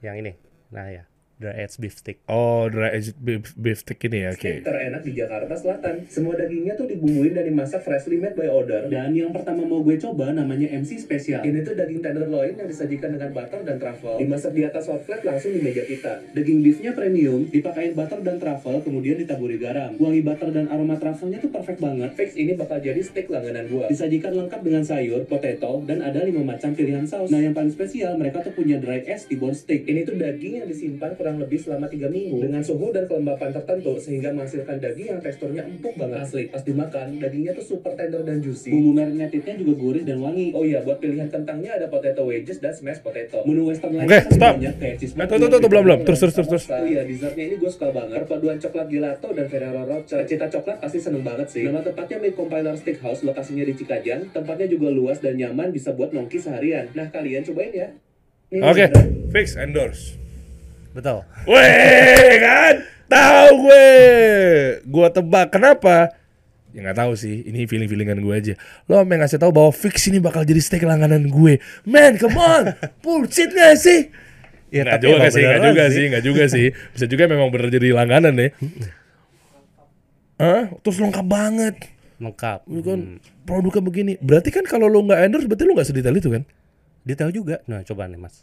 yang 0.00 0.16
ini. 0.16 0.32
Nah 0.72 0.88
ya, 0.88 1.04
dry 1.38 1.54
aged 1.66 1.82
beef 1.82 1.98
stick. 1.98 2.22
Oh, 2.30 2.70
dry 2.70 2.94
aged 2.94 3.18
beef, 3.18 3.52
beef 3.58 3.82
stick 3.82 3.98
ini 4.06 4.24
ya. 4.24 4.30
Oke. 4.32 4.60
Steak 4.60 4.64
terenak 4.64 5.02
di 5.02 5.12
Jakarta 5.18 5.54
Selatan. 5.58 6.06
Semua 6.06 6.38
dagingnya 6.38 6.78
tuh 6.78 6.86
dibumbuin 6.86 7.34
dan 7.34 7.44
dimasak 7.50 7.82
freshly 7.82 8.22
made 8.22 8.38
by 8.38 8.46
order. 8.46 8.86
Dan 8.86 9.12
yang 9.12 9.34
pertama 9.34 9.66
mau 9.66 9.82
gue 9.82 9.98
coba 9.98 10.30
namanya 10.30 10.70
MC 10.70 11.02
Special. 11.02 11.42
Ini 11.42 11.66
tuh 11.66 11.74
daging 11.74 12.00
tenderloin 12.00 12.54
yang 12.54 12.68
disajikan 12.70 13.18
dengan 13.18 13.34
butter 13.34 13.60
dan 13.66 13.76
truffle. 13.82 14.16
Dimasak 14.22 14.52
di 14.54 14.62
atas 14.62 14.86
hot 14.86 15.02
plate 15.02 15.24
langsung 15.26 15.50
di 15.50 15.60
meja 15.60 15.82
kita. 15.82 16.22
Daging 16.32 16.58
beefnya 16.62 16.92
premium, 16.94 17.50
dipakein 17.50 17.92
butter 17.98 18.22
dan 18.22 18.38
truffle, 18.38 18.78
kemudian 18.80 19.18
ditaburi 19.18 19.58
garam. 19.58 19.98
Wangi 19.98 20.22
butter 20.22 20.54
dan 20.54 20.70
aroma 20.70 20.96
truffle-nya 21.02 21.42
tuh 21.42 21.50
perfect 21.50 21.82
banget. 21.82 22.14
Fix 22.14 22.38
ini 22.38 22.54
bakal 22.54 22.78
jadi 22.78 23.00
steak 23.02 23.26
langganan 23.26 23.66
gua. 23.66 23.90
Disajikan 23.90 24.32
lengkap 24.38 24.60
dengan 24.62 24.86
sayur, 24.86 25.26
potato, 25.26 25.82
dan 25.82 26.00
ada 26.00 26.22
lima 26.22 26.46
macam 26.46 26.70
pilihan 26.72 27.04
saus. 27.10 27.28
Nah 27.34 27.42
yang 27.42 27.52
paling 27.56 27.74
spesial, 27.74 28.14
mereka 28.14 28.40
tuh 28.46 28.54
punya 28.54 28.78
dry 28.78 29.02
aged 29.02 29.34
T-bone 29.34 29.56
steak. 29.56 29.88
Ini 29.90 30.06
tuh 30.06 30.14
daging 30.14 30.62
yang 30.62 30.66
disimpan 30.70 31.16
kurang 31.24 31.40
lebih 31.40 31.56
selama 31.56 31.88
3 31.88 32.12
minggu 32.12 32.36
dengan 32.36 32.60
suhu 32.60 32.92
dan 32.92 33.08
kelembapan 33.08 33.48
tertentu 33.48 33.96
sehingga 33.96 34.28
menghasilkan 34.36 34.76
daging 34.76 35.08
yang 35.16 35.20
teksturnya 35.24 35.64
empuk 35.64 35.96
banget 35.96 36.20
asli. 36.20 36.52
Pas 36.52 36.60
dimakan, 36.60 37.16
dagingnya 37.16 37.56
tuh 37.56 37.64
super 37.64 37.96
tender 37.96 38.20
dan 38.28 38.44
juicy. 38.44 38.68
Bumbu 38.68 38.92
marinatednya 38.92 39.56
juga 39.56 39.72
gurih 39.80 40.04
dan 40.04 40.20
wangi. 40.20 40.52
Oh 40.52 40.68
iya, 40.68 40.84
buat 40.84 41.00
pilihan 41.00 41.32
kentangnya 41.32 41.80
ada 41.80 41.88
potato 41.88 42.28
wedges 42.28 42.60
dan 42.60 42.76
smashed 42.76 43.00
potato. 43.00 43.40
Menu 43.48 43.72
western 43.72 43.96
lainnya 43.96 44.20
Oke, 44.20 44.20
masih 44.20 44.36
stop. 44.36 44.54
banyak 44.60 44.74
kayak 44.76 44.96
cheese 45.00 45.14
tuh, 45.16 45.24
tuh, 45.24 45.48
tuh, 45.48 45.58
tuh, 45.64 45.70
belum, 45.72 45.82
belum. 45.88 45.98
Terus, 46.04 46.18
terus, 46.20 46.34
terus, 46.36 46.48
terus. 46.52 46.64
Oh 46.68 46.84
iya, 46.84 47.00
dessertnya 47.08 47.44
ini 47.48 47.56
gue 47.56 47.70
suka 47.72 47.88
banget. 47.88 48.16
Perpaduan 48.20 48.56
coklat 48.60 48.86
gelato 48.92 49.28
dan 49.32 49.46
Ferrero 49.48 49.82
Rocher. 49.88 50.20
Cita 50.28 50.46
coklat 50.52 50.76
pasti 50.84 51.00
seneng 51.00 51.24
banget 51.24 51.48
sih. 51.48 51.64
Nama 51.64 51.80
tempatnya 51.80 52.20
Mid 52.20 52.36
Compiler 52.36 52.76
Steakhouse, 52.76 53.24
lokasinya 53.24 53.64
di 53.64 53.72
Cikajang. 53.72 54.28
Tempatnya 54.36 54.68
juga 54.68 54.92
luas 54.92 55.24
dan 55.24 55.40
nyaman, 55.40 55.72
bisa 55.72 55.96
buat 55.96 56.12
nongki 56.12 56.36
seharian. 56.36 56.92
Nah, 56.92 57.08
kalian 57.08 57.48
cobain 57.48 57.72
ya. 57.72 57.88
Oke, 58.60 58.92
beneran. 58.92 59.32
fix 59.32 59.56
endorse. 59.56 60.23
Betul. 60.94 61.26
Weh, 61.50 62.38
kan? 62.38 62.74
Tahu 63.10 63.48
gue. 63.66 63.88
Gua 64.86 65.10
tebak. 65.10 65.50
Kenapa? 65.50 66.14
Ya 66.70 66.82
nggak 66.82 66.98
tahu 66.98 67.12
sih. 67.14 67.46
Ini 67.46 67.66
feeling-feelingan 67.66 68.18
gue 68.18 68.34
aja. 68.34 68.54
Lo 68.86 68.98
sampe 68.98 69.14
ngasih 69.14 69.38
tahu 69.38 69.50
bahwa 69.50 69.70
fix 69.70 70.06
ini 70.06 70.18
bakal 70.18 70.42
jadi 70.42 70.58
steak 70.58 70.82
langganan 70.82 71.26
gue. 71.26 71.58
Man, 71.86 72.18
come 72.18 72.34
on. 72.34 72.74
Bullshit 73.02 73.50
gak 73.50 73.78
sih? 73.78 74.10
Ya, 74.74 74.82
nggak 74.82 74.98
tapi 74.98 75.06
juga 75.06 75.26
sih, 75.30 75.42
nggak 75.46 75.62
juga 75.62 75.84
sih, 75.86 76.04
nggak 76.10 76.24
juga 76.26 76.44
sih. 76.50 76.66
Bisa 76.90 77.06
juga 77.06 77.30
memang 77.30 77.46
bener 77.54 77.70
jadi 77.70 77.94
langganan 77.94 78.34
ya. 78.34 78.48
Hah? 80.34 80.66
Terus 80.82 80.98
lengkap 80.98 81.26
banget. 81.26 81.74
Lengkap. 82.18 82.66
Kan 82.82 82.98
Hmm. 82.98 83.18
produknya 83.46 83.82
begini. 83.86 84.12
Berarti 84.18 84.50
kan 84.50 84.66
kalau 84.66 84.90
lo 84.90 85.06
nggak 85.06 85.30
endorse, 85.30 85.46
berarti 85.46 85.62
lo 85.62 85.78
nggak 85.78 85.86
sedetail 85.86 86.18
itu 86.18 86.26
kan? 86.26 86.42
Detail 87.06 87.30
juga. 87.30 87.62
Nah 87.70 87.86
coba 87.86 88.10
nih 88.10 88.18
mas. 88.18 88.42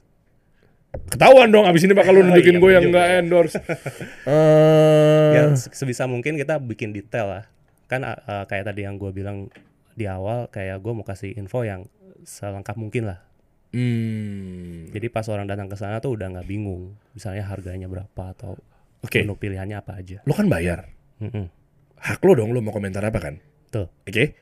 Ketahuan 0.92 1.48
dong 1.50 1.64
abis 1.64 1.84
ini 1.84 1.94
bakal 1.94 2.12
lu 2.12 2.22
Oh, 2.24 2.28
nunjukin 2.28 2.56
iya, 2.56 2.60
gue 2.60 2.72
yang 2.72 2.86
nggak 2.90 3.08
endorse. 3.20 3.56
Eh, 4.28 5.30
Ya 5.32 5.44
se- 5.56 5.72
sebisa 5.72 6.04
mungkin 6.06 6.36
kita 6.36 6.60
bikin 6.60 6.92
detail 6.92 7.28
lah. 7.30 7.44
Kan 7.88 8.04
uh, 8.04 8.16
uh, 8.22 8.44
kayak 8.46 8.68
tadi 8.68 8.84
yang 8.84 8.96
gue 8.96 9.10
bilang 9.10 9.48
di 9.92 10.06
awal 10.06 10.48
kayak 10.48 10.80
gue 10.80 10.92
mau 10.92 11.04
kasih 11.04 11.32
info 11.34 11.64
yang 11.64 11.88
selengkap 12.22 12.76
mungkin 12.76 13.08
lah. 13.08 13.20
Hmm. 13.72 14.92
Jadi 14.92 15.08
pas 15.08 15.24
orang 15.26 15.48
datang 15.48 15.66
ke 15.66 15.76
sana 15.76 16.00
tuh 16.00 16.14
udah 16.14 16.28
nggak 16.30 16.44
bingung, 16.46 16.92
misalnya 17.12 17.48
harganya 17.48 17.88
berapa 17.88 18.24
atau 18.30 18.60
Oke, 19.00 19.24
menu 19.24 19.34
pilihannya 19.34 19.80
apa 19.80 19.96
aja. 19.96 20.20
lo 20.22 20.36
kan 20.36 20.46
bayar. 20.46 20.92
Mm-mm. 21.18 21.48
Hak 21.98 22.20
lo 22.22 22.36
dong 22.36 22.52
lo 22.52 22.60
mau 22.60 22.76
komentar 22.76 23.00
apa 23.02 23.18
kan? 23.18 23.40
Tuh. 23.70 23.88
Oke. 24.04 24.36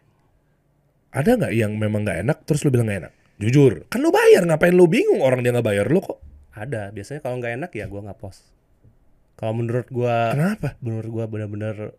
Ada 1.10 1.38
nggak 1.38 1.54
yang 1.54 1.78
memang 1.78 2.02
nggak 2.02 2.26
enak 2.26 2.38
terus 2.44 2.66
lo 2.66 2.74
bilang 2.74 2.90
nggak 2.90 3.00
enak? 3.06 3.14
Jujur, 3.38 3.86
kan 3.86 4.02
lo 4.02 4.10
bayar 4.10 4.44
ngapain 4.44 4.74
lo 4.74 4.90
bingung 4.90 5.22
orang 5.22 5.40
dia 5.40 5.54
nggak 5.54 5.64
bayar 5.64 5.88
lo 5.88 6.02
kok? 6.02 6.18
Ada, 6.60 6.92
biasanya 6.92 7.24
kalau 7.24 7.40
nggak 7.40 7.54
enak 7.56 7.72
ya 7.72 7.86
gua 7.88 8.02
nggak 8.04 8.20
post. 8.20 8.44
Kalau 9.40 9.56
menurut 9.56 9.88
gua, 9.88 10.36
Kenapa? 10.36 10.76
menurut 10.84 11.08
gua 11.08 11.26
bener-bener 11.32 11.96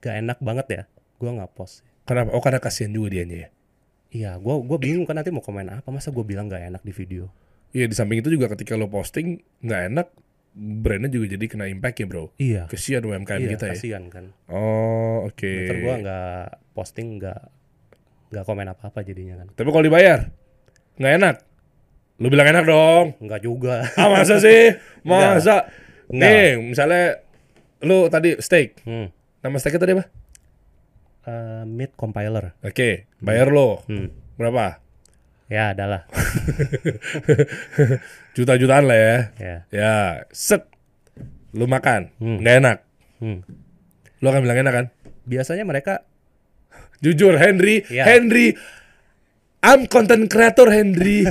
gak 0.00 0.16
enak 0.16 0.38
banget 0.40 0.66
ya, 0.72 0.82
gua 1.20 1.30
nggak 1.36 1.52
post. 1.52 1.84
Kenapa? 2.08 2.32
Oh 2.32 2.40
karena 2.40 2.56
kasihan 2.56 2.88
juga 2.88 3.12
dianya 3.12 3.36
ya. 3.36 3.48
Iya, 4.10 4.30
gua 4.40 4.58
gua 4.64 4.80
bingung 4.80 5.04
kan 5.04 5.14
nanti 5.14 5.28
mau 5.28 5.44
komen 5.44 5.68
apa, 5.68 5.88
masa 5.92 6.08
gua 6.08 6.24
bilang 6.24 6.48
nggak 6.48 6.72
enak 6.72 6.82
di 6.82 6.92
video. 6.96 7.28
Iya 7.70 7.86
di 7.86 7.94
samping 7.94 8.24
itu 8.24 8.32
juga 8.32 8.48
ketika 8.50 8.74
lo 8.74 8.88
posting 8.88 9.38
nggak 9.60 9.82
enak, 9.92 10.06
brandnya 10.56 11.12
juga 11.12 11.36
jadi 11.36 11.44
kena 11.46 11.68
impact 11.68 11.96
ya 12.02 12.06
bro. 12.08 12.24
Iya, 12.40 12.62
Kesian 12.66 13.04
UMKM 13.04 13.40
iya 13.44 13.50
kita 13.54 13.64
ya. 13.68 13.72
kasihan 13.76 14.04
kan. 14.08 14.24
Oh 14.48 15.28
oke. 15.28 15.44
Better 15.46 15.76
gua 15.84 15.94
nggak 16.00 16.44
posting, 16.74 17.20
nggak 17.20 17.40
nggak 18.32 18.44
komen 18.48 18.66
apa-apa 18.66 19.04
jadinya 19.04 19.44
kan. 19.44 19.52
Tapi 19.52 19.68
kalau 19.68 19.84
dibayar 19.84 20.32
nggak 20.96 21.12
enak. 21.20 21.36
Lu 22.20 22.28
bilang 22.28 22.46
enak 22.46 22.64
dong. 22.64 23.06
Nggak 23.18 23.40
juga. 23.40 23.82
Ah 23.96 24.06
masa 24.06 24.36
sih? 24.36 24.76
Masa? 25.08 25.66
Enggak. 26.06 26.30
Nih 26.30 26.48
misalnya 26.60 27.18
lu 27.80 28.06
tadi 28.06 28.36
steak. 28.38 28.84
hmm. 28.84 29.08
Nama 29.40 29.56
steaknya 29.56 29.80
tadi 29.80 29.92
apa? 29.96 30.04
Eh, 31.20 31.62
mid 31.64 31.96
compiler. 31.96 32.52
Oke, 32.60 33.08
bayar 33.18 33.48
lo. 33.48 33.80
Hmm. 33.88 34.12
Berapa? 34.36 34.84
Ya, 35.48 35.72
adalah. 35.72 36.04
Juta-jutaan 38.36 38.84
lah 38.86 38.98
ya. 38.98 39.16
ya. 39.36 39.56
Ya, 39.72 39.94
set. 40.30 40.68
Lu 41.50 41.66
makan, 41.66 42.14
Hmm. 42.22 42.38
nggak 42.38 42.56
enak. 42.62 42.78
Hmm. 43.18 43.42
Lu 44.22 44.26
akan 44.28 44.42
bilang 44.44 44.60
enak 44.60 44.72
kan? 44.72 44.86
Biasanya 45.26 45.64
mereka 45.66 46.04
Jujur, 47.00 47.32
Henry, 47.34 47.80
Iya. 47.88 48.04
Henry, 48.04 48.52
I'm 49.64 49.88
content 49.88 50.28
creator 50.28 50.68
Henry. 50.68 51.24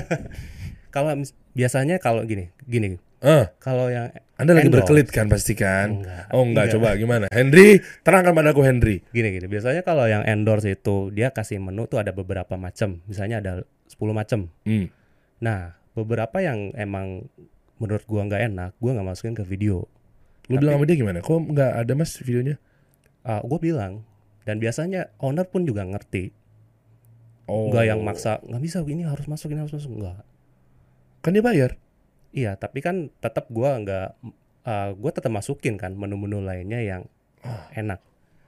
kalau 0.90 1.14
biasanya 1.54 1.98
kalau 2.02 2.26
gini, 2.26 2.50
gini. 2.66 2.98
Eh, 3.20 3.46
Kalau 3.60 3.92
yang 3.92 4.16
Anda 4.40 4.56
lagi 4.56 4.72
endorse, 4.72 4.88
berkelit 4.88 5.08
kan 5.12 5.28
pasti 5.28 5.52
kan? 5.52 6.00
Enggak. 6.00 6.32
Oh 6.32 6.48
enggak, 6.48 6.72
Enggak. 6.72 6.76
coba 6.80 6.90
gimana? 6.96 7.26
Henry, 7.28 7.84
terangkan 8.00 8.32
padaku 8.32 8.64
Henry. 8.64 9.04
Gini 9.12 9.36
gini. 9.36 9.46
Biasanya 9.52 9.84
kalau 9.84 10.08
yang 10.08 10.24
endorse 10.24 10.72
itu 10.72 11.12
dia 11.12 11.28
kasih 11.36 11.60
menu 11.60 11.84
tuh 11.92 12.00
ada 12.00 12.16
beberapa 12.16 12.56
macam. 12.56 13.04
Misalnya 13.12 13.44
ada 13.44 13.54
10 13.92 14.16
macam. 14.16 14.48
Hmm. 14.64 14.88
Nah, 15.44 15.76
beberapa 16.00 16.40
yang 16.40 16.72
emang 16.80 17.28
menurut 17.76 18.08
gua 18.08 18.24
nggak 18.24 18.56
enak, 18.56 18.72
gua 18.80 18.96
nggak 18.96 19.08
masukin 19.12 19.36
ke 19.36 19.44
video. 19.44 19.84
Lu 20.48 20.56
bilang 20.56 20.80
sama 20.80 20.88
dia 20.88 20.96
gimana? 20.96 21.20
Kok 21.20 21.52
nggak 21.52 21.72
ada 21.84 21.94
mas 22.00 22.16
videonya? 22.24 22.56
Ah, 23.28 23.44
gua 23.44 23.60
bilang 23.60 24.08
dan 24.48 24.64
biasanya 24.64 25.12
owner 25.20 25.44
pun 25.44 25.68
juga 25.68 25.84
ngerti. 25.84 26.32
Oh. 27.52 27.68
Nggak 27.68 27.84
yang 27.84 28.00
maksa, 28.00 28.40
nggak 28.48 28.62
bisa 28.64 28.80
ini 28.88 29.04
harus 29.04 29.28
masuk 29.28 29.52
ini 29.52 29.60
harus 29.60 29.76
masuk 29.76 29.92
enggak. 29.92 30.24
Kan 31.20 31.36
dia 31.36 31.44
bayar. 31.44 31.76
Iya, 32.30 32.56
tapi 32.56 32.80
kan 32.80 33.10
tetap 33.18 33.50
gua 33.50 33.76
nggak 33.76 34.08
ah, 34.64 34.90
gua 34.94 35.12
tetap 35.12 35.30
masukin 35.30 35.76
kan 35.76 35.94
menu-menu 35.94 36.40
lainnya 36.40 36.80
yang 36.80 37.02
enak. 37.74 38.00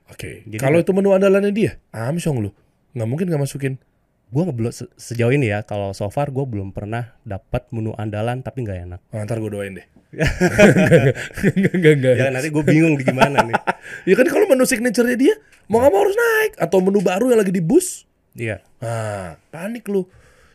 Oke. 0.08 0.44
Jadi- 0.46 0.60
Kalau 0.60 0.78
itu 0.78 0.92
menu 0.92 1.12
andalannya 1.12 1.50
dia, 1.50 1.80
amsong 1.90 2.40
lu. 2.40 2.50
Nggak 2.92 3.08
mungkin 3.08 3.26
nggak 3.28 3.42
masukin. 3.42 3.80
Gua 4.30 4.48
nggak 4.48 4.58
belum 4.58 4.72
se- 4.72 4.92
sejauh 4.96 5.32
ini 5.32 5.50
ya, 5.50 5.60
kalau 5.62 5.92
so 5.92 6.08
far 6.08 6.30
gua 6.30 6.44
belum 6.44 6.72
pernah 6.72 7.16
dapat 7.22 7.68
menu 7.72 7.92
andalan 7.94 8.40
tapi 8.40 8.64
nggak 8.64 8.80
enak. 8.86 9.00
Oh, 9.12 9.20
ntar 9.20 9.40
gue 9.40 9.50
doain 9.50 9.76
deh. 9.76 9.88
Enggak, 11.56 11.74
enggak, 11.74 11.94
enggak. 11.98 12.14
Ya 12.16 12.28
nanti 12.30 12.48
gue 12.48 12.64
bingung 12.64 12.96
di 12.96 13.04
gimana 13.04 13.44
nih. 13.44 13.56
Ya 14.08 14.14
kan 14.14 14.24
kalau 14.26 14.46
menu 14.46 14.64
signature-nya 14.64 15.18
dia, 15.18 15.34
mau 15.66 15.80
nggak 15.80 15.90
mau 15.90 16.02
harus 16.02 16.14
naik. 16.14 16.52
Atau 16.60 16.80
menu 16.80 17.02
baru 17.02 17.28
yang 17.28 17.40
lagi 17.40 17.50
di 17.50 17.60
bus. 17.60 18.06
Iya. 18.34 18.62
Nah, 18.80 19.36
panik 19.50 19.84
lu. 19.88 20.06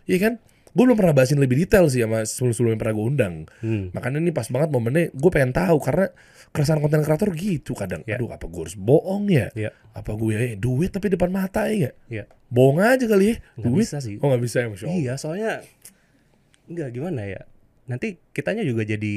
Iya 0.04 0.18
kan? 0.22 0.32
Gue 0.76 0.84
belum 0.84 0.98
pernah 1.00 1.16
bahasin 1.16 1.40
lebih 1.40 1.56
detail 1.64 1.88
sih 1.88 2.04
sama 2.04 2.20
sebelum-sebelum 2.28 2.76
yang 2.76 2.80
pernah 2.84 2.94
gue 3.00 3.06
undang. 3.08 3.34
Hmm. 3.64 3.88
Makanya 3.96 4.20
ini 4.20 4.32
pas 4.36 4.44
banget 4.52 4.68
momennya 4.68 5.08
gue 5.16 5.30
pengen 5.32 5.56
tahu 5.56 5.80
karena 5.80 6.12
keresahan 6.52 6.84
konten 6.84 7.00
kreator 7.00 7.32
gitu 7.32 7.72
kadang. 7.72 8.04
Ya. 8.04 8.20
Aduh 8.20 8.28
apa 8.28 8.44
gue 8.44 8.60
harus 8.60 8.76
bohong 8.76 9.32
ya? 9.32 9.48
Iya. 9.56 9.72
Apa 9.96 10.12
gue 10.12 10.36
eh, 10.36 10.54
duit 10.60 10.92
tapi 10.92 11.08
depan 11.08 11.32
mata 11.32 11.64
ya? 11.72 11.96
Iya. 12.12 12.28
Bohong 12.52 12.84
aja 12.84 13.08
kali 13.08 13.32
ya? 13.32 13.36
Nggak 13.56 13.72
duit? 13.72 13.86
bisa 13.88 13.96
sih. 14.04 14.20
Oh 14.20 14.28
nggak 14.28 14.42
bisa 14.44 14.56
ya 14.60 14.68
Masya 14.68 14.84
Allah. 14.84 15.00
Iya, 15.00 15.12
soalnya 15.16 15.50
enggak 16.68 16.88
gimana 16.92 17.22
ya. 17.24 17.40
Nanti 17.88 18.20
kitanya 18.36 18.60
juga 18.60 18.84
jadi 18.84 19.16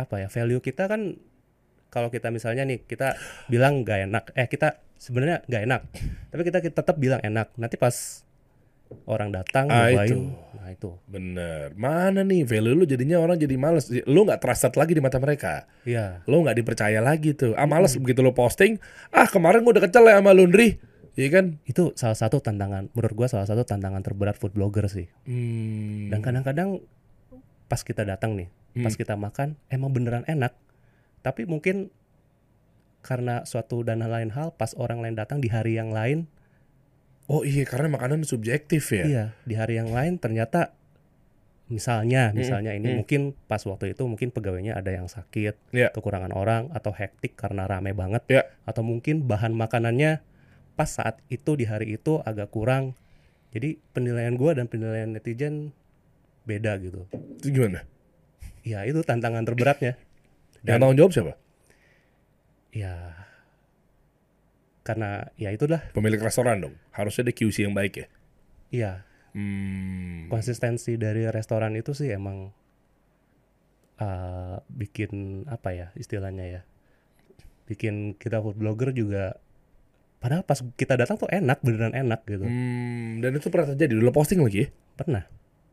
apa 0.00 0.24
ya? 0.24 0.28
Value 0.32 0.64
kita 0.64 0.88
kan 0.88 1.20
kalau 1.92 2.10
kita 2.10 2.34
misalnya 2.34 2.66
nih 2.66 2.82
kita 2.88 3.14
bilang 3.46 3.86
nggak 3.86 4.10
enak, 4.10 4.24
eh 4.34 4.50
kita 4.50 4.82
sebenarnya 4.98 5.46
nggak 5.46 5.62
enak, 5.62 5.82
tapi 6.34 6.42
kita, 6.42 6.58
kita 6.58 6.82
tetap 6.82 6.96
bilang 6.98 7.22
enak. 7.22 7.54
Nanti 7.54 7.78
pas 7.78 8.26
orang 9.04 9.30
datang 9.30 9.66
Ah, 9.68 9.88
nyobain, 9.88 10.08
itu. 10.08 10.18
nah 10.54 10.68
itu, 10.68 10.90
Bener. 11.04 11.74
Mana 11.74 12.22
nih 12.22 12.42
value 12.42 12.72
lu 12.72 12.84
jadinya 12.84 13.18
orang 13.18 13.36
jadi 13.36 13.54
males. 13.54 13.90
Lu 14.04 14.22
nggak 14.22 14.40
trusted 14.40 14.74
lagi 14.74 14.94
di 14.94 15.02
mata 15.02 15.18
mereka. 15.18 15.66
iya, 15.82 16.22
Lu 16.24 16.40
nggak 16.40 16.56
dipercaya 16.56 16.98
lagi 16.98 17.32
tuh. 17.32 17.52
Ah 17.54 17.64
males 17.64 17.94
begitu 17.94 18.20
lu 18.20 18.30
posting. 18.30 18.78
Ah 19.08 19.26
kemarin 19.26 19.60
gue 19.62 19.72
udah 19.76 19.84
kecel 19.84 20.04
ya 20.04 20.18
sama 20.18 20.32
Lundri. 20.32 20.78
Iya 21.14 21.30
kan? 21.30 21.62
itu 21.62 21.94
salah 21.94 22.18
satu 22.18 22.42
tantangan, 22.42 22.90
menurut 22.90 23.14
gua 23.14 23.30
salah 23.30 23.46
satu 23.46 23.62
tantangan 23.62 24.02
terberat 24.02 24.34
food 24.34 24.50
blogger 24.50 24.90
sih. 24.90 25.06
Hmm. 25.22 26.10
Dan 26.10 26.18
kadang-kadang 26.18 26.82
pas 27.70 27.86
kita 27.86 28.02
datang 28.02 28.34
nih, 28.34 28.50
pas 28.82 28.90
kita 28.90 29.14
makan 29.14 29.54
emang 29.70 29.94
beneran 29.94 30.26
enak. 30.26 30.50
Tapi 31.22 31.46
mungkin 31.46 31.94
karena 32.98 33.46
suatu 33.46 33.86
dan 33.86 34.02
lain 34.02 34.34
hal 34.34 34.56
pas 34.56 34.74
orang 34.74 35.06
lain 35.06 35.14
datang 35.14 35.38
di 35.38 35.46
hari 35.46 35.78
yang 35.78 35.94
lain, 35.94 36.26
Oh 37.24 37.40
iya 37.40 37.64
karena 37.64 37.88
makanan 37.88 38.28
subjektif 38.28 38.92
ya. 38.92 39.04
iya, 39.04 39.24
di 39.48 39.56
hari 39.56 39.80
yang 39.80 39.88
lain 39.88 40.20
ternyata 40.20 40.76
misalnya, 41.72 42.36
misalnya 42.36 42.76
ini 42.76 42.92
mungkin 42.92 43.32
pas 43.48 43.64
waktu 43.64 43.96
itu 43.96 44.04
mungkin 44.04 44.28
pegawainya 44.28 44.76
ada 44.76 44.92
yang 44.92 45.08
sakit, 45.08 45.56
Iya. 45.72 45.88
kekurangan 45.96 46.36
orang 46.36 46.68
atau 46.76 46.92
hektik 46.92 47.32
karena 47.32 47.64
rame 47.64 47.96
banget, 47.96 48.20
Ya. 48.28 48.42
atau 48.68 48.84
mungkin 48.84 49.24
bahan 49.24 49.56
makanannya 49.56 50.20
pas 50.76 50.90
saat 50.92 51.16
itu 51.32 51.56
di 51.56 51.64
hari 51.64 51.96
itu 51.96 52.20
agak 52.20 52.52
kurang. 52.52 52.92
Jadi 53.56 53.80
penilaian 53.96 54.36
gua 54.36 54.52
dan 54.52 54.68
penilaian 54.68 55.08
netizen 55.08 55.72
beda 56.44 56.76
gitu. 56.84 57.08
Itu 57.40 57.48
gimana? 57.48 57.88
Ya 58.66 58.84
itu 58.84 59.00
tantangan 59.00 59.48
terberatnya. 59.48 59.96
Yang 60.60 60.76
tanggung 60.76 60.98
jawab 61.00 61.12
siapa? 61.16 61.32
Ya 62.74 63.23
karena 64.84 65.32
ya 65.34 65.48
itulah 65.48 65.80
Pemilik 65.90 66.20
restoran 66.20 66.60
dong. 66.60 66.74
Harusnya 66.92 67.24
ada 67.24 67.32
QC 67.32 67.64
yang 67.64 67.72
baik 67.72 67.94
ya. 67.96 68.06
iya 68.70 68.92
Hmm. 69.34 70.30
konsistensi 70.30 70.94
dari 70.94 71.26
restoran 71.26 71.74
itu 71.74 71.90
sih 71.90 72.06
emang 72.06 72.54
uh, 73.98 74.62
bikin 74.70 75.42
apa 75.46 75.74
ya 75.74 75.86
istilahnya 75.94 76.46
ya 76.46 76.60
bikin 77.64 78.14
kita 78.14 78.38
food 78.38 78.54
blogger 78.54 78.92
juga 78.92 79.40
padahal 80.22 80.46
pas 80.46 80.62
kita 80.78 80.94
datang 80.94 81.18
tuh 81.18 81.26
enak 81.28 81.58
beneran 81.60 81.92
enak 81.92 82.22
gitu 82.24 82.46
Hmm, 82.46 83.20
dan 83.20 83.34
itu 83.34 83.50
pernah 83.50 83.74
terjadi. 83.74 83.92
Dulu 83.98 84.10
posting 84.10 84.40
lagi 84.40 84.64
ya. 84.64 84.68
pernah 84.94 85.24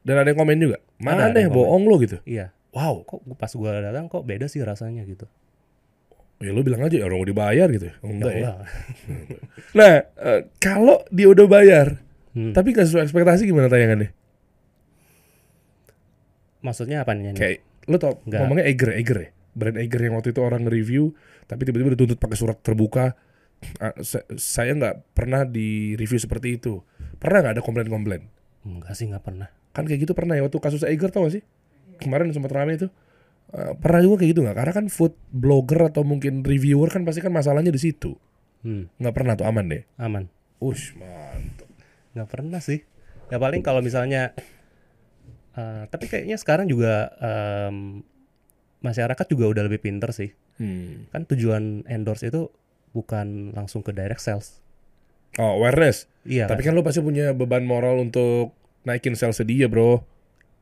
Dan 0.01 0.17
ada 0.17 0.27
yang 0.27 0.39
komen 0.41 0.57
juga. 0.57 0.77
Mana 0.97 1.29
Ada, 1.29 1.29
ada 1.29 1.35
deh 1.37 1.41
yang 1.45 1.53
bohong 1.53 1.83
lo 1.85 1.95
gitu. 2.01 2.17
iya 2.25 2.49
Wow. 2.73 3.05
kok 3.05 3.21
pas 3.37 3.51
gua 3.53 3.77
datang 3.77 4.07
kok 4.07 4.25
beda 4.25 4.47
sih 4.47 4.63
rasanya 4.63 5.05
gitu 5.05 5.29
Ya 6.41 6.49
lu 6.49 6.61
bilang 6.61 6.81
aja 6.81 6.93
ya 6.93 7.05
orang 7.05 7.21
udah 7.21 7.29
dibayar 7.29 7.67
gitu. 7.69 7.87
Oh, 8.01 8.09
enggak 8.09 8.33
ya. 8.33 8.51
Nah, 9.77 9.93
eh, 10.03 10.41
kalau 10.57 11.05
dia 11.07 11.27
udah 11.27 11.45
bayar, 11.45 11.87
Hmm. 12.31 12.51
tapi 12.51 12.71
nggak 12.71 12.83
sesuai 12.85 13.03
ekspektasi 13.05 13.43
gimana 13.43 13.67
tayangannya? 13.67 14.11
maksudnya 16.61 17.01
apa 17.01 17.11
nih 17.11 17.33
Kayak 17.33 17.57
lu 17.85 17.97
tau 17.97 18.21
Nggak. 18.21 18.39
ngomongnya 18.39 18.65
Eiger, 18.65 18.89
Eiger 18.93 19.17
ya. 19.17 19.29
Brand 19.51 19.75
Eiger 19.75 19.99
yang 19.99 20.13
waktu 20.13 20.29
itu 20.29 20.39
orang 20.39 20.61
nge-review, 20.63 21.11
tapi 21.43 21.65
tiba-tiba 21.65 21.97
dituntut 21.97 22.17
pakai 22.17 22.37
surat 22.37 22.55
terbuka. 22.55 23.17
Sa- 23.99 24.25
saya 24.35 24.73
nggak 24.73 25.13
pernah 25.13 25.41
di 25.43 25.93
review 25.93 26.17
seperti 26.17 26.55
itu. 26.55 26.81
Pernah 27.17 27.37
nggak 27.41 27.53
ada 27.57 27.63
komplain-komplain? 27.63 28.23
enggak 28.61 28.93
sih 28.93 29.09
nggak 29.09 29.25
pernah 29.25 29.49
Kan 29.73 29.89
kayak 29.89 30.05
gitu 30.05 30.13
pernah 30.13 30.37
ya 30.37 30.45
waktu 30.45 30.61
kasus 30.61 30.85
Eiger 30.85 31.09
tau 31.09 31.25
gak 31.25 31.33
sih? 31.33 31.43
Kemarin 31.97 32.29
sempat 32.29 32.53
rame 32.53 32.77
itu. 32.77 32.93
Eh, 33.51 33.73
pernah 33.75 33.99
juga 33.99 34.23
kayak 34.23 34.31
gitu 34.31 34.41
nggak? 34.41 34.55
Karena 34.55 34.73
kan 34.73 34.85
food 34.87 35.11
blogger 35.27 35.91
atau 35.91 36.01
mungkin 36.01 36.39
reviewer 36.41 36.87
kan 36.87 37.03
pasti 37.03 37.19
kan 37.19 37.29
masalahnya 37.29 37.67
di 37.67 37.81
situ. 37.81 38.15
hmm, 38.61 38.95
Nggak 38.97 39.11
pernah 39.13 39.33
tuh 39.35 39.43
aman 39.43 39.65
deh. 39.67 39.83
aman 39.97 40.29
Ush, 40.57 40.93
mantap. 40.93 41.65
nggak 42.13 42.29
pernah 42.29 42.59
sih 42.59 42.85
ya 43.27 43.37
paling 43.37 43.59
kalau 43.59 43.79
misalnya 43.79 44.35
eh, 45.51 45.83
tapi 45.87 46.05
kayaknya 46.05 46.35
sekarang 46.35 46.67
juga 46.67 47.09
em, 47.17 48.03
masyarakat 48.79 49.25
juga 49.25 49.45
udah 49.47 49.63
lebih 49.65 49.81
pinter 49.81 50.11
sih 50.11 50.31
Hmm. 50.53 51.09
kan 51.09 51.25
tujuan 51.25 51.81
endorse 51.87 52.21
itu 52.23 52.53
bukan 52.91 53.49
langsung 53.51 53.81
ke 53.81 53.89
direct 53.89 54.21
sales 54.21 54.61
Oh, 55.33 55.57
awareness. 55.57 56.05
iya 56.21 56.45
Tapi 56.45 56.59
kan? 56.59 56.69
kan 56.69 56.77
lu 56.77 56.83
pasti 56.83 56.99
punya 56.99 57.31
beban 57.31 57.63
moral 57.63 57.97
untuk 57.97 58.51
naikin 58.83 59.15
sales 59.15 59.39
dia, 59.41 59.65
Bro. 59.65 60.03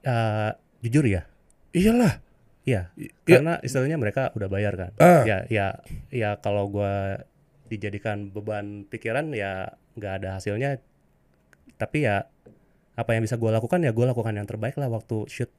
Eh, 0.02 0.52
jujur 0.80 1.04
ya, 1.04 1.26
Iyalah. 1.72 2.22
Iya. 2.70 2.82
I- 2.94 3.10
Karena 3.26 3.58
istilahnya 3.60 3.98
mereka 3.98 4.30
udah 4.34 4.46
bayar 4.46 4.74
kan. 4.76 4.92
Ah. 4.98 5.26
Ya, 5.26 5.50
ya, 5.50 5.68
ya 6.10 6.38
kalau 6.38 6.70
gua 6.70 7.26
dijadikan 7.66 8.30
beban 8.30 8.86
pikiran 8.86 9.34
ya 9.34 9.74
nggak 9.96 10.14
ada 10.22 10.30
hasilnya. 10.38 10.78
Tapi 11.76 12.06
ya 12.06 12.30
apa 12.94 13.10
yang 13.16 13.24
bisa 13.24 13.36
gua 13.36 13.56
lakukan 13.56 13.82
ya 13.82 13.90
gua 13.90 14.12
lakukan 14.12 14.36
yang 14.36 14.46
terbaik 14.46 14.78
lah 14.78 14.88
waktu 14.88 15.26
shoot. 15.26 15.50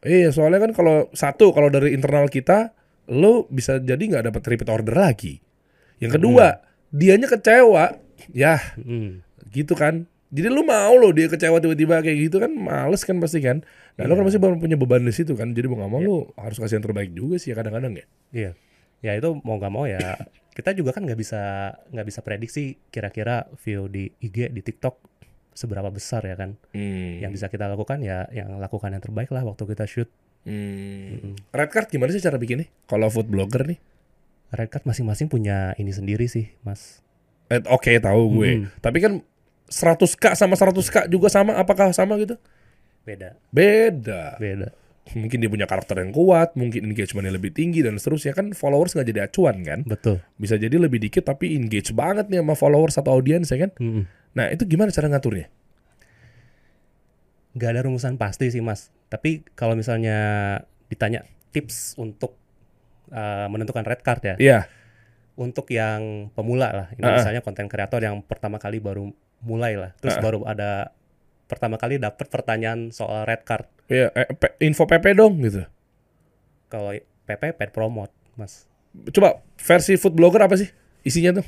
Iya, 0.00 0.30
soalnya 0.30 0.60
kan 0.60 0.72
kalau 0.72 1.08
satu 1.12 1.52
kalau 1.52 1.68
dari 1.68 1.92
internal 1.92 2.28
kita 2.28 2.72
lo 3.08 3.44
bisa 3.48 3.78
jadi 3.78 4.00
nggak 4.00 4.32
dapat 4.32 4.42
repeat 4.48 4.70
order 4.70 4.96
lagi. 4.96 5.40
Yang 6.00 6.18
kedua, 6.18 6.60
dianya 6.90 7.28
kecewa. 7.28 8.00
Ya, 8.32 8.56
Mm. 8.76 9.20
gitu 9.52 9.76
kan. 9.76 10.08
Jadi 10.34 10.50
lu 10.50 10.66
mau 10.66 10.98
lo 10.98 11.14
dia 11.14 11.30
kecewa 11.30 11.62
tiba-tiba 11.62 12.02
kayak 12.02 12.18
gitu 12.26 12.42
kan 12.42 12.50
males 12.50 13.06
kan 13.06 13.22
pasti 13.22 13.38
kan. 13.38 13.62
Nah, 13.94 14.10
lu 14.10 14.18
kan 14.18 14.26
pasti 14.26 14.42
punya 14.42 14.74
beban 14.74 15.06
di 15.06 15.14
situ 15.14 15.38
kan. 15.38 15.54
Jadi 15.54 15.70
mau 15.70 15.78
nggak 15.78 15.90
mau 15.94 16.00
lu 16.02 16.16
harus 16.34 16.58
kasih 16.58 16.82
yang 16.82 16.84
terbaik 16.90 17.14
juga 17.14 17.38
sih 17.38 17.54
ya 17.54 17.56
kadang-kadang 17.62 17.94
ya. 17.94 18.06
Iya. 18.34 18.50
Ya 18.98 19.12
itu 19.14 19.38
mau 19.46 19.62
nggak 19.62 19.72
mau 19.72 19.86
ya 19.86 20.18
kita 20.54 20.74
juga 20.74 20.90
kan 20.90 21.06
nggak 21.06 21.18
bisa 21.18 21.70
nggak 21.94 22.06
bisa 22.06 22.20
prediksi 22.26 22.78
kira-kira 22.90 23.46
view 23.62 23.86
di 23.86 24.10
IG 24.18 24.50
di 24.50 24.62
TikTok 24.62 24.98
seberapa 25.54 25.86
besar 25.94 26.26
ya 26.26 26.34
kan. 26.34 26.58
Hmm. 26.74 27.22
Yang 27.22 27.38
bisa 27.38 27.46
kita 27.46 27.70
lakukan 27.70 28.02
ya 28.02 28.26
yang 28.34 28.58
lakukan 28.58 28.90
yang 28.90 29.02
terbaik 29.02 29.30
lah 29.30 29.46
waktu 29.46 29.62
kita 29.70 29.86
shoot. 29.86 30.10
Hmm. 30.42 31.38
Red 31.54 31.70
card 31.70 31.88
gimana 31.94 32.10
sih 32.10 32.18
cara 32.18 32.42
bikinnya? 32.42 32.66
Kalau 32.90 33.06
food 33.06 33.30
blogger 33.30 33.70
nih? 33.70 33.78
Red 34.50 34.70
card 34.70 34.84
masing-masing 34.86 35.30
punya 35.30 35.72
ini 35.78 35.94
sendiri 35.94 36.26
sih, 36.26 36.52
Mas. 36.66 37.00
Eh, 37.50 37.62
Oke 37.70 37.96
tahu 38.02 38.42
gue. 38.42 38.50
Hmm. 38.60 38.66
Tapi 38.82 38.98
kan 38.98 39.12
100k 39.66 40.34
sama 40.34 40.54
100k 40.54 41.08
juga 41.08 41.28
sama 41.28 41.56
apakah 41.56 41.90
sama 41.90 42.16
gitu? 42.18 42.36
Beda, 43.04 43.36
Beda. 43.52 44.36
beda. 44.36 44.68
Mungkin 45.12 45.36
dia 45.36 45.52
punya 45.52 45.68
karakter 45.68 46.00
yang 46.00 46.16
kuat, 46.16 46.56
mungkin 46.56 46.88
engagementnya 46.88 47.36
lebih 47.36 47.52
tinggi 47.52 47.84
dan 47.84 48.00
seterusnya 48.00 48.32
kan 48.32 48.56
followers 48.56 48.96
nggak 48.96 49.04
jadi 49.04 49.20
acuan 49.28 49.60
kan? 49.60 49.84
Betul. 49.84 50.24
Bisa 50.40 50.56
jadi 50.56 50.72
lebih 50.80 50.96
dikit 50.96 51.28
tapi 51.28 51.52
engage 51.52 51.92
banget 51.92 52.32
nih 52.32 52.40
sama 52.40 52.56
followers 52.56 52.96
atau 52.96 53.12
audiens 53.12 53.44
ya 53.52 53.68
kan? 53.68 53.70
Mm-mm. 53.76 54.08
Nah 54.32 54.48
itu 54.48 54.64
gimana 54.64 54.88
cara 54.88 55.12
ngaturnya? 55.12 55.52
Nggak 57.54 57.70
ada 57.70 57.80
rumusan 57.84 58.16
pasti 58.16 58.50
sih, 58.50 58.64
Mas. 58.64 58.88
Tapi 59.06 59.44
kalau 59.54 59.76
misalnya 59.76 60.16
ditanya 60.88 61.22
tips 61.52 61.94
untuk 62.00 62.34
uh, 63.12 63.46
menentukan 63.46 63.86
red 63.86 64.02
card 64.02 64.22
ya, 64.24 64.34
Iya. 64.40 64.60
untuk 65.36 65.70
yang 65.70 66.32
pemula 66.34 66.72
lah, 66.72 66.86
ini 66.96 67.04
Ah, 67.04 67.14
ah. 67.14 67.16
misalnya 67.20 67.44
konten 67.44 67.68
kreator 67.68 68.02
yang 68.02 68.24
pertama 68.24 68.58
kali 68.58 68.80
baru 68.82 69.12
mulai 69.44 69.76
lah, 69.76 69.92
terus 69.98 70.16
Ah, 70.16 70.22
baru 70.22 70.42
ada 70.42 70.90
pertama 71.44 71.76
kali 71.76 71.96
dapat 71.96 72.26
pertanyaan 72.26 72.88
soal 72.90 73.24
red 73.24 73.44
card. 73.44 73.68
Iya, 73.86 74.08
eh, 74.10 74.26
info 74.58 74.84
PP 74.84 75.12
dong 75.12 75.38
gitu. 75.40 75.64
Kalau 76.66 76.90
PP 77.24 77.42
pet 77.54 77.70
promote, 77.70 78.10
Mas. 78.34 78.64
Coba 79.10 79.44
versi 79.56 79.94
food 79.94 80.14
blogger 80.14 80.42
apa 80.42 80.56
sih 80.56 80.68
isinya 81.02 81.40
tuh? 81.40 81.46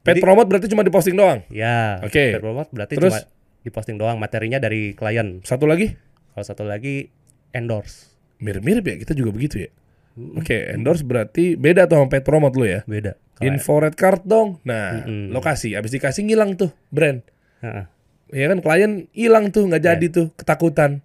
Pet 0.00 0.16
Jadi- 0.16 0.22
promote 0.22 0.48
berarti 0.48 0.66
cuma 0.68 0.80
diposting 0.80 1.12
doang. 1.14 1.44
Ya, 1.48 2.00
Oke. 2.00 2.36
pet 2.36 2.40
promote 2.40 2.70
berarti 2.70 2.94
Terus? 2.96 3.12
cuma 3.12 3.20
diposting 3.60 3.96
doang 3.96 4.16
materinya 4.16 4.56
dari 4.56 4.92
klien. 4.92 5.40
Satu 5.42 5.64
lagi 5.64 5.92
Kalau 6.30 6.44
satu 6.46 6.64
lagi 6.64 7.10
endorse. 7.50 8.12
mirip-mirip 8.38 8.80
ya 8.82 8.96
kita 8.96 9.12
juga 9.12 9.30
begitu 9.30 9.60
ya. 9.60 9.70
Oke, 10.18 10.74
endorse 10.74 11.06
berarti 11.06 11.54
beda 11.54 11.86
tuh 11.86 12.02
sama 12.02 12.08
pet 12.10 12.26
promote 12.26 12.56
lu 12.58 12.66
ya. 12.66 12.80
Beda. 12.84 13.14
Info 13.40 13.80
red 13.80 13.96
card 13.96 14.26
dong. 14.28 14.60
Nah, 14.68 15.06
Mm-mm. 15.06 15.32
lokasi 15.32 15.72
abis 15.72 15.96
dikasih 15.96 16.28
ngilang 16.28 16.60
tuh 16.60 16.68
brand. 16.92 17.24
Heeh. 17.64 17.84
Ya 18.30 18.46
kan 18.46 18.58
klien 18.62 19.10
hilang 19.16 19.50
tuh 19.50 19.66
nggak 19.66 19.82
jadi 19.82 20.06
tuh 20.12 20.26
ketakutan. 20.36 21.00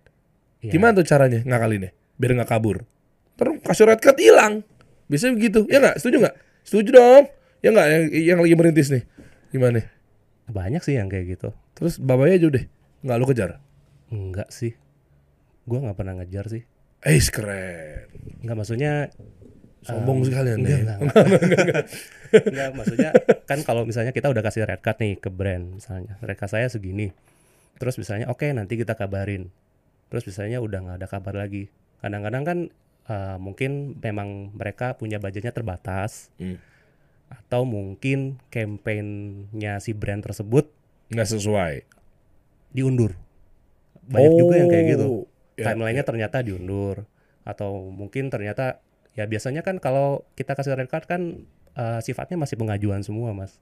Iya. 0.59 0.75
Gimana 0.75 0.99
tuh 0.99 1.05
caranya 1.07 1.39
ngakalinnya 1.47 1.95
biar 2.19 2.31
nggak 2.35 2.49
kabur? 2.51 2.83
Terus 3.39 3.55
kasih 3.63 3.85
red 3.87 4.01
card 4.03 4.19
hilang. 4.19 4.53
Biasanya 5.07 5.33
begitu. 5.39 5.63
Ya 5.71 5.79
nggak? 5.79 5.95
Setuju 6.01 6.15
nggak? 6.27 6.35
Setuju 6.65 6.89
dong. 6.91 7.23
Ya 7.63 7.69
nggak 7.71 7.87
yang, 7.87 8.03
yang 8.35 8.39
lagi 8.43 8.55
merintis 8.57 8.89
nih. 8.91 9.03
Gimana? 9.55 9.87
Banyak 10.51 10.81
sih 10.83 10.99
yang 10.99 11.07
kayak 11.07 11.39
gitu. 11.39 11.49
Terus 11.73 11.97
bapaknya 11.97 12.35
aja 12.37 12.47
udah 12.51 12.63
nggak 13.05 13.17
lu 13.17 13.25
kejar. 13.31 13.49
Enggak 14.11 14.49
sih. 14.51 14.75
Gua 15.65 15.81
nggak 15.81 15.97
pernah 15.97 16.13
ngejar 16.19 16.45
sih. 16.51 16.63
Eh 17.03 17.19
keren. 17.27 18.07
Enggak 18.45 18.55
maksudnya 18.55 18.93
Sombong 19.85 20.21
em, 20.21 20.25
sekalian 20.25 20.57
enggak, 20.61 20.73
ya. 20.73 20.81
enggak, 20.81 20.97
enggak. 20.97 21.85
Enggak, 22.33 22.69
maksudnya 22.77 23.11
kan 23.45 23.59
kalau 23.61 23.85
misalnya 23.85 24.09
kita 24.09 24.33
udah 24.33 24.41
kasih 24.41 24.65
red 24.65 24.81
card 24.81 24.97
nih 24.97 25.13
ke 25.15 25.29
brand 25.29 25.77
misalnya. 25.77 26.17
Red 26.25 26.37
card 26.37 26.51
saya 26.51 26.67
segini. 26.67 27.13
Terus 27.77 27.99
misalnya 27.99 28.25
oke 28.27 28.49
nanti 28.49 28.75
kita 28.75 28.97
kabarin. 28.97 29.53
Terus 30.09 30.25
misalnya 30.25 30.57
udah 30.57 30.79
nggak 30.81 30.97
ada 30.97 31.07
kabar 31.07 31.37
lagi. 31.37 31.69
Kadang-kadang 32.01 32.43
kan 32.43 32.57
eh, 33.05 33.37
mungkin 33.37 34.01
memang 34.01 34.57
mereka 34.57 34.97
punya 34.97 35.21
budgetnya 35.21 35.53
terbatas 35.53 36.33
Hmm. 36.41 36.57
atau 37.29 37.61
mungkin 37.61 38.41
campaign-nya 38.49 39.77
si 39.77 39.93
brand 39.93 40.21
tersebut 40.21 40.65
Nggak 41.09 41.29
sesuai. 41.29 41.73
diundur. 42.71 43.13
Banyak 44.05 44.33
juga 44.35 44.53
yang 44.57 44.69
kayak 44.69 44.85
gitu. 44.93 45.29
Ya, 45.55 45.71
Timelinenya 45.71 46.03
ternyata 46.03 46.43
diundur 46.43 47.07
atau 47.47 47.93
mungkin 47.93 48.27
ternyata 48.27 48.83
ya 49.15 49.23
biasanya 49.29 49.63
kan 49.63 49.79
kalau 49.79 50.27
kita 50.35 50.57
kasih 50.57 50.75
red 50.75 50.91
card 50.91 51.07
kan 51.07 51.47
eh, 51.75 51.99
sifatnya 52.03 52.35
masih 52.35 52.59
pengajuan 52.59 53.01
semua, 53.01 53.31
Mas. 53.31 53.59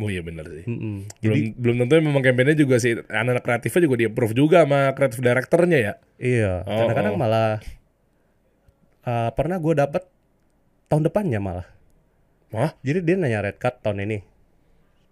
Oh 0.00 0.08
iya 0.08 0.24
bener 0.24 0.48
sih. 0.48 0.64
Mm-mm. 0.64 1.04
Belum 1.20 1.20
Jadi 1.20 1.40
belum 1.60 1.76
tentu 1.84 1.92
memang 2.00 2.24
kampanye 2.24 2.56
juga 2.56 2.80
sih 2.80 2.96
anak-anak 2.96 3.44
kreatifnya 3.44 3.84
juga 3.84 3.96
di 4.00 4.06
approve 4.08 4.32
juga 4.32 4.64
sama 4.64 4.96
kreatif 4.96 5.20
directornya 5.20 5.78
ya. 5.78 5.92
iya, 6.16 6.64
Oh, 6.64 6.88
kadang-kadang 6.88 7.14
oh. 7.16 7.20
malah 7.20 7.50
eh, 9.04 9.30
pernah 9.36 9.60
gue 9.60 9.74
dapet 9.76 10.02
tahun 10.88 11.04
depannya 11.04 11.40
malah. 11.42 11.68
Wah, 12.50 12.74
Jadi 12.82 12.98
dia 13.06 13.14
nanya 13.14 13.44
red 13.44 13.60
card 13.60 13.78
tahun 13.84 14.08
ini. 14.08 14.26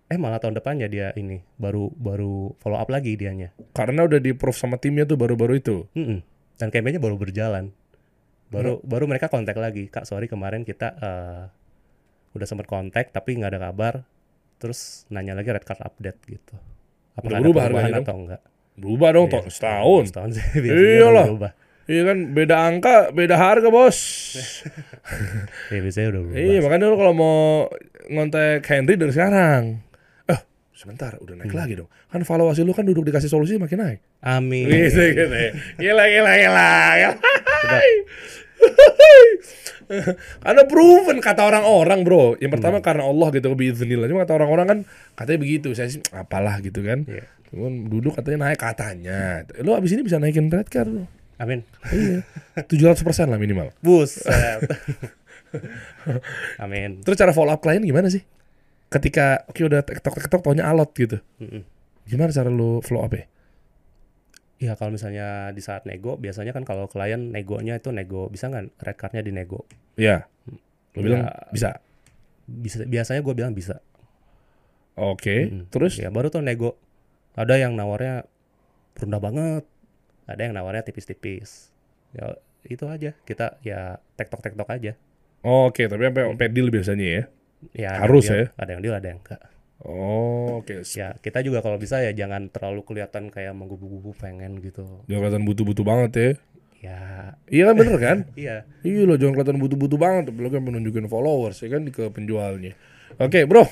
Eh 0.08 0.16
malah 0.16 0.36
tahun 0.36 0.56
depannya 0.56 0.88
dia 0.88 1.12
ini 1.14 1.44
baru 1.54 1.92
baru 1.92 2.56
follow 2.56 2.76
up 2.76 2.88
lagi 2.88 3.12
dianya. 3.14 3.52
karena 3.70 4.02
udah 4.02 4.16
di 4.16 4.32
approve 4.32 4.56
sama 4.56 4.76
timnya 4.76 5.04
tuh 5.04 5.14
baru-baru 5.14 5.54
itu. 5.54 5.84
Mm-mm. 5.92 6.24
Dan 6.56 6.68
campaignnya 6.68 6.98
baru 6.98 7.14
berjalan. 7.14 7.70
Baru 8.48 8.80
baru 8.80 9.04
mereka 9.04 9.28
kontak 9.28 9.54
lagi, 9.54 9.86
Kak, 9.86 10.02
sorry 10.02 10.24
kemarin 10.24 10.64
kita 10.64 10.88
eh, 10.96 11.42
udah 12.32 12.46
sempat 12.46 12.64
kontak 12.64 13.08
tapi 13.08 13.36
nggak 13.36 13.52
ada 13.52 13.60
kabar. 13.62 13.94
Terus 14.56 15.04
nanya 15.08 15.32
lagi 15.32 15.48
red 15.48 15.62
card 15.62 15.78
update 15.78 16.18
gitu. 16.26 16.56
Apakah 17.14 17.36
ada 17.36 17.44
berubah 17.44 17.62
harganya 17.62 18.00
atau 18.00 18.16
enggak? 18.16 18.40
Berubah 18.74 19.08
dong 19.12 19.28
Iya. 19.28 19.40
setahun. 19.46 20.02
Setahun 20.08 20.30
sih 20.34 20.44
Iyalah. 20.64 21.04
udah 21.04 21.24
berubah. 21.28 21.52
Iya 21.84 22.02
kan 22.04 22.18
beda 22.32 22.56
angka, 22.58 22.96
beda 23.12 23.36
harga 23.36 23.68
bos. 23.68 23.98
Iya 25.68 25.80
biasanya 25.80 26.08
udah 26.10 26.20
berubah. 26.22 26.36
iya 26.38 26.58
makanya 26.60 26.84
lu 26.86 26.96
kalau 26.96 27.12
mau 27.12 27.38
ngontek 28.08 28.64
Henry 28.64 28.96
dari 28.96 29.12
sekarang. 29.12 29.84
Sebentar 30.78 31.18
udah 31.18 31.34
naik 31.34 31.50
Hmm. 31.50 31.58
lagi 31.58 31.74
dong. 31.74 31.90
Kan 32.06 32.22
valuasi 32.22 32.62
lu 32.62 32.70
kan 32.70 32.86
duduk 32.86 33.02
dikasih 33.02 33.26
solusi 33.26 33.58
makin 33.58 33.82
naik. 33.82 33.98
Amin. 34.22 34.70
Gitu 34.70 35.10
gitu. 35.10 35.26
Gila 35.74 36.04
gila 36.06 36.32
gila. 36.38 36.70
gila. 36.94 37.10
Karena 40.38 40.62
proven 40.68 41.18
kata 41.18 41.42
orang-orang 41.42 42.06
bro. 42.06 42.38
Yang 42.38 42.46
Hmm. 42.46 42.54
pertama 42.54 42.78
karena 42.78 43.02
Allah 43.04 43.28
gitu 43.34 43.50
biiznillah. 43.50 44.06
Cuma 44.06 44.22
kata 44.22 44.38
orang-orang 44.38 44.66
kan 44.70 44.78
katanya 45.18 45.38
begitu. 45.42 45.68
Saya 45.74 45.90
sih 45.90 45.98
apalah 46.14 46.62
gitu 46.62 46.84
kan. 46.86 47.02
Iya. 47.10 47.26
Cuman 47.50 47.90
duduk 47.90 48.14
katanya 48.14 48.46
naik 48.46 48.60
katanya. 48.60 49.42
Lu 49.58 49.74
abis 49.74 49.98
ini 49.98 50.06
bisa 50.06 50.22
naikin 50.22 50.46
red 50.46 50.70
card 50.70 50.86
lu. 50.92 51.04
Amin. 51.42 51.66
Iya. 51.90 52.22
700% 52.70 53.02
lah 53.26 53.38
minimal. 53.40 53.74
Buset. 53.82 54.62
Amin. 56.62 57.00
Terus 57.02 57.16
cara 57.16 57.32
follow 57.32 57.50
up 57.50 57.62
klien 57.64 57.80
gimana 57.80 58.06
sih? 58.06 58.22
Ketika 58.88 59.44
oke 59.48 59.60
udah 59.68 59.84
tiktok 59.84 60.16
tiktok 60.16 60.40
taunya 60.40 60.64
alot 60.64 60.90
gitu. 60.96 61.20
Mm-mm. 61.40 61.62
Gimana 62.08 62.32
cara 62.32 62.48
lu 62.48 62.80
follow 62.80 63.04
up 63.04 63.12
ya? 63.12 63.24
Ya 64.58 64.72
kalau 64.74 64.90
misalnya 64.96 65.54
di 65.54 65.62
saat 65.62 65.86
nego, 65.86 66.18
biasanya 66.18 66.50
kan 66.50 66.66
kalau 66.66 66.90
klien 66.90 67.30
negonya 67.30 67.78
itu 67.78 67.94
nego, 67.94 68.26
bisa 68.26 68.50
nggak 68.50 68.74
red 68.80 68.96
cardnya 68.98 69.22
di 69.22 69.30
nego? 69.30 69.68
Iya. 69.94 70.26
Lu 70.96 71.04
bilang 71.04 71.28
Ya. 71.28 71.52
bisa. 71.52 71.70
Bisa, 72.48 72.82
biasanya 72.88 73.20
gue 73.20 73.34
bilang 73.36 73.52
bisa. 73.52 73.84
Oke. 74.98 75.52
Mm-mm. 75.52 75.68
Terus 75.70 76.00
Ya 76.00 76.08
baru 76.10 76.32
tuh 76.32 76.40
nego. 76.42 76.74
Ada 77.38 77.54
yang 77.60 77.78
nawarnya 77.78 78.26
rendah 78.98 79.20
banget, 79.22 79.62
ada 80.26 80.40
yang 80.42 80.58
nawarnya 80.58 80.82
tipis-tipis. 80.82 81.70
Ya 82.16 82.34
itu 82.66 82.82
aja. 82.90 83.14
Kita 83.22 83.62
ya 83.62 84.02
tektok 84.18 84.42
tektok 84.42 84.66
aja. 84.74 84.98
Oke, 85.46 85.86
tapi 85.86 86.02
sampai 86.10 86.50
deal 86.50 86.72
biasanya 86.74 87.06
ya. 87.06 87.22
Ya 87.74 87.98
Harus 87.98 88.26
deal, 88.28 88.34
ya? 88.34 88.44
Ada 88.54 88.70
yang 88.76 88.82
deal, 88.82 88.94
ada 88.94 89.08
yang 89.10 89.20
enggak. 89.20 89.42
Oh, 89.78 90.58
oke. 90.58 90.82
Ya 90.82 91.14
kita 91.22 91.38
juga 91.46 91.62
kalau 91.62 91.78
bisa 91.78 92.02
ya 92.02 92.10
jangan 92.10 92.50
terlalu 92.50 92.82
kelihatan 92.82 93.30
kayak 93.30 93.54
menggubu-gubu 93.54 94.10
pengen 94.18 94.58
gitu. 94.58 95.06
Jangan 95.06 95.20
kelihatan 95.22 95.44
butuh-butuh 95.46 95.84
banget 95.86 96.10
ya. 96.14 96.30
Ya 96.78 97.00
Iya 97.50 97.62
kan 97.70 97.74
bener 97.78 97.96
kan? 97.98 98.18
iya. 98.38 98.66
iya 98.82 99.02
loh, 99.06 99.14
jangan 99.18 99.38
kelihatan 99.38 99.58
butuh-butuh 99.62 99.98
banget. 99.98 100.24
Apalagi 100.34 100.54
kan 100.58 100.62
menunjukin 100.66 101.06
followers 101.06 101.58
ya 101.62 101.68
kan 101.70 101.82
ke 101.90 102.10
penjualnya. 102.10 102.74
Oke 103.18 103.46
bro, 103.46 103.66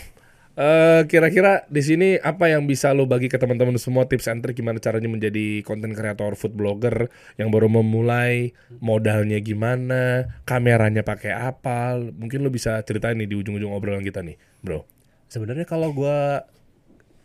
Eh, 0.56 1.04
kira-kira 1.04 1.68
di 1.68 1.84
sini 1.84 2.08
apa 2.16 2.48
yang 2.48 2.64
bisa 2.64 2.96
lo 2.96 3.04
bagi 3.04 3.28
ke 3.28 3.36
teman-teman 3.36 3.76
semua 3.76 4.08
tips 4.08 4.32
and 4.32 4.40
trick 4.40 4.56
gimana 4.56 4.80
caranya 4.80 5.04
menjadi 5.04 5.60
konten 5.60 5.92
kreator 5.92 6.32
food 6.32 6.56
blogger 6.56 7.12
yang 7.36 7.52
baru 7.52 7.68
memulai 7.68 8.56
modalnya 8.80 9.36
gimana 9.44 10.32
kameranya 10.48 11.04
pakai 11.04 11.36
apa? 11.36 12.00
Mungkin 12.00 12.40
lo 12.40 12.48
bisa 12.48 12.80
ceritain 12.88 13.20
nih 13.20 13.28
di 13.28 13.36
ujung-ujung 13.36 13.68
obrolan 13.68 14.00
kita 14.00 14.24
nih 14.24 14.40
bro. 14.64 14.88
Sebenarnya 15.28 15.68
kalau 15.68 15.92
gua 15.92 16.48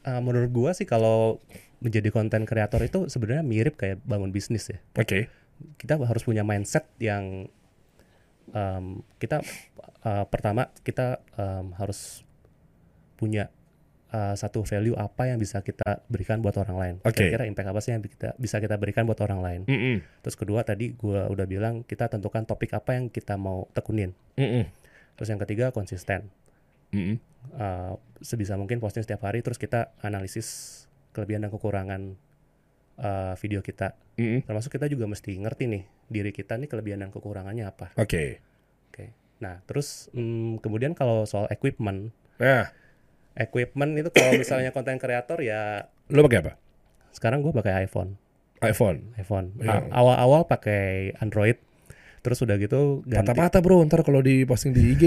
uh, 0.03 0.19
menurut 0.19 0.51
gua 0.51 0.75
sih 0.75 0.83
kalau 0.83 1.39
menjadi 1.79 2.11
konten 2.11 2.43
kreator 2.43 2.83
itu 2.83 3.07
sebenarnya 3.07 3.47
mirip 3.47 3.79
kayak 3.79 4.03
bangun 4.03 4.35
bisnis 4.35 4.67
ya. 4.67 4.83
oke. 4.99 5.31
Kita 5.79 5.95
harus 6.03 6.27
punya 6.27 6.43
mindset 6.43 6.83
yang 6.99 7.47
um, 8.51 9.07
kita 9.23 9.39
uh, 10.03 10.27
pertama 10.27 10.67
kita 10.83 11.23
um, 11.39 11.71
harus 11.79 12.27
punya 13.21 13.53
uh, 14.11 14.35
satu 14.35 14.65
value 14.65 14.95
apa 14.97 15.31
yang 15.31 15.39
bisa 15.39 15.63
kita 15.63 16.03
berikan 16.11 16.43
buat 16.43 16.55
orang 16.59 16.77
lain. 16.77 16.95
Oke. 17.05 17.27
Kira-kira 17.27 17.47
impact 17.47 17.69
apa 17.71 17.79
sih 17.79 17.91
yang 17.95 18.03
kita 18.03 18.35
bisa 18.37 18.57
kita 18.59 18.75
berikan 18.81 19.07
buat 19.07 19.19
orang 19.23 19.39
lain. 19.39 19.61
Mm-mm. 19.65 19.95
Terus 20.25 20.35
kedua 20.35 20.65
tadi 20.65 20.93
gua 20.93 21.31
udah 21.31 21.45
bilang 21.47 21.85
kita 21.87 22.11
tentukan 22.11 22.43
topik 22.43 22.75
apa 22.75 22.99
yang 22.99 23.07
kita 23.07 23.39
mau 23.39 23.69
tekunin. 23.71 24.11
Mm-mm. 24.35 24.67
Terus 25.17 25.27
yang 25.31 25.39
ketiga 25.41 25.71
konsisten. 25.71 26.27
Mm-mm. 26.91 27.17
Uh, 27.57 27.97
sebisa 28.21 28.53
mungkin 28.59 28.77
posting 28.83 29.01
setiap 29.01 29.25
hari 29.25 29.41
terus 29.41 29.57
kita 29.57 29.95
analisis 30.03 30.83
kelebihan 31.15 31.47
dan 31.47 31.51
kekurangan 31.51 32.01
uh, 32.99 33.33
video 33.39 33.63
kita. 33.63 33.95
Mm-mm. 34.19 34.43
Termasuk 34.43 34.75
kita 34.75 34.91
juga 34.91 35.07
mesti 35.07 35.31
ngerti 35.39 35.63
nih 35.71 35.83
diri 36.11 36.31
kita 36.35 36.59
nih 36.59 36.67
kelebihan 36.67 37.07
dan 37.07 37.09
kekurangannya 37.09 37.63
apa. 37.63 37.95
oke 37.95 38.43
Oke. 38.91 39.15
Nah, 39.39 39.63
terus 39.63 40.11
mm, 40.11 40.59
kemudian 40.59 40.91
kalau 40.91 41.23
soal 41.23 41.47
equipment, 41.47 42.11
nah 42.35 42.69
equipment 43.41 43.93
itu 43.93 44.09
kalau 44.09 44.33
misalnya 44.33 44.69
konten 44.75 44.95
kreator 44.95 45.39
ya 45.39 45.89
lo 46.07 46.21
pakai 46.21 46.39
apa 46.39 46.53
sekarang 47.11 47.41
gue 47.41 47.51
pakai 47.51 47.83
iPhone. 47.83 48.15
iPhone 48.61 49.11
iPhone. 49.15 49.57
Iya. 49.57 49.83
A- 49.83 49.99
Awal-awal 49.99 50.45
pakai 50.45 51.11
Android. 51.17 51.57
Terus 52.21 52.37
udah 52.39 52.55
gitu 52.55 53.01
ganti. 53.03 53.17
patah-patah 53.19 53.59
bro 53.59 53.81
ntar 53.83 54.01
kalau 54.01 54.21
diposting 54.21 54.71
di 54.71 54.93
IG 54.93 55.03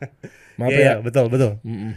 maaf 0.60 0.68
Iya, 0.68 0.78
iya, 0.78 0.92
ya 0.92 0.94
betul, 0.98 1.26
betul. 1.26 1.56
Mm-mm. 1.62 1.92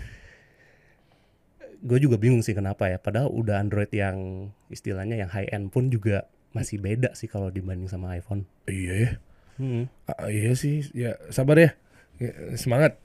gue 1.81 1.99
juga 1.99 2.15
bingung 2.15 2.41
sih 2.41 2.51
kenapa 2.51 2.87
ya 2.87 2.97
padahal 2.97 3.29
udah 3.29 3.59
Android 3.59 3.91
yang 3.91 4.49
istilahnya 4.67 5.15
yang 5.15 5.29
high 5.29 5.45
end 5.47 5.69
pun 5.69 5.87
juga 5.87 6.25
masih 6.49 6.79
beda 6.79 7.13
sih 7.13 7.27
kalau 7.27 7.51
dibanding 7.51 7.85
sama 7.85 8.15
iPhone 8.15 8.47
iya 8.65 8.93
ya 8.97 9.11
Hmm. 9.55 9.87
Ah, 10.05 10.27
iya 10.27 10.51
sih 10.51 10.83
ya 10.91 11.15
sabar 11.29 11.55
ya 11.55 11.71
Ya, 12.15 12.31
semangat 12.55 12.95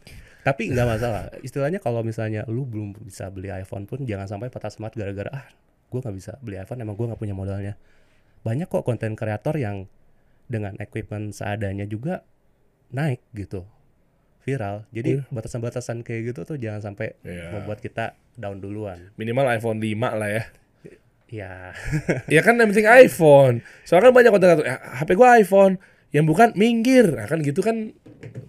tapi 0.42 0.68
nggak 0.68 0.86
masalah. 0.88 1.22
Istilahnya 1.40 1.78
kalau 1.78 2.00
misalnya 2.00 2.44
lu 2.46 2.64
belum 2.64 2.96
bisa 3.00 3.28
beli 3.28 3.48
iPhone 3.48 3.84
pun 3.84 4.04
jangan 4.04 4.26
sampai 4.26 4.48
patah 4.48 4.68
semangat 4.68 4.96
gara-gara 4.96 5.30
ah 5.30 5.46
gue 5.90 5.98
nggak 5.98 6.16
bisa 6.16 6.32
beli 6.40 6.56
iPhone 6.56 6.80
emang 6.80 6.94
gue 6.94 7.06
nggak 7.08 7.20
punya 7.20 7.34
modalnya. 7.34 7.74
Banyak 8.40 8.66
kok 8.66 8.82
konten 8.82 9.14
kreator 9.14 9.54
yang 9.54 9.84
dengan 10.46 10.74
equipment 10.78 11.30
seadanya 11.30 11.84
juga 11.84 12.24
naik 12.90 13.22
gitu 13.32 13.62
viral. 14.40 14.88
Jadi 14.90 15.20
batasan-batasan 15.28 16.00
kayak 16.00 16.32
gitu 16.32 16.40
tuh 16.44 16.56
jangan 16.56 16.80
sampai 16.80 17.12
Iya. 17.22 17.52
membuat 17.54 17.78
kita 17.78 18.16
down 18.34 18.58
duluan. 18.58 19.12
Minimal 19.20 19.46
iPhone 19.52 19.78
5 19.78 20.16
lah 20.16 20.30
ya. 20.32 20.44
Ya 21.30 21.70
ya 22.26 22.40
kan 22.42 22.58
yang 22.58 22.74
penting 22.74 22.90
iPhone. 22.90 23.62
Soalnya 23.86 24.10
kan 24.10 24.14
banyak 24.18 24.30
konten 24.34 24.48
kreator, 24.50 24.66
"Ya, 24.66 24.76
HP 24.98 25.10
gua 25.14 25.38
iPhone 25.38 25.78
yang 26.10 26.26
bukan 26.26 26.50
minggir. 26.54 27.06
Nah, 27.06 27.26
kan 27.26 27.38
gitu 27.40 27.62
kan 27.62 27.94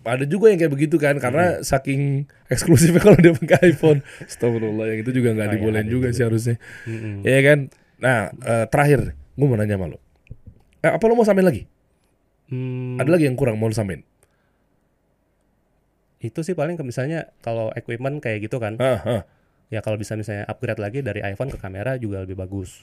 ada 0.02 0.26
juga 0.26 0.50
yang 0.50 0.58
kayak 0.58 0.74
begitu 0.74 0.98
kan 0.98 1.22
karena 1.22 1.62
saking 1.62 2.26
eksklusifnya 2.54 3.00
kalau 3.00 3.18
dia 3.18 3.34
pakai 3.34 3.72
iPhone. 3.72 4.02
Astagfirullah 4.26 4.90
yang 4.90 5.00
itu 5.06 5.12
juga 5.14 5.30
nggak 5.34 5.48
Oh, 5.48 5.54
iya, 5.54 5.58
dibolehin 5.58 5.88
juga 5.88 6.10
juga. 6.10 6.18
sih 6.18 6.24
harusnya. 6.26 6.56
Mm-mm. 6.90 7.16
Iya 7.22 7.40
kan? 7.46 7.60
Nah 8.02 8.18
eh, 8.34 8.66
terakhir 8.68 9.00
gue 9.14 9.46
mau 9.46 9.58
nanya 9.58 9.78
sama 9.78 9.94
lo. 9.94 9.98
Eh, 10.82 10.90
apa 10.90 11.04
lo 11.06 11.14
mau 11.14 11.26
samain 11.26 11.46
lagi? 11.46 11.64
Hmm, 12.52 13.00
ada 13.00 13.08
lagi 13.08 13.30
yang 13.30 13.38
kurang 13.38 13.56
mau 13.56 13.70
lo 13.70 13.74
samain 13.74 14.02
itu 16.22 16.46
sih 16.46 16.54
paling 16.54 16.78
ke 16.78 16.86
misalnya 16.86 17.34
kalau 17.42 17.74
equipment 17.74 18.22
kayak 18.22 18.46
gitu 18.46 18.62
kan. 18.62 18.78
Ah, 18.78 19.02
ah. 19.02 19.22
ya 19.74 19.82
kalau 19.82 19.98
bisa 19.98 20.14
misalnya 20.14 20.46
upgrade 20.46 20.78
lagi 20.78 21.02
dari 21.02 21.24
iPhone 21.26 21.50
ke 21.50 21.58
kamera 21.58 21.98
juga 21.98 22.22
lebih 22.22 22.38
bagus 22.38 22.78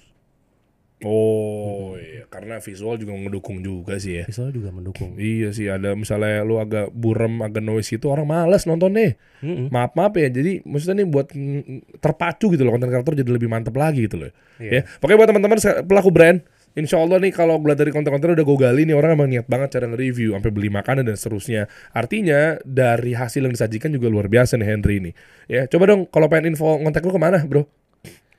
oh 1.06 1.94
iya 1.94 2.26
karena 2.26 2.58
visual 2.58 2.98
juga 2.98 3.14
ngedukung 3.14 3.62
juga 3.62 3.98
sih 4.02 4.22
ya 4.22 4.24
visual 4.26 4.50
juga 4.50 4.74
mendukung 4.74 5.18
Iya 5.18 5.50
sih 5.50 5.66
ada 5.66 5.98
misalnya 5.98 6.46
lu 6.46 6.62
agak 6.62 6.94
burem 6.94 7.42
agak 7.42 7.62
noise 7.62 7.90
itu 7.90 8.06
orang 8.06 8.26
males 8.28 8.64
nonton 8.64 8.94
nih. 8.94 9.18
Mm-mm. 9.42 9.66
Maaf 9.68 9.98
maaf 9.98 10.14
ya. 10.14 10.30
Jadi 10.30 10.62
maksudnya 10.62 11.02
nih 11.02 11.08
buat 11.10 11.26
mm, 11.34 11.98
terpacu 11.98 12.54
gitu 12.54 12.62
loh 12.62 12.74
konten 12.74 12.88
kreator 12.88 13.14
jadi 13.18 13.30
lebih 13.30 13.50
mantep 13.50 13.74
lagi 13.74 14.06
gitu 14.06 14.22
loh. 14.22 14.30
Iya. 14.62 14.70
Ya. 14.70 14.80
Pokoknya 15.02 15.18
buat 15.18 15.28
teman-teman 15.34 15.58
pelaku 15.84 16.10
brand 16.14 16.38
Insya 16.78 17.02
Allah 17.02 17.18
nih 17.18 17.34
kalau 17.34 17.58
gue 17.58 17.74
dari 17.74 17.90
konten-konten 17.90 18.38
udah 18.38 18.44
gue 18.46 18.58
gali 18.60 18.86
nih 18.86 18.94
orang 18.94 19.18
emang 19.18 19.26
niat 19.26 19.50
banget 19.50 19.74
cara 19.74 19.90
nge-review 19.90 20.36
sampai 20.38 20.50
beli 20.54 20.70
makanan 20.70 21.10
dan 21.10 21.18
seterusnya. 21.18 21.66
Artinya 21.90 22.54
dari 22.62 23.18
hasil 23.18 23.42
yang 23.42 23.50
disajikan 23.50 23.90
juga 23.90 24.06
luar 24.06 24.30
biasa 24.30 24.54
nih 24.60 24.68
Henry 24.68 25.02
ini. 25.02 25.10
Ya 25.50 25.66
coba 25.66 25.90
dong 25.90 26.06
kalau 26.06 26.30
pengen 26.30 26.54
info 26.54 26.78
ngontek 26.78 27.02
lu 27.02 27.10
ke 27.10 27.18
mana 27.18 27.42
bro? 27.42 27.66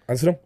Atas 0.07 0.23
dong. 0.23 0.39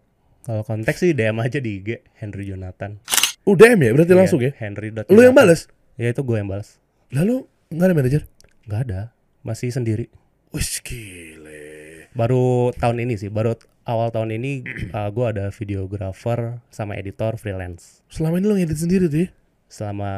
Kalau 0.43 0.61
konteks 0.61 0.99
sih 0.99 1.11
DM 1.11 1.39
aja 1.39 1.57
di 1.57 1.79
IG 1.79 1.89
Henry 2.15 2.45
Jonathan 2.45 2.99
Oh 3.43 3.55
DM 3.55 3.75
ya 3.77 3.91
berarti 3.91 4.13
langsung 4.13 4.39
ya? 4.39 4.51
Henry 4.55 4.87
Lu 5.07 5.19
yang 5.19 5.31
balas? 5.31 5.67
ya 5.95 6.07
itu 6.07 6.21
gue 6.21 6.35
yang 6.35 6.47
balas 6.47 6.79
Lalu 7.09 7.43
nggak 7.69 7.85
ada 7.85 7.95
manajer? 7.95 8.21
nggak 8.63 8.81
ada 8.87 8.99
masih 9.41 9.69
sendiri 9.69 10.07
Wih 10.49 10.69
gile. 10.83 11.63
baru 12.11 12.69
tahun 12.73 13.03
ini 13.03 13.17
sih 13.17 13.27
baru 13.27 13.55
awal 13.83 14.09
tahun 14.09 14.31
ini 14.33 14.63
uh, 14.95 15.09
gue 15.09 15.25
ada 15.27 15.45
videographer 15.49 16.59
sama 16.69 16.95
editor 16.95 17.35
freelance 17.35 17.99
Selama 18.07 18.37
ini 18.37 18.45
lu 18.45 18.55
ngedit 18.55 18.77
sendiri 18.77 19.05
tuh 19.07 19.25
ya? 19.25 19.29
selama 19.67 20.11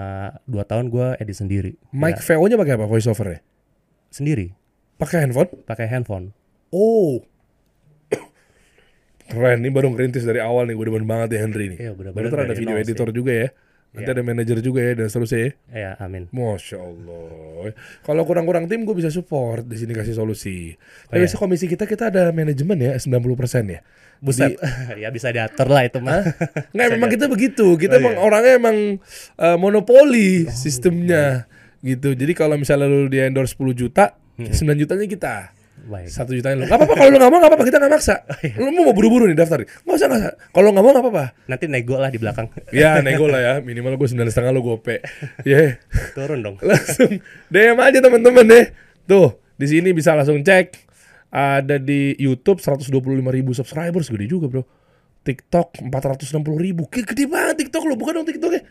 dua 0.44 0.68
tahun 0.68 0.92
gue 0.92 1.16
edit 1.18 1.38
sendiri 1.38 1.72
Mic 1.90 2.20
Ya, 2.20 2.36
VO-nya 2.36 2.60
pakai 2.60 2.76
apa 2.76 2.86
voice 2.86 3.08
over-nya? 3.08 3.40
sendiri 4.10 4.52
Pakai 4.96 5.24
handphone? 5.24 5.50
pakai 5.64 5.88
handphone 5.88 6.36
Oh. 6.70 7.24
Keren, 9.26 9.58
ini 9.60 9.70
baru 9.70 9.90
ngerintis 9.90 10.22
dari 10.22 10.38
awal 10.38 10.66
nih, 10.66 10.74
gue 10.74 10.86
demen 10.86 11.04
banget 11.04 11.34
ya 11.34 11.40
Henry 11.42 11.66
nih. 11.74 11.80
Iya, 11.80 11.92
bener-bener 11.94 12.30
Baru 12.30 12.44
ada 12.44 12.54
video 12.54 12.78
editor 12.78 13.10
sih. 13.10 13.16
juga 13.16 13.34
ya. 13.34 13.48
Nanti 13.90 14.12
Iya. 14.12 14.16
ada 14.20 14.24
manajer 14.28 14.58
juga 14.60 14.80
ya 14.82 14.92
dan 14.94 15.08
seterusnya 15.08 15.40
ya. 15.40 15.52
ya 15.72 15.92
amin 15.98 16.28
Masya 16.28 16.76
Allah. 16.76 17.72
Kalau 18.04 18.22
kurang-kurang 18.22 18.68
tim 18.68 18.84
gue 18.84 18.92
bisa 18.92 19.08
support 19.08 19.64
di 19.64 19.80
sini 19.80 19.96
kasih 19.96 20.12
solusi. 20.14 20.76
Tapi 20.76 20.84
Oh, 21.08 21.16
iya. 21.16 21.24
biasa 21.24 21.36
komisi 21.40 21.66
kita 21.66 21.88
kita 21.88 22.12
ada 22.12 22.28
manajemen 22.30 22.76
ya 22.76 22.92
90% 22.94 23.72
ya. 23.72 23.80
Buset, 24.20 24.60
ya 25.00 25.08
bisa 25.10 25.32
diatur 25.32 25.72
lah 25.72 25.88
itu 25.88 26.04
mah. 26.04 26.28
Nggak, 26.76 26.88
memang 26.92 27.08
kita 27.10 27.26
begitu. 27.26 27.80
Kita 27.80 27.96
Oh, 27.96 28.02
emang 28.04 28.14
iya. 28.14 28.20
Oh, 28.20 28.28
orangnya 28.28 28.54
emang 28.60 28.78
uh, 29.40 29.56
monopoli 29.56 30.44
sistemnya 30.52 31.48
gitu. 31.80 32.12
Jadi 32.12 32.36
kalau 32.36 32.60
misalnya 32.60 32.92
lu 32.92 33.08
di 33.08 33.24
endorse 33.24 33.56
10 33.56 33.72
juta, 33.74 34.20
Hmm. 34.36 34.52
9 34.52 34.76
jutanya 34.76 35.08
kita. 35.08 35.36
Baik. 35.86 36.10
Satu 36.10 36.34
jutanya 36.34 36.58
lu. 36.58 36.66
Gak 36.66 36.82
apa-apa 36.82 36.94
kalau 36.98 37.10
lu 37.14 37.18
gak 37.22 37.30
mau 37.30 37.38
gak 37.38 37.52
apa-apa 37.54 37.66
kita 37.70 37.78
gak 37.78 37.94
maksa. 37.94 38.16
Lu 38.62 38.74
mau 38.74 38.90
buru-buru 38.90 39.30
nih 39.30 39.38
daftar. 39.38 39.62
Gak 39.62 39.86
usah 39.86 40.08
gak 40.10 40.18
usah. 40.18 40.34
Kalau 40.50 40.74
gak 40.74 40.82
mau 40.82 40.92
gak 40.98 41.04
apa-apa. 41.06 41.26
Nanti 41.46 41.66
nego 41.70 41.96
lah 42.02 42.10
di 42.10 42.18
belakang. 42.18 42.50
Ya 42.74 42.98
nego 43.06 43.30
lah 43.30 43.42
ya. 43.42 43.54
Minimal 43.62 44.02
gue 44.02 44.08
sembilan 44.10 44.30
setengah 44.34 44.52
lu 44.52 44.66
gope. 44.66 45.06
Ya. 45.46 45.78
Turun 46.18 46.42
dong. 46.42 46.58
langsung 46.66 47.22
DM 47.54 47.78
aja 47.78 48.00
teman-teman 48.02 48.46
deh. 48.50 48.66
Tuh 49.06 49.38
di 49.62 49.68
sini 49.70 49.94
bisa 49.94 50.18
langsung 50.18 50.42
cek. 50.42 50.90
Ada 51.30 51.78
di 51.78 52.18
YouTube 52.18 52.64
125 52.64 52.90
ribu 53.30 53.52
subscribers 53.54 54.10
gede 54.10 54.26
juga 54.26 54.50
bro. 54.50 54.64
TikTok 55.22 55.86
460 55.86 56.34
ribu. 56.58 56.90
Gede 56.90 57.30
banget 57.30 57.62
TikTok 57.62 57.84
lo. 57.86 57.94
Bukan 57.94 58.22
dong 58.22 58.26
TikToknya. 58.26 58.62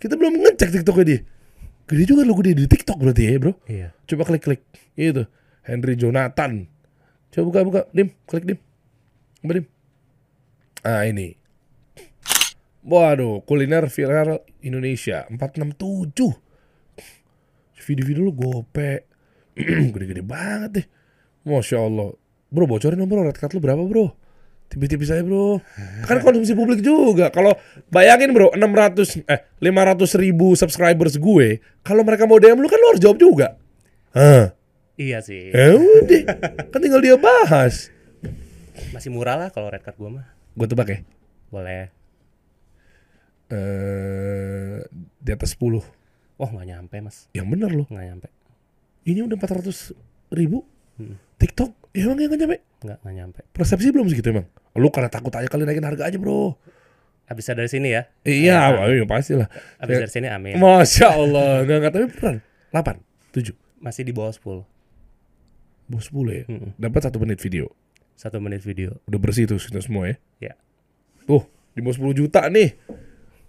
Kita 0.00 0.16
belum 0.16 0.40
ngecek 0.40 0.80
TikToknya 0.80 1.04
dia. 1.04 1.20
Gede 1.84 2.04
juga 2.08 2.24
lo 2.24 2.32
gede 2.40 2.56
di 2.56 2.64
TikTok 2.64 2.96
berarti 2.96 3.22
ya 3.28 3.36
bro. 3.36 3.52
Iya. 3.68 3.92
Coba 4.08 4.24
klik-klik. 4.24 4.64
Itu. 4.96 5.28
Henry 5.62 5.94
Jonathan. 5.94 6.66
Coba 7.30 7.44
buka-buka. 7.48 7.80
Dim. 7.94 8.10
Klik 8.26 8.44
dim. 8.44 8.58
Coba 9.40 9.52
dim. 9.58 9.66
Ah 10.82 11.06
ini. 11.06 11.38
Waduh. 12.82 13.46
Kuliner 13.46 13.86
viral 13.86 14.42
Indonesia. 14.60 15.26
467. 15.30 16.34
Video-video 17.82 18.22
lu 18.22 18.32
gope. 18.34 19.06
Gede-gede 19.94 20.22
banget 20.22 20.70
deh. 20.82 20.86
Masya 21.46 21.78
Allah. 21.82 22.14
Bro 22.52 22.66
bocorin 22.68 22.98
dong 22.98 23.10
bro. 23.10 23.26
Red 23.26 23.38
card 23.38 23.54
lu 23.54 23.62
berapa 23.62 23.82
bro? 23.82 24.12
Tipis-tipis 24.70 25.10
aja 25.12 25.24
bro. 25.24 25.58
Kan 26.06 26.20
konsumsi 26.24 26.54
publik 26.54 26.82
juga. 26.82 27.30
Kalau 27.30 27.54
bayangin 27.88 28.34
bro 28.34 28.50
600 28.54 29.24
eh 29.26 29.40
500 29.58 30.22
ribu 30.22 30.54
subscribers 30.54 31.18
gue. 31.18 31.62
Kalau 31.82 32.02
mereka 32.06 32.26
mau 32.30 32.38
DM 32.38 32.58
lu 32.58 32.68
kan 32.70 32.78
lu 32.78 32.86
harus 32.94 33.02
jawab 33.02 33.18
juga. 33.18 33.58
Hah. 34.14 34.54
Iya 34.94 35.24
sih. 35.24 35.50
Ya 35.50 35.72
udah, 35.72 36.22
kan 36.68 36.78
tinggal 36.78 37.00
dia 37.00 37.16
bahas. 37.16 37.88
Masih 38.92 39.08
murah 39.08 39.36
lah 39.36 39.48
kalau 39.48 39.68
red 39.68 39.80
card 39.80 39.96
gua 39.96 40.10
mah. 40.20 40.26
Gue 40.52 40.68
tebak 40.68 40.88
ya, 40.88 40.98
Boleh. 41.48 41.88
eh 43.48 44.80
di 45.16 45.30
atas 45.32 45.56
10. 45.56 45.80
Oh 46.36 46.48
nggak 46.48 46.66
nyampe 46.66 46.96
mas. 47.00 47.28
Yang 47.32 47.46
bener 47.48 47.70
loh. 47.72 47.86
Nggak 47.88 48.06
nyampe. 48.08 48.28
Ini 49.04 49.24
udah 49.24 49.36
400 49.36 49.96
ribu. 50.30 50.64
TikTok 51.36 51.72
ya 51.92 52.06
emang 52.06 52.20
nggak 52.20 52.38
nyampe. 52.38 52.58
nggak 52.82 52.98
nggak 52.98 53.14
nyampe 53.14 53.40
Persepsi 53.50 53.88
belum 53.90 54.06
segitu 54.08 54.28
emang. 54.30 54.46
Lu 54.74 54.88
karena 54.88 55.08
takut 55.08 55.32
aja 55.32 55.48
kali 55.48 55.64
naikin 55.64 55.84
harga 55.84 56.04
aja 56.06 56.16
bro. 56.20 56.56
abisnya 57.22 57.64
dari 57.64 57.70
sini 57.70 57.88
ya 57.96 58.02
Iya, 58.28 58.58
iya 58.92 59.04
pasti 59.08 59.32
lah. 59.32 59.48
abis 59.80 60.04
dari 60.04 60.12
sini 60.12 60.28
amin 60.28 60.58
Masya 60.58 61.06
Allah, 61.16 61.64
nggak 61.64 61.76
nggak 61.80 61.92
tapi 61.94 62.04
beneran. 62.12 62.36
8, 62.74 63.00
7, 63.32 63.56
masih 63.80 64.02
di 64.04 64.12
bawah 64.12 64.34
10 64.34 64.66
bos 65.92 66.08
10 66.08 66.32
ya. 66.32 66.44
Dapat 66.80 67.00
satu 67.04 67.20
menit 67.20 67.38
video. 67.44 67.68
satu 68.16 68.38
menit 68.38 68.62
video 68.62 68.96
Udah 69.08 69.18
bersih 69.18 69.44
tuh 69.48 69.60
kita 69.60 69.84
semua 69.84 70.08
ya. 70.08 70.16
ya 70.40 70.54
Tuh, 71.28 71.44
di 71.76 71.84
bawah 71.84 72.12
10 72.12 72.18
juta 72.24 72.48
nih. 72.48 72.72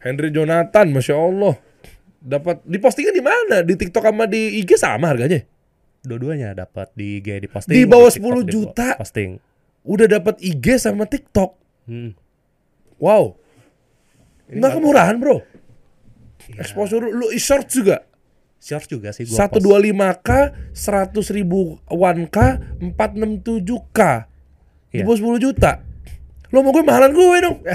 Henry 0.03 0.29
Jonathan, 0.35 0.91
Masya 0.91 1.15
Allah. 1.15 1.55
Dapat 2.19 2.63
di 2.67 2.77
postingnya 2.79 3.15
di 3.15 3.23
mana? 3.23 3.63
Di 3.63 3.73
TikTok 3.79 4.03
sama 4.03 4.27
di 4.27 4.59
IG 4.59 4.75
sama 4.75 5.07
harganya? 5.15 5.41
dua-duanya 6.03 6.51
dapat 6.51 6.91
di 6.99 7.23
IG 7.23 7.39
di 7.39 7.47
posting 7.47 7.73
Di 7.79 7.87
bawah 7.87 8.11
TikTok 8.11 8.43
10 8.43 8.43
di 8.43 8.51
juta? 8.51 8.87
posting 8.99 9.39
Udah 9.87 10.07
dapat 10.07 10.35
IG 10.43 10.79
sama 10.79 11.07
TikTok. 11.07 11.51
hmm. 11.87 12.11
Wow. 12.99 13.35
Nggak 14.47 14.71
kemurahan, 14.79 15.15
Bro. 15.19 15.43
Exposure 16.55 17.03
lu 17.03 17.27
short 17.35 17.67
juga. 17.67 18.03
Short 18.63 18.87
juga 18.87 19.11
sih 19.11 19.27
gua 19.27 19.45
post. 19.45 19.59
125k, 19.59 20.29
100 20.71 21.35
ribu 21.35 21.59
1k, 21.85 22.37
467k. 22.95 23.99
Di 24.87 24.95
Iya. 24.95 25.03
bawah 25.03 25.17
10 25.19 25.41
juta. 25.41 25.83
Lo 26.47 26.61
mau 26.61 26.69
gue 26.69 26.81
mahalan 26.81 27.11
gue 27.11 27.37
dong. 27.41 27.57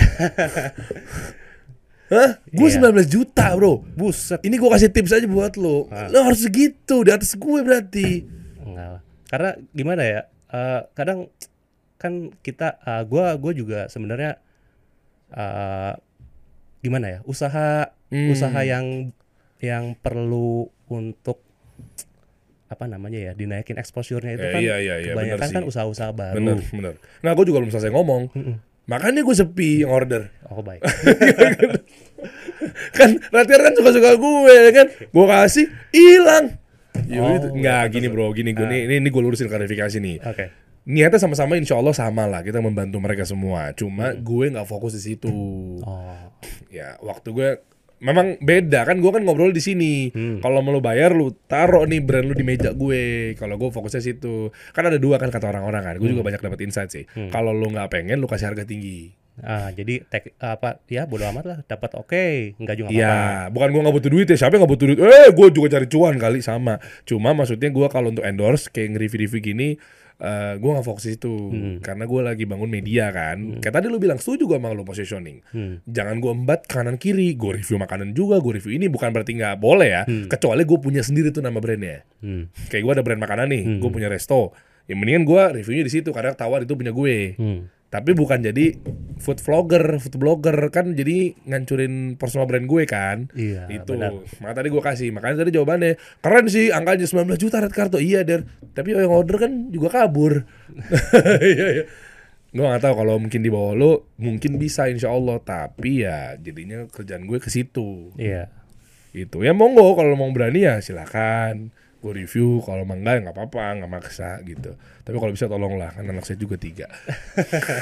Hah? 2.09 2.41
Gue 2.49 2.69
Iya. 2.69 2.81
19 2.81 3.05
juta, 3.07 3.53
Bro. 3.53 3.85
buset 3.93 4.41
Ini 4.41 4.57
gue 4.57 4.71
kasih 4.71 4.89
tips 4.89 5.13
aja 5.13 5.27
buat 5.27 5.55
lo. 5.55 5.93
Ah. 5.93 6.09
Lo 6.09 6.25
harus 6.25 6.41
segitu 6.41 7.05
di 7.05 7.11
atas 7.11 7.37
gue 7.37 7.61
berarti. 7.61 8.25
enggak 8.59 8.89
lah 8.91 9.03
karena 9.27 9.51
gimana 9.71 10.03
ya 10.03 10.21
eh, 10.49 10.81
kadang 10.93 11.29
kan 11.97 12.13
kita 12.39 12.81
eh, 12.81 13.03
gua 13.05 13.33
gua 13.35 13.53
juga 13.53 13.85
sebenarnya 13.87 14.41
eh, 15.29 15.93
gimana 16.79 17.07
ya 17.11 17.21
usaha 17.25 17.93
Hmm. 18.09 18.33
usaha 18.33 18.61
yang 18.63 19.13
yang 19.59 19.93
perlu 19.95 20.73
untuk 20.89 21.45
apa 22.69 22.85
namanya 22.85 23.17
ya 23.17 23.33
dinaikin 23.33 23.81
exposure-nya 23.81 24.37
itu 24.37 24.45
Eh, 24.45 24.53
kan 24.53 24.61
iya, 24.61 24.77
iya, 24.77 24.95
iya, 25.01 25.13
kebanyakan 25.17 25.49
kan 25.49 25.63
usaha-usaha 25.65 26.13
baru. 26.13 26.37
Bener, 26.37 26.59
bener. 26.69 26.95
Nah, 27.25 27.33
gue 27.33 27.45
juga 27.49 27.65
belum 27.65 27.73
selesai 27.73 27.89
ngomong. 27.89 28.29
Makanya 28.85 29.21
gue 29.21 29.33
sepi 29.33 29.85
yang 29.85 29.93
order. 29.93 30.29
oh 30.49 30.61
baik. 30.61 30.81
Kan 32.91 33.21
Ratiar 33.31 33.61
kan 33.63 33.73
suka-suka 33.77 34.19
gue 34.19 34.51
ya 34.51 34.71
kan? 34.75 34.87
Gue 35.09 35.27
kasih 35.29 35.67
hilang. 35.95 36.59
Ya 37.07 37.23
Oh, 37.23 37.31
udah, 37.31 37.51
nggak 37.55 37.83
gini 37.95 38.07
bro. 38.11 38.35
Gini 38.35 38.51
gue 38.53 38.67
nih 38.67 38.81
ini, 38.91 38.95
ini 38.99 39.09
gue 39.09 39.23
lurusin 39.23 39.47
klarifikasi 39.47 39.97
nih. 40.03 40.17
Oke. 40.27 40.45
Niatnya 40.89 41.21
sama-sama 41.21 41.55
insya 41.55 41.79
Allah 41.79 41.95
sama 41.95 42.27
lah. 42.27 42.43
Kita 42.43 42.59
membantu 42.59 42.99
mereka 42.99 43.23
semua. 43.23 43.71
Cuma 43.73 44.13
gue 44.13 44.45
nggak 44.51 44.67
fokus 44.67 44.99
di 44.99 45.03
situ. 45.15 45.31
Oh. 45.79 46.33
Ya 46.69 46.99
waktu 46.99 47.29
gue 47.31 47.49
memang 48.01 48.39
beda 48.39 48.83
kan 48.83 48.97
gue 48.97 49.09
kan 49.09 49.21
ngobrol 49.21 49.51
di 49.51 49.59
sini 49.59 49.95
Hmm. 50.09 50.39
kalau 50.39 50.59
mau 50.59 50.71
lu 50.71 50.79
bayar 50.79 51.11
lu 51.11 51.31
taruh 51.45 51.83
nih 51.83 51.99
brand 51.99 52.25
lu 52.25 52.33
di 52.33 52.43
meja 52.43 52.71
gue 52.71 53.03
kalau 53.35 53.55
gue 53.57 53.69
fokusnya 53.69 54.01
situ 54.01 54.37
kan 54.71 54.85
ada 54.85 54.97
dua 54.97 55.17
kan 55.17 55.29
kata 55.29 55.47
orang-orang 55.47 55.83
kan 55.83 55.95
gue 55.97 56.07
juga 56.07 56.21
Hmm. 56.21 56.29
banyak 56.29 56.41
dapat 56.41 56.61
insight 56.61 56.89
sih 56.89 57.05
kalau 57.29 57.51
lu 57.51 57.69
nggak 57.69 57.89
pengen 57.89 58.17
lu 58.17 58.27
kasih 58.27 58.49
harga 58.49 58.63
tinggi 58.65 59.13
ah 59.39 59.71
jadi 59.71 60.03
tek, 60.05 60.35
apa 60.37 60.83
ya 60.85 61.07
bodo 61.07 61.23
amat 61.25 61.45
lah 61.45 61.59
dapat 61.65 61.95
oke 61.95 62.27
nggak 62.57 62.75
juga 62.77 62.89
apa-apa 62.89 62.99
Iya, 62.99 63.19
bukan 63.49 63.69
gua 63.71 63.81
nggak 63.87 63.97
butuh 63.97 64.11
duit 64.11 64.27
ya. 64.27 64.37
Siapa 64.37 64.53
yang 64.53 64.67
nggak 64.67 64.73
butuh 64.75 64.87
duit? 64.89 64.99
Eh, 64.99 65.29
gua 65.31 65.47
juga 65.49 65.69
cari 65.71 65.87
cuan 65.87 66.15
kali 66.17 66.39
sama. 66.41 66.75
Cuma 67.05 67.31
maksudnya 67.33 67.71
gua 67.71 67.87
kalau 67.87 68.11
untuk 68.11 68.27
endorse 68.27 68.67
kayak 68.67 68.99
nge-review-review 68.99 69.39
gini, 69.41 69.69
eh 70.19 70.59
gua 70.59 70.71
nggak 70.79 70.87
fokus 70.87 71.07
itu. 71.09 71.31
Hmm. 71.31 71.79
Karena 71.79 72.05
gua 72.05 72.35
lagi 72.35 72.43
bangun 72.43 72.67
media 72.67 73.15
kan. 73.15 73.63
Kayak 73.63 73.75
tadi 73.79 73.87
lu 73.87 74.03
bilang 74.03 74.19
setuju 74.19 74.51
gua 74.51 74.59
sama 74.59 74.75
lu 74.75 74.83
positioning. 74.83 75.39
Hmm. 75.55 75.79
Jangan 75.87 76.19
gua 76.19 76.35
embat 76.35 76.67
kanan 76.67 76.99
kiri. 76.99 77.39
Gua 77.39 77.55
review 77.55 77.79
makanan 77.79 78.13
juga, 78.13 78.43
gua 78.43 78.59
review 78.59 78.75
ini 78.75 78.91
bukan 78.91 79.15
berarti 79.15 79.39
nggak 79.39 79.57
boleh 79.63 79.89
ya. 79.89 80.03
Hmm. 80.05 80.27
Kecuali 80.27 80.63
gua 80.67 80.79
punya 80.83 81.03
sendiri 81.07 81.31
tuh 81.31 81.41
nama 81.41 81.63
brandnya. 81.63 82.03
Hmm. 82.19 82.51
Kayak 82.67 82.83
gua 82.83 82.93
ada 82.99 83.05
brand 83.07 83.23
makanan 83.23 83.47
nih, 83.49 83.63
Hmm. 83.63 83.79
gua 83.79 83.91
punya 83.95 84.11
resto. 84.11 84.51
Ya 84.89 84.97
mendingan 84.97 85.23
gua 85.29 85.53
reviewnya 85.53 85.85
di 85.85 85.93
situ 85.93 86.11
karena 86.11 86.33
tawar 86.33 86.65
itu 86.65 86.73
punya 86.73 86.91
gue. 86.91 87.37
Hmm. 87.37 87.69
Tapi 87.89 88.13
bukan 88.13 88.45
jadi 88.45 88.77
food 89.17 89.41
vlogger, 89.41 89.97
food 89.97 90.21
blogger 90.21 90.53
kan 90.69 90.93
jadi 90.93 91.33
ngancurin 91.49 92.21
personal 92.21 92.45
brand 92.45 92.69
gue 92.69 92.85
kan. 92.85 93.33
Iya, 93.33 93.65
Itu. 93.73 93.97
benar. 93.97 94.13
Maka 94.45 94.53
tadi 94.61 94.69
gue 94.69 94.83
kasih. 94.85 95.09
Makanya 95.09 95.49
tadi 95.49 95.57
jawabannya 95.57 95.93
keren 96.21 96.47
sih 96.53 96.69
angkanya 96.69 97.09
19 97.09 97.41
juta 97.41 97.65
red 97.65 97.73
kartu. 97.73 97.97
Iya, 97.97 98.29
Der. 98.29 98.45
Tapi 98.77 98.93
yang 98.93 99.09
order 99.09 99.41
kan 99.41 99.73
juga 99.73 99.89
kabur. 99.89 100.45
Iya, 101.41 101.67
iya. 101.81 101.85
Gue 102.49 102.65
gak 102.65 102.81
tahu 102.81 102.95
kalau 103.05 103.21
mungkin 103.21 103.41
di 103.45 103.51
bawah 103.53 103.73
lo 103.77 103.93
mungkin 104.21 104.61
bisa 104.61 104.89
insya 104.93 105.09
Allah. 105.09 105.41
Tapi 105.41 106.05
ya 106.05 106.37
jadinya 106.37 106.85
kerjaan 106.93 107.25
gue 107.25 107.41
ke 107.41 107.49
situ. 107.49 108.13
iya 108.21 108.53
Itu. 109.17 109.41
Ya 109.41 109.57
monggo 109.57 109.97
kalau 109.97 110.13
mau 110.13 110.29
berani 110.29 110.69
ya 110.69 110.85
silakan. 110.85 111.73
Gue 111.99 112.13
review. 112.25 112.63
Kalau 112.63 112.87
emang 112.87 113.03
enggak 113.03 113.15
ya 113.15 113.21
nggak 113.29 113.37
apa-apa, 113.37 113.65
nggak 113.83 113.91
maksa 113.91 114.39
gitu. 114.47 114.75
Tapi 115.03 115.17
kalau 115.19 115.33
bisa 115.35 115.51
tolonglah, 115.51 115.91
kan 115.95 116.07
anak 116.07 116.23
saya 116.23 116.39
juga 116.39 116.55
tiga. 116.55 116.87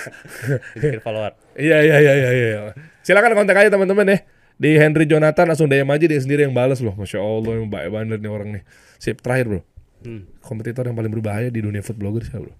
follower 1.05 1.37
Iya 1.57 1.79
iya 1.85 1.97
iya 2.01 2.15
iya 2.17 2.31
iya. 2.33 2.61
Silakan 3.05 3.37
kontak 3.37 3.61
aja 3.61 3.69
teman-teman 3.69 4.09
ya. 4.09 4.19
Di 4.57 4.81
Henry 4.81 5.05
Jonathan 5.05 5.53
langsung 5.53 5.69
DM 5.69 5.89
aja 5.93 6.05
dia 6.09 6.21
sendiri 6.21 6.49
yang 6.49 6.57
balas 6.57 6.81
loh. 6.81 6.97
Masya 6.97 7.21
Allah 7.21 7.61
yang 7.61 7.69
baik 7.69 7.89
banget 7.93 8.21
nih 8.25 8.33
orang 8.33 8.49
nih. 8.57 8.63
Sip 8.97 9.21
terakhir 9.21 9.47
bro. 9.53 9.61
hmm. 10.07 10.41
Kompetitor 10.41 10.89
yang 10.89 10.97
paling 10.97 11.13
berbahaya 11.13 11.49
di 11.53 11.61
dunia 11.61 11.85
food 11.85 12.01
blogger 12.01 12.25
siapa 12.25 12.49
bro? 12.49 12.55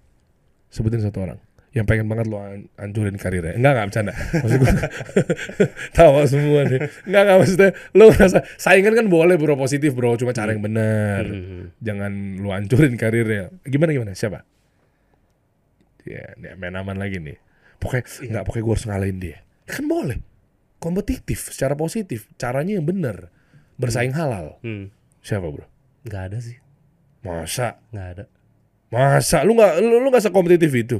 Sebutin 0.69 1.01
satu 1.01 1.25
orang. 1.25 1.46
Yang 1.75 1.85
pengen 1.85 2.07
banget 2.07 2.25
lo 2.25 2.39
an- 2.39 2.71
hancurin 2.75 3.15
karirnya. 3.15 3.53
Enggak 3.53 3.71
enggak 3.75 3.87
bercanda. 3.91 4.13
Maksud 4.15 4.57
gue 4.57 4.71
tawa 5.97 6.21
semua 6.25 6.61
nih. 6.65 6.79
Enggak 7.05 7.21
enggak 7.27 7.37
maksudnya 7.37 7.69
lo 7.93 8.03
ngerasa 8.09 8.39
saingan 8.55 8.93
kan 8.95 9.05
boleh 9.07 9.35
bro 9.37 9.53
positif 9.53 9.93
bro. 9.93 10.15
Cuma 10.15 10.31
cara 10.31 10.55
yang 10.55 10.63
benar. 10.63 11.27
Hmm. 11.27 11.69
Jangan 11.77 12.11
lo 12.39 12.49
hancurin 12.49 12.95
karirnya. 12.95 13.53
Gimana 13.61 13.93
gimana? 13.93 14.11
Siapa? 14.17 14.41
Ya, 16.07 16.33
nih, 16.39 16.55
main 16.55 16.71
aman 16.73 16.95
lagi 16.95 17.19
nih. 17.19 17.35
Pokoknya 17.77 18.03
enggak 18.25 18.43
pokoknya 18.47 18.63
gue 18.63 18.73
harus 18.73 18.87
ngalahin 18.87 19.17
dia. 19.19 19.37
Kan 19.67 19.85
boleh. 19.85 20.17
Kompetitif 20.79 21.51
secara 21.51 21.75
positif. 21.75 22.31
Caranya 22.39 22.79
yang 22.79 22.87
benar. 22.87 23.29
Bersaing 23.75 24.15
halal. 24.15 24.57
Hmm. 24.63 24.89
Siapa 25.21 25.45
bro? 25.45 25.67
nggak 26.07 26.23
ada 26.31 26.39
sih 26.39 26.55
Masa? 27.19 27.83
nggak 27.91 28.07
ada 28.15 28.23
Masa? 28.87 29.43
Lu 29.43 29.59
nggak 29.59 29.83
lu, 29.83 29.99
lu 29.99 30.07
nggak 30.07 30.23
sekompetitif 30.23 30.71
itu? 30.71 30.97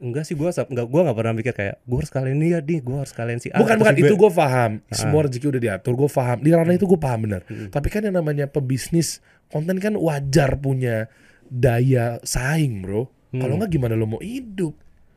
Enggak 0.00 0.24
sih 0.24 0.32
gua 0.32 0.48
sap- 0.48 0.66
nggak 0.66 0.86
gua 0.86 1.04
nggak 1.04 1.14
pernah 1.14 1.32
mikir 1.32 1.52
kayak 1.52 1.76
gua 1.84 2.00
harus 2.00 2.08
kalian 2.08 2.40
dia 2.40 2.58
nih 2.58 2.80
gua 2.80 3.04
harus 3.04 3.12
kalian 3.12 3.36
si 3.36 3.52
A 3.52 3.60
bukan 3.60 3.76
bukan 3.76 3.94
si 3.94 4.00
itu 4.00 4.14
gue 4.14 4.30
paham. 4.30 4.72
Ah. 4.82 4.96
Semua 4.96 5.20
rezeki 5.22 5.46
udah 5.46 5.60
diatur, 5.60 5.92
gue 5.94 6.08
paham. 6.08 6.38
Di 6.40 6.50
ranah 6.50 6.72
itu 6.72 6.84
gue 6.84 6.96
paham 6.96 7.20
benar. 7.22 7.44
Hmm. 7.44 7.68
Tapi 7.68 7.86
kan 7.86 8.00
yang 8.00 8.16
namanya 8.16 8.46
pebisnis 8.46 9.20
konten 9.46 9.76
kan 9.76 9.92
wajar 9.94 10.56
punya 10.56 11.12
daya 11.44 12.16
saing, 12.22 12.80
bro. 12.80 13.12
Hmm. 13.28 13.38
Kalau 13.38 13.54
nggak 13.56 13.70
gimana 13.70 13.92
lo 13.92 14.08
mau 14.08 14.18
hidup? 14.18 14.72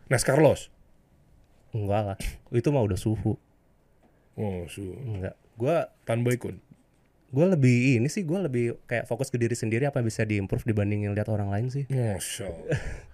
Nas 0.05 0.21
Carlos. 0.21 0.67
enggak 1.71 2.01
lah 2.05 2.17
itu 2.51 2.69
mah 2.69 2.81
udah 2.81 2.93
suhu 2.93 3.34
Oh, 4.34 4.61
su. 4.67 4.93
enggak 4.99 5.34
gua 5.55 5.89
Tan 6.03 6.21
Boy 6.21 6.38
Kun. 6.38 6.61
gua 7.29 7.49
lebih 7.49 7.97
ini 7.97 8.05
sih 8.05 8.21
gua 8.21 8.41
lebih 8.41 8.77
kayak 8.84 9.05
fokus 9.05 9.29
ke 9.29 9.38
diri 9.38 9.53
sendiri 9.53 9.86
apa 9.86 9.97
yang 9.97 10.05
bisa 10.05 10.21
diimprove 10.21 10.61
dibandingin 10.63 11.13
lihat 11.13 11.25
orang 11.27 11.49
lain 11.49 11.69
sih 11.69 11.86
Masya 11.88 12.45
Allah. 12.45 12.77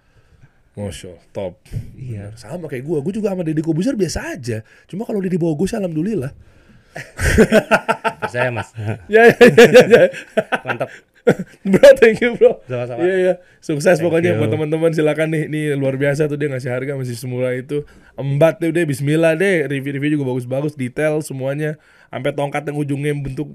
Masya 0.88 1.06
Allah, 1.12 1.24
top. 1.36 1.54
Iya. 1.98 2.24
Bener. 2.32 2.40
Sama 2.40 2.64
kayak 2.70 2.84
gue. 2.88 2.98
Gue 3.04 3.12
juga 3.12 3.36
sama 3.36 3.42
Deddy 3.44 3.60
Kobuzer 3.60 3.94
biasa 3.98 4.38
aja. 4.38 4.64
Cuma 4.88 5.04
kalau 5.04 5.20
dia 5.20 5.28
di 5.28 5.40
bawah 5.40 5.58
gue 5.58 5.66
sih 5.68 5.76
alhamdulillah. 5.76 6.32
percaya 8.20 8.50
mas 8.50 8.74
ya, 9.14 9.30
ya, 9.30 9.46
ya, 9.46 9.66
ya, 9.70 9.82
ya. 9.86 10.02
mantap 10.66 10.90
bro, 11.62 11.88
thank 12.00 12.18
you 12.24 12.32
bro. 12.34 12.58
Sama-sama. 12.64 13.04
Iya, 13.04 13.14
iya. 13.20 13.34
Sukses 13.60 14.00
Thank 14.00 14.08
pokoknya 14.08 14.34
you. 14.34 14.40
buat 14.40 14.50
teman-teman 14.50 14.90
silakan 14.96 15.28
nih. 15.30 15.44
Nih 15.52 15.64
luar 15.76 16.00
biasa 16.00 16.26
tuh 16.26 16.40
dia 16.40 16.48
ngasih 16.48 16.72
harga 16.72 16.96
masih 16.96 17.12
semula 17.12 17.52
itu. 17.52 17.84
Embat 18.16 18.56
deh 18.58 18.72
udah 18.72 18.82
bismillah 18.88 19.36
deh. 19.36 19.68
Review-review 19.68 20.16
juga 20.16 20.32
bagus-bagus, 20.32 20.74
detail 20.74 21.20
semuanya. 21.20 21.76
Sampai 22.08 22.32
tongkat 22.32 22.64
yang 22.72 22.76
ujungnya 22.80 23.12
bentuk 23.20 23.52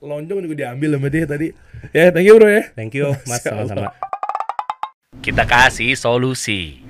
lonjong 0.00 0.48
juga 0.48 0.54
diambil 0.64 0.96
sama 0.96 1.08
dia 1.12 1.24
tadi. 1.28 1.48
Ya, 1.92 2.08
thank 2.08 2.26
you 2.26 2.34
bro 2.40 2.48
ya. 2.48 2.64
thank 2.72 2.96
you 2.96 3.12
mas 3.28 3.44
sama-sama 3.44 3.92
kita 5.28 5.48
kasih 5.48 5.96
solusi. 5.96 6.84